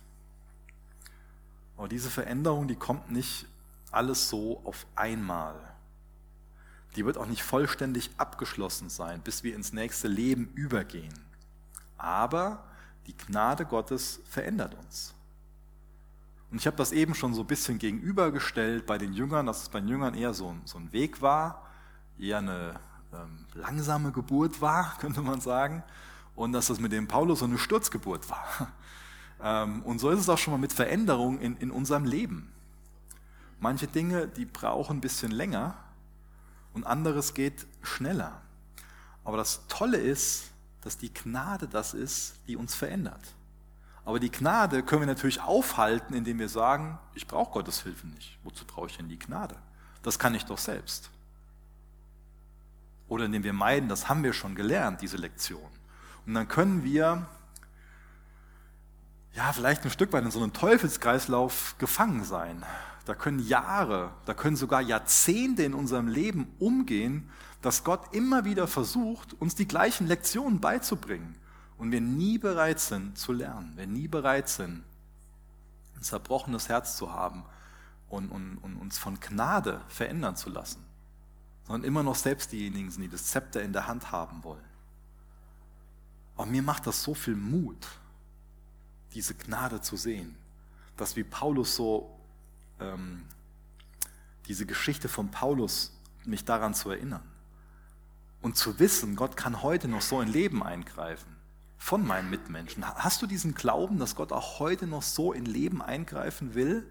Aber 1.79 1.89
diese 1.89 2.11
Veränderung, 2.11 2.67
die 2.69 2.75
kommt 2.75 3.11
nicht 3.11 3.47
alles 3.93 4.29
so 4.29 4.61
auf 4.65 4.85
einmal. 4.97 5.55
Die 6.97 7.05
wird 7.07 7.17
auch 7.17 7.27
nicht 7.27 7.43
vollständig 7.43 8.11
abgeschlossen 8.19 8.91
sein, 8.91 9.23
bis 9.23 9.45
wir 9.45 9.55
ins 9.55 9.73
nächste 9.73 10.09
Leben 10.09 10.51
übergehen. 10.55 11.15
Aber 11.97 12.65
die 13.07 13.17
Gnade 13.17 13.65
Gottes 13.65 14.21
verändert 14.29 14.75
uns. 14.75 15.15
Und 16.51 16.59
ich 16.59 16.67
habe 16.67 16.77
das 16.77 16.91
eben 16.91 17.15
schon 17.15 17.33
so 17.33 17.43
ein 17.43 17.47
bisschen 17.47 17.79
gegenübergestellt 17.79 18.85
bei 18.85 18.99
den 18.99 19.13
Jüngern, 19.13 19.47
dass 19.47 19.63
es 19.63 19.69
bei 19.69 19.79
den 19.79 19.89
Jüngern 19.89 20.15
eher 20.15 20.35
so 20.35 20.49
ein, 20.49 20.63
so 20.65 20.79
ein 20.79 20.93
Weg 20.93 21.23
war, 21.23 21.65
eher 22.19 22.39
eine 22.39 22.81
ähm, 23.13 23.47
langsame 23.55 24.11
Geburt 24.11 24.61
war, 24.61 24.97
könnte 25.01 25.21
man 25.23 25.41
sagen, 25.41 25.85
und 26.35 26.53
dass 26.53 26.67
das 26.67 26.81
mit 26.81 26.91
dem 26.91 27.07
Paulus 27.07 27.39
so 27.39 27.45
eine 27.45 27.59
Sturzgeburt 27.59 28.29
war. 28.29 28.73
Ähm, 29.43 29.83
und 29.83 29.99
so 29.99 30.11
ist 30.11 30.21
es 30.21 30.29
auch 30.29 30.39
schon 30.39 30.53
mal 30.53 30.59
mit 30.59 30.73
Veränderungen 30.73 31.41
in, 31.41 31.57
in 31.59 31.71
unserem 31.71 32.05
Leben. 32.05 32.53
Manche 33.61 33.87
Dinge, 33.87 34.29
die 34.29 34.45
brauchen 34.45 34.99
ein 34.99 35.01
bisschen 35.01 35.33
länger 35.33 35.77
und 36.75 36.85
anderes 36.85 37.35
geht 37.35 37.67
schneller. 37.83 38.41
Aber 39.25 39.37
das 39.37 39.67
Tolle 39.69 39.99
ist, 39.99 40.51
dass 40.83 40.97
die 40.97 41.13
Gnade 41.13 41.67
das 41.67 41.93
ist, 41.95 42.37
die 42.47 42.57
uns 42.57 42.75
verändert. 42.75 43.35
Aber 44.05 44.21
die 44.21 44.31
Gnade 44.31 44.83
können 44.83 45.03
wir 45.03 45.07
natürlich 45.07 45.43
aufhalten, 45.43 46.15
indem 46.15 46.39
wir 46.39 46.49
sagen, 46.49 46.99
ich 47.15 47.27
brauche 47.27 47.53
Gottes 47.53 47.83
Hilfe 47.83 48.07
nicht. 48.07 48.39
Wozu 48.43 48.65
brauche 48.65 48.87
ich 48.87 48.97
denn 48.97 49.09
die 49.09 49.19
Gnade? 49.19 49.57
Das 50.03 50.19
kann 50.19 50.35
ich 50.35 50.47
doch 50.47 50.57
selbst. 50.57 51.11
Oder 53.09 53.27
indem 53.27 53.45
wir 53.45 53.53
meiden, 53.53 53.89
das 53.89 54.09
haben 54.09 54.23
wir 54.23 54.33
schon 54.33 54.55
gelernt, 54.55 55.03
diese 55.03 55.17
Lektion. 55.17 55.69
Und 56.27 56.35
dann 56.35 56.49
können 56.49 56.85
wir 56.85 57.27
ja 59.39 59.53
vielleicht 59.53 59.85
ein 59.85 59.91
Stück 59.91 60.13
weit 60.13 60.25
in 60.25 60.31
so 60.31 60.41
einem 60.43 60.53
Teufelskreislauf 60.53 61.77
gefangen 61.79 62.25
sein. 62.25 62.65
Da 63.05 63.15
können 63.15 63.39
Jahre, 63.39 64.11
da 64.27 64.35
können 64.35 64.57
sogar 64.57 64.83
Jahrzehnte 64.83 65.63
in 65.63 65.75
unserem 65.75 66.09
Leben 66.09 66.53
umgehen, 66.59 67.31
dass 67.63 67.85
Gott 67.85 68.15
immer 68.15 68.45
wieder 68.45 68.67
versucht, 68.67 69.35
uns 69.41 69.55
die 69.55 69.69
gleichen 69.69 70.09
Lektionen 70.09 70.61
beizubringen. 70.61 71.37
Und 71.79 71.93
wir 71.93 72.01
nie 72.01 72.39
bereit 72.39 72.81
sind 72.81 73.17
zu 73.17 73.33
lernen, 73.33 73.73
wir 73.77 73.87
nie 73.87 74.09
bereit 74.09 74.49
sind, 74.49 74.83
ein 75.97 76.03
zerbrochenes 76.03 76.69
Herz 76.69 76.97
zu 76.97 77.13
haben 77.13 77.45
und, 78.09 78.29
und, 78.31 78.59
und 78.59 78.77
uns 78.77 78.99
von 78.99 79.21
Gnade 79.21 79.81
verändern 79.89 80.35
zu 80.35 80.51
lassen 80.51 80.89
sondern 81.69 81.87
immer 81.87 82.03
noch 82.03 82.15
selbst 82.15 82.51
diejenigen 82.51 82.91
sind, 82.91 83.03
die 83.03 83.11
das 83.11 83.27
Zepter 83.27 83.63
in 83.63 83.75
der 83.75 83.87
Hand 83.87 84.11
haben 84.11 84.43
wollen. 84.43 84.65
Aber 86.35 86.47
mir 86.47 86.63
macht 86.63 86.87
das 86.87 87.03
so 87.03 87.13
viel 87.13 87.37
Mut, 87.37 87.87
diese 89.15 89.35
Gnade 89.35 89.81
zu 89.81 89.97
sehen. 89.97 90.37
dass 90.97 91.15
wie 91.15 91.23
Paulus 91.23 91.77
so, 91.77 92.19
ähm, 92.81 93.25
diese 94.49 94.67
Geschichte 94.67 95.09
von 95.09 95.31
Paulus, 95.31 95.93
mich 96.25 96.45
daran 96.45 96.75
zu 96.75 96.91
erinnern. 96.91 97.23
Und 98.43 98.57
zu 98.57 98.81
wissen, 98.81 99.15
Gott 99.15 99.37
kann 99.37 99.63
heute 99.63 99.87
noch 99.87 100.03
so 100.03 100.21
in 100.21 100.27
Leben 100.27 100.61
eingreifen 100.61 101.37
von 101.79 102.05
meinen 102.05 102.29
Mitmenschen. 102.29 102.85
Hast 102.85 103.23
du 103.23 103.27
diesen 103.27 103.55
Glauben, 103.55 103.99
dass 103.99 104.17
Gott 104.17 104.33
auch 104.33 104.59
heute 104.59 104.87
noch 104.87 105.03
so 105.03 105.33
in 105.33 105.45
Leben 105.47 105.81
eingreifen 105.81 106.55
will? 106.55 106.85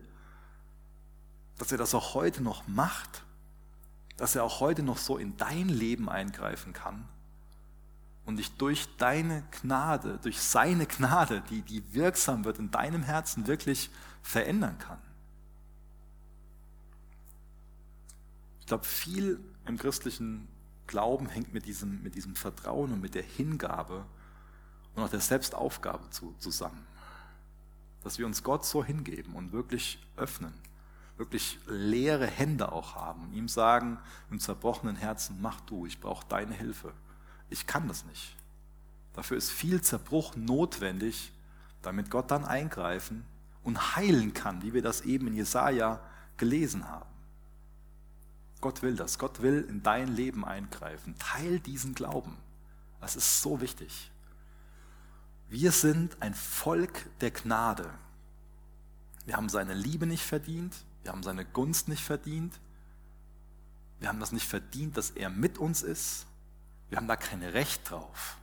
Dass 1.58 1.72
er 1.72 1.78
das 1.78 1.94
auch 1.94 2.14
heute 2.14 2.42
noch 2.42 2.68
macht? 2.68 3.24
Dass 4.16 4.36
er 4.36 4.44
auch 4.44 4.62
heute 4.62 4.84
noch 4.84 4.98
so 4.98 5.18
in 5.18 5.36
dein 5.38 5.68
Leben 5.68 6.10
eingreifen 6.10 6.74
kann? 6.74 7.08
Und 8.28 8.36
dich 8.36 8.52
durch 8.58 8.88
deine 8.98 9.44
Gnade, 9.62 10.20
durch 10.22 10.40
seine 10.40 10.86
Gnade, 10.86 11.42
die, 11.50 11.62
die 11.64 11.94
wirksam 11.94 12.44
wird, 12.44 12.60
in 12.60 12.70
deinem 12.70 13.02
Herzen 13.02 13.48
wirklich 13.48 13.90
verändern 14.22 14.78
kann? 14.78 15.00
Ich 18.60 18.68
glaube, 18.68 18.84
viel 18.84 19.40
im 19.66 19.78
christlichen 19.78 20.48
Glauben 20.88 21.30
hängt 21.30 21.54
mit 21.54 21.66
diesem, 21.66 22.04
mit 22.04 22.16
diesem 22.16 22.36
Vertrauen 22.36 22.92
und 22.92 23.02
mit 23.02 23.16
der 23.16 23.24
Hingabe 23.24 24.06
und 24.94 25.04
auch 25.04 25.10
der 25.10 25.22
Selbstaufgabe 25.22 26.10
zu, 26.10 26.36
zusammen. 26.38 26.86
Dass 28.04 28.20
wir 28.20 28.26
uns 28.26 28.44
Gott 28.44 28.66
so 28.66 28.84
hingeben 28.84 29.36
und 29.36 29.54
wirklich 29.54 30.06
öffnen, 30.18 30.54
wirklich 31.16 31.60
leere 31.66 32.28
Hände 32.28 32.74
auch 32.74 32.96
haben, 32.96 33.32
ihm 33.32 33.48
sagen 33.48 34.00
im 34.30 34.42
zerbrochenen 34.42 34.98
Herzen, 34.98 35.38
mach 35.42 35.62
du, 35.62 35.86
ich 35.86 36.02
brauche 36.02 36.28
deine 36.28 36.54
Hilfe. 36.54 36.94
Ich 37.50 37.68
kann 37.68 37.88
das 37.88 38.06
nicht. 38.06 38.36
Dafür 39.14 39.38
ist 39.38 39.50
viel 39.50 39.82
Zerbruch 39.82 40.36
notwendig, 40.36 41.32
damit 41.82 42.12
Gott 42.12 42.32
dann 42.32 42.46
eingreifen 42.46 43.26
und 43.64 43.96
heilen 43.96 44.34
kann, 44.34 44.62
wie 44.62 44.74
wir 44.74 44.82
das 44.82 45.02
eben 45.02 45.28
in 45.28 45.36
Jesaja 45.36 46.00
gelesen 46.38 46.88
haben. 46.88 47.10
Gott 48.62 48.82
will 48.82 48.96
das. 48.96 49.18
Gott 49.18 49.42
will 49.42 49.66
in 49.70 49.84
dein 49.84 50.08
Leben 50.08 50.46
eingreifen. 50.46 51.16
Teil 51.18 51.60
diesen 51.60 51.96
Glauben. 51.96 52.38
Das 53.00 53.16
ist 53.16 53.42
so 53.42 53.62
wichtig. 53.62 54.12
Wir 55.50 55.72
sind 55.72 56.22
ein 56.22 56.34
Volk 56.34 57.08
der 57.22 57.32
Gnade. 57.32 57.90
Wir 59.26 59.36
haben 59.36 59.50
seine 59.50 59.74
Liebe 59.74 60.06
nicht 60.06 60.24
verdient, 60.24 60.74
wir 61.04 61.12
haben 61.12 61.24
seine 61.24 61.44
Gunst 61.44 61.90
nicht 61.90 62.04
verdient, 62.04 62.60
wir 64.00 64.08
haben 64.08 64.22
das 64.22 64.32
nicht 64.32 64.48
verdient, 64.48 64.96
dass 64.96 65.10
er 65.10 65.30
mit 65.30 65.58
uns 65.58 65.82
ist, 65.82 66.27
wir 66.90 66.98
haben 66.98 67.08
da 67.08 67.16
kein 67.16 67.44
Recht 67.44 67.90
drauf. 67.90 68.38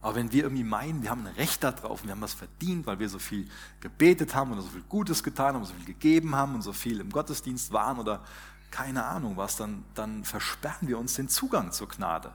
Aber 0.00 0.16
wenn 0.16 0.32
wir 0.32 0.42
irgendwie 0.42 0.64
meinen, 0.64 1.02
wir 1.02 1.10
haben 1.10 1.26
ein 1.26 1.34
Recht 1.34 1.64
darauf 1.64 2.02
und 2.02 2.08
wir 2.08 2.12
haben 2.12 2.20
das 2.20 2.34
verdient, 2.34 2.86
weil 2.86 2.98
wir 2.98 3.08
so 3.08 3.18
viel 3.18 3.48
gebetet 3.80 4.34
haben 4.34 4.52
und 4.52 4.60
so 4.60 4.68
viel 4.68 4.82
Gutes 4.82 5.22
getan 5.22 5.54
haben, 5.54 5.64
so 5.64 5.72
viel 5.72 5.86
gegeben 5.86 6.34
haben 6.36 6.54
und 6.54 6.62
so 6.62 6.74
viel 6.74 7.00
im 7.00 7.10
Gottesdienst 7.10 7.72
waren 7.72 7.98
oder 7.98 8.22
keine 8.70 9.04
Ahnung 9.04 9.36
was, 9.36 9.56
dann, 9.56 9.84
dann 9.94 10.24
versperren 10.24 10.88
wir 10.88 10.98
uns 10.98 11.14
den 11.14 11.28
Zugang 11.28 11.72
zur 11.72 11.88
Gnade. 11.88 12.28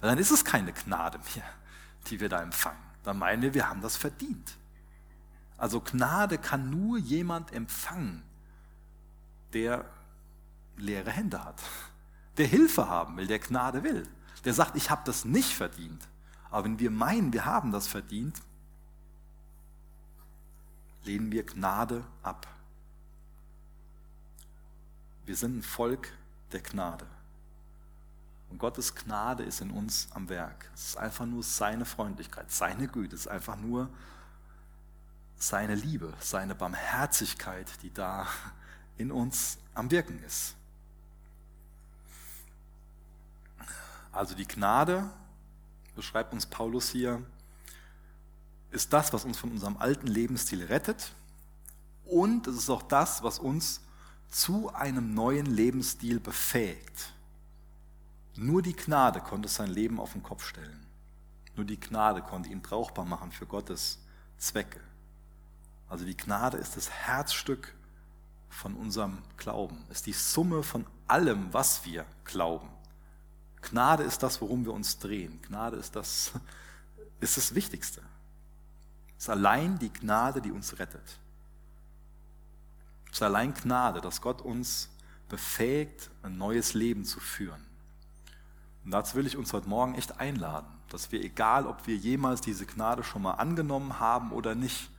Und 0.00 0.08
dann 0.08 0.18
ist 0.18 0.32
es 0.32 0.44
keine 0.44 0.72
Gnade 0.72 1.20
mehr, 1.36 1.44
die 2.08 2.18
wir 2.18 2.28
da 2.28 2.42
empfangen 2.42 2.92
dann 3.04 3.18
meinen 3.18 3.42
wir, 3.42 3.54
wir 3.54 3.68
haben 3.68 3.80
das 3.80 3.96
verdient. 3.96 4.56
Also 5.56 5.80
Gnade 5.80 6.38
kann 6.38 6.70
nur 6.70 6.98
jemand 6.98 7.52
empfangen, 7.52 8.22
der 9.52 9.84
leere 10.76 11.10
Hände 11.10 11.44
hat, 11.44 11.60
der 12.38 12.46
Hilfe 12.46 12.88
haben 12.88 13.16
will, 13.16 13.26
der 13.26 13.38
Gnade 13.38 13.82
will, 13.84 14.08
der 14.44 14.54
sagt, 14.54 14.76
ich 14.76 14.90
habe 14.90 15.02
das 15.04 15.24
nicht 15.24 15.52
verdient. 15.54 16.08
Aber 16.50 16.64
wenn 16.64 16.78
wir 16.78 16.90
meinen, 16.90 17.32
wir 17.32 17.44
haben 17.44 17.72
das 17.72 17.86
verdient, 17.86 18.40
lehnen 21.04 21.32
wir 21.32 21.44
Gnade 21.44 22.04
ab. 22.22 22.46
Wir 25.24 25.36
sind 25.36 25.58
ein 25.58 25.62
Volk 25.62 26.12
der 26.52 26.60
Gnade. 26.60 27.06
Und 28.50 28.58
Gottes 28.58 28.94
Gnade 28.94 29.44
ist 29.44 29.60
in 29.60 29.70
uns 29.70 30.08
am 30.12 30.28
Werk. 30.28 30.70
Es 30.74 30.88
ist 30.88 30.96
einfach 30.98 31.24
nur 31.24 31.42
seine 31.42 31.84
Freundlichkeit, 31.84 32.50
seine 32.50 32.86
Güte, 32.86 33.14
es 33.14 33.22
ist 33.22 33.28
einfach 33.28 33.56
nur 33.56 33.88
seine 35.36 35.74
Liebe, 35.74 36.12
seine 36.20 36.54
Barmherzigkeit, 36.54 37.66
die 37.82 37.92
da 37.92 38.26
in 38.98 39.10
uns 39.10 39.58
am 39.74 39.90
Wirken 39.90 40.22
ist. 40.22 40.54
Also 44.12 44.34
die 44.34 44.46
Gnade, 44.46 45.10
beschreibt 45.96 46.32
uns 46.32 46.46
Paulus 46.46 46.90
hier, 46.90 47.22
ist 48.70 48.92
das, 48.92 49.12
was 49.12 49.24
uns 49.24 49.38
von 49.38 49.50
unserem 49.50 49.76
alten 49.78 50.06
Lebensstil 50.06 50.64
rettet 50.64 51.12
und 52.04 52.46
es 52.46 52.56
ist 52.56 52.70
auch 52.70 52.82
das, 52.82 53.22
was 53.22 53.38
uns 53.38 53.80
zu 54.28 54.72
einem 54.74 55.14
neuen 55.14 55.46
Lebensstil 55.46 56.20
befähigt. 56.20 57.12
Nur 58.34 58.62
die 58.62 58.74
Gnade 58.74 59.20
konnte 59.20 59.48
sein 59.48 59.68
Leben 59.68 60.00
auf 60.00 60.12
den 60.12 60.22
Kopf 60.22 60.46
stellen. 60.46 60.86
Nur 61.54 61.66
die 61.66 61.78
Gnade 61.78 62.22
konnte 62.22 62.48
ihn 62.48 62.62
brauchbar 62.62 63.04
machen 63.04 63.30
für 63.30 63.46
Gottes 63.46 63.98
Zwecke. 64.38 64.80
Also 65.88 66.06
die 66.06 66.16
Gnade 66.16 66.56
ist 66.56 66.76
das 66.76 66.88
Herzstück 66.88 67.74
von 68.48 68.74
unserem 68.74 69.18
Glauben, 69.36 69.84
ist 69.90 70.06
die 70.06 70.14
Summe 70.14 70.62
von 70.62 70.86
allem, 71.06 71.52
was 71.52 71.84
wir 71.84 72.06
glauben. 72.24 72.68
Gnade 73.62 74.02
ist 74.02 74.22
das, 74.22 74.40
worum 74.40 74.64
wir 74.64 74.72
uns 74.72 74.98
drehen. 74.98 75.40
Gnade 75.42 75.76
ist 75.76 75.96
das, 75.96 76.32
ist 77.20 77.36
das 77.36 77.54
Wichtigste. 77.54 78.02
Es 79.16 79.24
ist 79.24 79.30
allein 79.30 79.78
die 79.78 79.92
Gnade, 79.92 80.42
die 80.42 80.50
uns 80.50 80.78
rettet. 80.78 81.18
Es 83.06 83.18
ist 83.18 83.22
allein 83.22 83.54
Gnade, 83.54 84.00
dass 84.00 84.20
Gott 84.20 84.42
uns 84.42 84.88
befähigt, 85.28 86.10
ein 86.22 86.36
neues 86.36 86.74
Leben 86.74 87.04
zu 87.04 87.20
führen. 87.20 87.64
Und 88.84 88.90
dazu 88.90 89.16
will 89.16 89.26
ich 89.26 89.36
uns 89.36 89.52
heute 89.52 89.68
Morgen 89.68 89.94
echt 89.94 90.18
einladen, 90.18 90.68
dass 90.88 91.12
wir, 91.12 91.22
egal 91.22 91.66
ob 91.66 91.86
wir 91.86 91.96
jemals 91.96 92.40
diese 92.40 92.66
Gnade 92.66 93.04
schon 93.04 93.22
mal 93.22 93.34
angenommen 93.34 94.00
haben 94.00 94.32
oder 94.32 94.54
nicht, 94.54 94.90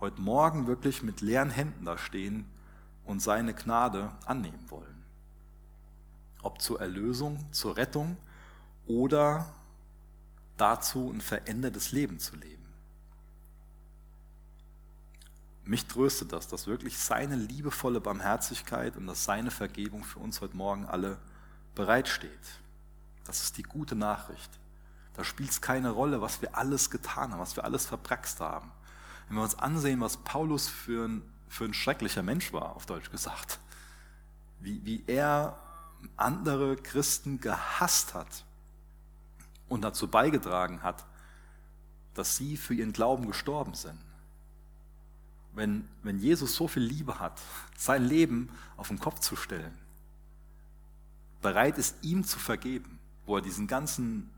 heute 0.00 0.20
Morgen 0.20 0.66
wirklich 0.66 1.02
mit 1.02 1.20
leeren 1.20 1.50
Händen 1.50 1.84
da 1.84 1.98
stehen 1.98 2.46
und 3.04 3.20
seine 3.20 3.52
Gnade 3.52 4.10
annehmen 4.24 4.70
wollen. 4.70 4.99
Ob 6.42 6.60
zur 6.60 6.80
Erlösung, 6.80 7.52
zur 7.52 7.76
Rettung 7.76 8.16
oder 8.86 9.46
dazu 10.56 11.10
ein 11.10 11.20
verändertes 11.20 11.92
Leben 11.92 12.18
zu 12.18 12.36
leben. 12.36 12.60
Mich 15.64 15.86
tröstet 15.86 16.32
das, 16.32 16.48
dass 16.48 16.66
wirklich 16.66 16.98
seine 16.98 17.36
liebevolle 17.36 18.00
Barmherzigkeit 18.00 18.96
und 18.96 19.06
dass 19.06 19.24
seine 19.24 19.50
Vergebung 19.50 20.02
für 20.02 20.18
uns 20.18 20.40
heute 20.40 20.56
Morgen 20.56 20.86
alle 20.86 21.18
bereitsteht. 21.74 22.30
Das 23.24 23.42
ist 23.44 23.56
die 23.56 23.62
gute 23.62 23.94
Nachricht. 23.94 24.50
Da 25.14 25.22
spielt 25.22 25.50
es 25.50 25.60
keine 25.60 25.90
Rolle, 25.90 26.20
was 26.20 26.42
wir 26.42 26.56
alles 26.56 26.90
getan 26.90 27.32
haben, 27.32 27.40
was 27.40 27.56
wir 27.56 27.64
alles 27.64 27.86
verpraxt 27.86 28.40
haben. 28.40 28.72
Wenn 29.28 29.36
wir 29.36 29.42
uns 29.44 29.54
ansehen, 29.54 30.00
was 30.00 30.16
Paulus 30.16 30.68
für 30.68 31.06
ein, 31.06 31.22
für 31.48 31.64
ein 31.64 31.74
schrecklicher 31.74 32.22
Mensch 32.22 32.52
war, 32.52 32.74
auf 32.74 32.86
Deutsch 32.86 33.10
gesagt, 33.10 33.60
wie, 34.58 34.84
wie 34.84 35.04
er 35.06 35.56
andere 36.16 36.76
Christen 36.76 37.40
gehasst 37.40 38.14
hat 38.14 38.44
und 39.68 39.82
dazu 39.82 40.08
beigetragen 40.08 40.82
hat, 40.82 41.04
dass 42.14 42.36
sie 42.36 42.56
für 42.56 42.74
ihren 42.74 42.92
Glauben 42.92 43.26
gestorben 43.26 43.74
sind. 43.74 43.98
Wenn, 45.52 45.88
wenn 46.02 46.18
Jesus 46.18 46.54
so 46.54 46.68
viel 46.68 46.82
Liebe 46.82 47.18
hat, 47.18 47.40
sein 47.76 48.04
Leben 48.04 48.50
auf 48.76 48.88
den 48.88 48.98
Kopf 48.98 49.20
zu 49.20 49.36
stellen, 49.36 49.76
bereit 51.42 51.78
ist, 51.78 51.96
ihm 52.02 52.24
zu 52.24 52.38
vergeben, 52.38 52.98
wo 53.26 53.36
er 53.36 53.42
diesen 53.42 53.66
ganzen 53.66 54.30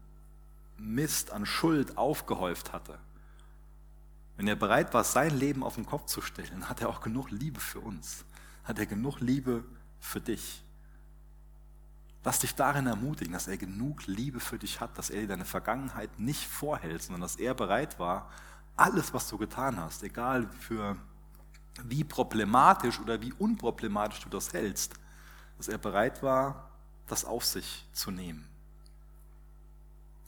Mist 0.78 1.30
an 1.30 1.46
Schuld 1.46 1.98
aufgehäuft 1.98 2.72
hatte, 2.72 2.98
wenn 4.36 4.48
er 4.48 4.56
bereit 4.56 4.94
war, 4.94 5.04
sein 5.04 5.38
Leben 5.38 5.62
auf 5.62 5.74
den 5.76 5.86
Kopf 5.86 6.06
zu 6.06 6.20
stellen, 6.20 6.68
hat 6.68 6.80
er 6.80 6.88
auch 6.88 7.00
genug 7.00 7.30
Liebe 7.30 7.60
für 7.60 7.80
uns. 7.80 8.24
Hat 8.64 8.78
er 8.78 8.86
genug 8.86 9.20
Liebe 9.20 9.64
für 10.00 10.20
dich. 10.20 10.62
Lass 12.24 12.38
dich 12.38 12.54
darin 12.54 12.86
ermutigen, 12.86 13.32
dass 13.32 13.48
er 13.48 13.56
genug 13.56 14.06
Liebe 14.06 14.38
für 14.38 14.58
dich 14.58 14.80
hat, 14.80 14.96
dass 14.96 15.10
er 15.10 15.22
dir 15.22 15.28
deine 15.28 15.44
Vergangenheit 15.44 16.18
nicht 16.18 16.46
vorhält, 16.46 17.02
sondern 17.02 17.22
dass 17.22 17.36
er 17.36 17.54
bereit 17.54 17.98
war, 17.98 18.30
alles, 18.76 19.12
was 19.12 19.28
du 19.28 19.38
getan 19.38 19.78
hast, 19.78 20.02
egal 20.02 20.48
für 20.60 20.96
wie 21.84 22.04
problematisch 22.04 23.00
oder 23.00 23.20
wie 23.20 23.32
unproblematisch 23.32 24.20
du 24.20 24.28
das 24.28 24.52
hältst, 24.52 24.94
dass 25.56 25.68
er 25.68 25.78
bereit 25.78 26.22
war, 26.22 26.70
das 27.06 27.24
auf 27.24 27.44
sich 27.44 27.86
zu 27.92 28.10
nehmen. 28.10 28.46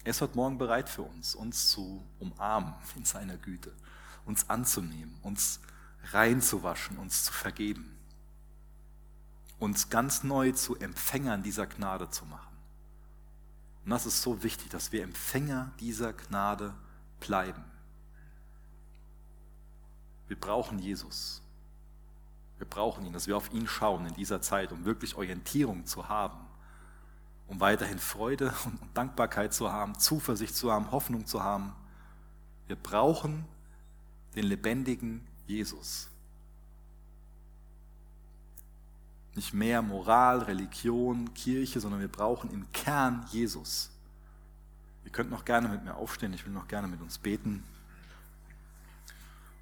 Er 0.03 0.11
ist 0.11 0.21
heute 0.21 0.37
Morgen 0.37 0.59
bereit 0.59 0.89
für 0.89 1.03
uns, 1.03 1.35
uns 1.35 1.71
zu 1.71 2.05
umarmen 2.19 2.75
in 2.97 3.05
seiner 3.05 3.37
Güte, 3.37 3.73
uns 4.27 4.51
anzunehmen, 4.51 5.17
uns 5.23 5.61
reinzuwaschen, 6.13 6.99
uns 6.99 7.25
zu 7.25 7.33
vergeben, 7.33 7.94
uns 9.59 9.91
ganz 9.91 10.25
neu 10.25 10.53
zu 10.53 10.77
Empfängern 10.77 11.43
dieser 11.43 11.67
Gnade 11.67 12.11
zu 12.11 12.25
machen. 12.27 12.57
Und 13.85 13.91
das 13.91 14.07
ist 14.07 14.23
so 14.23 14.43
wichtig, 14.43 14.71
dass 14.71 14.93
wir 14.93 15.03
Empfänger 15.03 15.73
dieser 15.79 16.13
Gnade 16.13 16.75
bleiben. 17.21 17.63
Wir 20.29 20.39
brauchen 20.41 20.79
Jesus. 20.79 21.43
Wir 22.59 22.67
brauchen 22.67 23.05
ihn, 23.05 23.13
dass 23.13 23.27
wir 23.27 23.37
auf 23.37 23.53
ihn 23.53 23.67
schauen 23.67 24.07
in 24.07 24.15
dieser 24.15 24.41
Zeit, 24.41 24.73
um 24.73 24.85
wirklich 24.85 25.17
Orientierung 25.17 25.85
zu 25.87 26.09
haben, 26.09 26.39
um 27.47 27.61
weiterhin 27.61 27.99
Freude 27.99 28.55
und 28.65 28.81
Dankbarkeit 28.95 29.53
zu 29.53 29.71
haben, 29.71 29.99
Zuversicht 29.99 30.57
zu 30.57 30.73
haben, 30.73 30.91
Hoffnung 30.91 31.27
zu 31.27 31.43
haben. 31.43 31.75
Wir 32.67 32.77
brauchen 32.77 33.45
den 34.35 34.47
lebendigen 34.47 35.27
Jesus. 35.47 36.09
Nicht 39.35 39.53
mehr 39.53 39.83
Moral, 39.83 40.41
Religion, 40.41 41.35
Kirche, 41.35 41.81
sondern 41.81 42.01
wir 42.01 42.09
brauchen 42.09 42.51
im 42.51 42.71
Kern 42.73 43.27
Jesus. 43.31 43.91
Ihr 45.05 45.11
könnt 45.11 45.31
noch 45.31 45.45
gerne 45.45 45.69
mit 45.69 45.85
mir 45.85 45.97
aufstehen, 45.97 46.33
ich 46.33 46.45
will 46.47 46.53
noch 46.53 46.69
gerne 46.69 46.89
mit 46.89 47.01
uns 47.01 47.19
beten. 47.19 47.65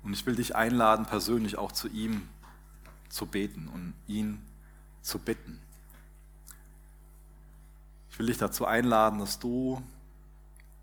Und 0.02 0.12
ich 0.12 0.26
will 0.26 0.36
dich 0.36 0.54
einladen, 0.54 1.06
persönlich 1.06 1.56
auch 1.58 1.72
zu 1.72 1.88
ihm 1.88 2.28
zu 3.08 3.26
beten 3.26 3.68
und 3.68 3.94
ihn 4.06 4.42
zu 5.00 5.18
bitten. 5.18 5.60
Ich 8.10 8.18
will 8.18 8.26
dich 8.26 8.38
dazu 8.38 8.66
einladen, 8.66 9.18
dass 9.18 9.38
du 9.38 9.82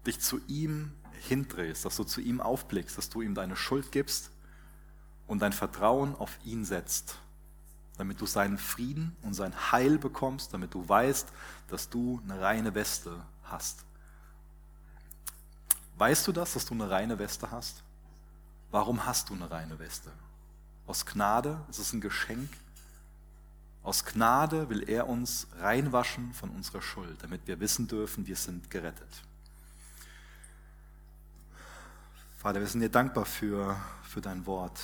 dich 0.06 0.20
zu 0.20 0.40
ihm 0.48 0.92
hindrehst, 1.28 1.86
dass 1.86 1.96
du 1.96 2.04
zu 2.04 2.22
ihm 2.22 2.42
aufblickst, 2.42 2.98
dass 2.98 3.10
du 3.10 3.22
ihm 3.22 3.36
deine 3.36 3.56
Schuld 3.56 3.92
gibst 3.92 4.32
und 5.28 5.42
dein 5.42 5.54
Vertrauen 5.54 6.16
auf 6.16 6.40
ihn 6.44 6.66
setzt, 6.66 7.20
damit 8.00 8.22
du 8.22 8.26
seinen 8.26 8.58
Frieden 8.58 9.14
und 9.24 9.34
sein 9.34 9.54
Heil 9.74 9.98
bekommst, 9.98 10.54
damit 10.54 10.74
du 10.74 10.88
weißt, 10.88 11.28
dass 11.68 11.90
du 11.90 12.22
eine 12.24 12.40
reine 12.40 12.74
Weste 12.74 13.22
hast. 13.44 13.84
Weißt 15.98 16.26
du 16.26 16.32
das, 16.32 16.54
dass 16.54 16.66
du 16.66 16.76
eine 16.76 16.90
reine 16.90 17.20
Weste 17.20 17.52
hast? 17.52 17.84
Warum 18.72 19.06
hast 19.06 19.30
du 19.30 19.34
eine 19.34 19.52
reine 19.52 19.78
Weste? 19.80 20.10
Aus 20.88 21.06
Gnade, 21.06 21.60
es 21.70 21.78
ist 21.78 21.92
ein 21.92 22.00
Geschenk. 22.00 22.50
Aus 23.84 24.06
Gnade 24.06 24.70
will 24.70 24.88
er 24.88 25.10
uns 25.10 25.48
reinwaschen 25.60 26.34
von 26.34 26.52
unserer 26.52 26.82
Schuld, 26.82 27.22
damit 27.22 27.48
wir 27.48 27.60
wissen 27.60 27.90
dürfen, 27.90 28.26
wir 28.26 28.38
sind 28.38 28.72
gerettet. 28.72 29.24
Vater, 32.38 32.62
wir 32.62 32.68
sind 32.68 32.80
dir 32.80 32.90
dankbar 32.90 33.26
für, 33.26 33.76
für 34.04 34.22
dein 34.22 34.46
Wort. 34.46 34.80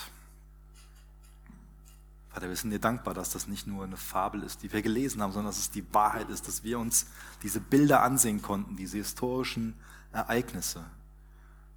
Vater, 2.36 2.49
wir 2.49 2.55
sind 2.57 2.71
dir 2.71 2.79
dankbar, 2.79 3.13
dass 3.13 3.29
das 3.29 3.47
nicht 3.47 3.65
nur 3.65 3.86
eine 3.86 3.95
Fabel 3.95 4.43
ist, 4.43 4.61
die 4.61 4.73
wir 4.73 4.81
gelesen 4.81 5.21
haben, 5.21 5.31
sondern 5.31 5.51
dass 5.51 5.57
es 5.57 5.71
die 5.71 5.93
Wahrheit 5.93 6.29
ist, 6.29 6.49
dass 6.49 6.65
wir 6.65 6.79
uns 6.79 7.07
diese 7.43 7.61
Bilder 7.61 8.03
ansehen 8.03 8.41
konnten, 8.41 8.75
diese 8.75 8.97
historischen 8.97 9.73
Ereignisse. 10.11 10.83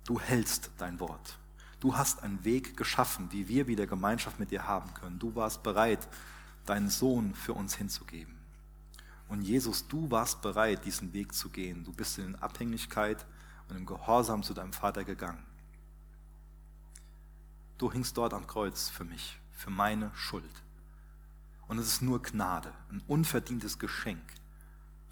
Du 0.04 0.18
hältst 0.18 0.72
dein 0.76 0.98
Wort. 0.98 1.38
Du 1.78 1.96
hast 1.96 2.24
einen 2.24 2.44
Weg 2.44 2.76
geschaffen, 2.76 3.28
wie 3.30 3.46
wir 3.46 3.68
wieder 3.68 3.86
Gemeinschaft 3.86 4.40
mit 4.40 4.50
dir 4.50 4.66
haben 4.66 4.92
können. 4.94 5.20
Du 5.20 5.36
warst 5.36 5.62
bereit, 5.62 6.08
deinen 6.66 6.90
Sohn 6.90 7.36
für 7.36 7.52
uns 7.54 7.76
hinzugeben. 7.76 8.34
Und 9.28 9.42
Jesus, 9.42 9.86
du 9.86 10.10
warst 10.10 10.42
bereit, 10.42 10.84
diesen 10.84 11.12
Weg 11.12 11.34
zu 11.34 11.50
gehen. 11.50 11.84
Du 11.84 11.92
bist 11.92 12.18
in 12.18 12.34
Abhängigkeit 12.34 13.24
und 13.68 13.76
im 13.76 13.86
Gehorsam 13.86 14.42
zu 14.42 14.54
deinem 14.54 14.72
Vater 14.72 15.04
gegangen. 15.04 15.46
Du 17.78 17.92
hingst 17.92 18.16
dort 18.16 18.34
am 18.34 18.48
Kreuz 18.48 18.88
für 18.88 19.04
mich, 19.04 19.38
für 19.58 19.70
meine 19.70 20.12
Schuld. 20.14 20.62
Und 21.66 21.78
es 21.78 21.88
ist 21.88 22.00
nur 22.00 22.22
Gnade, 22.22 22.72
ein 22.90 23.02
unverdientes 23.08 23.78
Geschenk, 23.78 24.22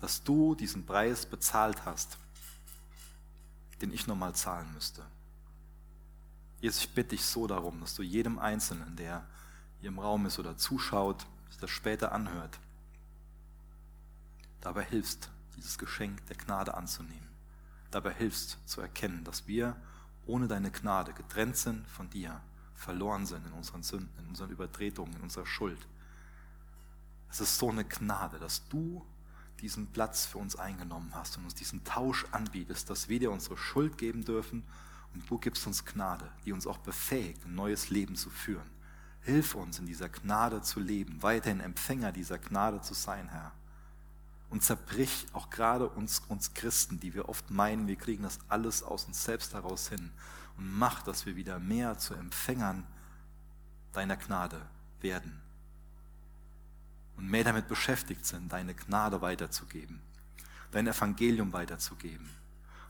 dass 0.01 0.23
du 0.23 0.55
diesen 0.55 0.87
Preis 0.87 1.27
bezahlt 1.27 1.85
hast, 1.85 2.17
den 3.83 3.93
ich 3.93 4.07
nochmal 4.07 4.37
zahlen 4.37 4.73
müsste. 4.73 5.05
Jesus, 6.61 6.85
ich 6.85 6.95
bitte 6.95 7.11
dich 7.11 7.25
so 7.25 7.49
darum, 7.49 7.81
dass 7.81 7.95
du 7.97 8.03
jedem 8.03 8.39
Einzelnen, 8.39 8.95
der 8.95 9.27
hier 9.81 9.89
im 9.89 9.99
Raum 9.99 10.27
ist 10.27 10.39
oder 10.39 10.57
zuschaut, 10.57 11.27
sich 11.49 11.59
das 11.59 11.71
später 11.71 12.13
anhört, 12.13 12.61
dabei 14.61 14.85
hilfst, 14.85 15.29
dieses 15.57 15.77
Geschenk 15.77 16.25
der 16.27 16.37
Gnade 16.37 16.75
anzunehmen. 16.75 17.29
Dabei 17.91 18.15
hilfst 18.15 18.59
zu 18.65 18.81
erkennen, 18.81 19.25
dass 19.25 19.49
wir 19.49 19.77
ohne 20.25 20.47
deine 20.47 20.71
Gnade 20.71 21.13
getrennt 21.13 21.57
sind 21.57 21.87
von 21.89 22.09
dir, 22.11 22.41
verloren 22.77 23.27
sind 23.27 23.47
in 23.47 23.53
unseren 23.53 23.83
Sünden, 23.83 24.13
in 24.19 24.29
unseren 24.29 24.51
Übertretungen, 24.51 25.15
in 25.17 25.23
unserer 25.23 25.47
Schuld. 25.47 25.79
Es 27.31 27.41
ist 27.41 27.59
so 27.59 27.71
eine 27.71 27.85
Gnade, 27.85 28.39
dass 28.39 28.69
du 28.69 29.05
diesen 29.61 29.87
Platz 29.89 30.27
für 30.27 30.39
uns 30.39 30.57
eingenommen 30.57 31.11
hast 31.15 31.39
und 31.39 31.45
uns 31.45 31.55
diesen 31.55 31.83
Tausch 31.85 32.27
anbietest, 32.31 32.91
dass 32.91 33.09
wir 33.09 33.19
dir 33.19 33.31
unsere 33.31 33.57
Schuld 33.57 33.99
geben 33.99 34.25
dürfen 34.25 34.65
und 35.15 35.29
du 35.31 35.39
gibst 35.39 35.67
uns 35.67 35.85
Gnade, 35.85 36.31
die 36.45 36.53
uns 36.53 36.67
auch 36.67 36.79
befähigt, 36.79 37.45
ein 37.47 37.55
neues 37.55 37.91
Leben 37.91 38.17
zu 38.17 38.29
führen. 38.31 38.71
Hilf 39.23 39.55
uns, 39.55 39.79
in 39.79 39.87
dieser 39.87 40.09
Gnade 40.09 40.63
zu 40.63 40.79
leben, 40.79 41.23
weiterhin 41.23 41.61
Empfänger 41.61 42.13
dieser 42.13 42.39
Gnade 42.39 42.81
zu 42.83 42.95
sein, 42.95 43.29
Herr. 43.29 43.53
Und 44.51 44.63
zerbrich 44.63 45.27
auch 45.33 45.51
gerade 45.51 45.89
uns, 45.89 46.23
uns 46.29 46.55
Christen, 46.55 47.01
die 47.01 47.15
wir 47.15 47.29
oft 47.29 47.51
meinen, 47.51 47.89
wir 47.89 47.97
kriegen 47.97 48.23
das 48.23 48.39
alles 48.49 48.83
aus 48.83 49.07
uns 49.07 49.25
selbst 49.25 49.55
heraus 49.55 49.89
hin. 49.89 50.13
Und 50.57 50.73
mach, 50.73 51.03
dass 51.03 51.27
wir 51.27 51.37
wieder 51.37 51.59
mehr 51.59 51.99
zu 51.99 52.15
Empfängern 52.15 52.87
deiner 53.93 54.17
Gnade 54.17 54.61
werden. 55.01 55.41
Und 57.17 57.31
mehr 57.31 57.45
damit 57.45 57.69
beschäftigt 57.69 58.27
sind, 58.27 58.53
deine 58.53 58.75
Gnade 58.75 59.21
weiterzugeben, 59.23 60.01
dein 60.71 60.87
Evangelium 60.87 61.53
weiterzugeben. 61.53 62.29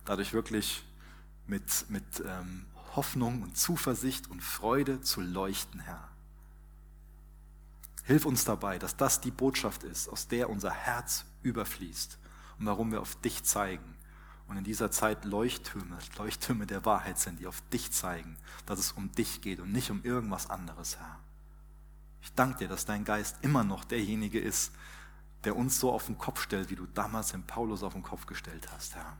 Dadurch 0.04 0.32
wirklich 0.32 0.84
mit, 1.46 1.88
mit 1.88 2.22
ähm, 2.26 2.66
Hoffnung 2.96 3.42
und 3.42 3.56
Zuversicht 3.56 4.28
und 4.30 4.42
Freude 4.42 5.00
zu 5.00 5.20
leuchten, 5.20 5.80
Herr. 5.80 6.08
Hilf 8.04 8.24
uns 8.24 8.44
dabei, 8.44 8.78
dass 8.78 8.96
das 8.96 9.20
die 9.20 9.32
Botschaft 9.32 9.82
ist, 9.82 10.08
aus 10.08 10.28
der 10.28 10.48
unser 10.48 10.70
Herz 10.70 11.24
überfließt 11.42 12.18
und 12.58 12.66
warum 12.66 12.92
wir 12.92 13.00
auf 13.00 13.20
dich 13.20 13.42
zeigen. 13.42 13.95
Und 14.48 14.56
in 14.58 14.64
dieser 14.64 14.90
Zeit 14.90 15.24
Leuchttürme, 15.24 15.98
Leuchttürme 16.18 16.66
der 16.66 16.84
Wahrheit 16.84 17.18
sind, 17.18 17.40
die 17.40 17.46
auf 17.46 17.62
dich 17.72 17.90
zeigen, 17.92 18.36
dass 18.64 18.78
es 18.78 18.92
um 18.92 19.10
dich 19.12 19.40
geht 19.40 19.60
und 19.60 19.72
nicht 19.72 19.90
um 19.90 20.04
irgendwas 20.04 20.48
anderes, 20.48 20.98
Herr. 20.98 21.18
Ich 22.22 22.32
danke 22.34 22.58
dir, 22.58 22.68
dass 22.68 22.84
dein 22.84 23.04
Geist 23.04 23.38
immer 23.42 23.64
noch 23.64 23.84
derjenige 23.84 24.40
ist, 24.40 24.72
der 25.44 25.56
uns 25.56 25.78
so 25.78 25.92
auf 25.92 26.06
den 26.06 26.18
Kopf 26.18 26.40
stellt, 26.40 26.70
wie 26.70 26.76
du 26.76 26.86
damals 26.86 27.32
den 27.32 27.44
Paulus 27.44 27.82
auf 27.82 27.92
den 27.92 28.02
Kopf 28.02 28.26
gestellt 28.26 28.68
hast, 28.72 28.94
Herr. 28.96 29.16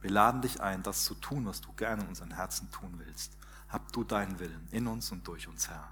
Wir 0.00 0.10
laden 0.10 0.40
dich 0.40 0.60
ein, 0.60 0.82
das 0.82 1.04
zu 1.04 1.14
tun, 1.14 1.46
was 1.46 1.60
du 1.60 1.72
gerne 1.74 2.02
in 2.02 2.08
unseren 2.08 2.32
Herzen 2.32 2.70
tun 2.70 2.94
willst. 3.04 3.36
Hab 3.68 3.92
du 3.92 4.04
deinen 4.04 4.38
Willen 4.38 4.66
in 4.70 4.86
uns 4.86 5.12
und 5.12 5.26
durch 5.28 5.46
uns, 5.48 5.68
Herr. 5.68 5.90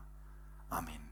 Amen. 0.71 1.08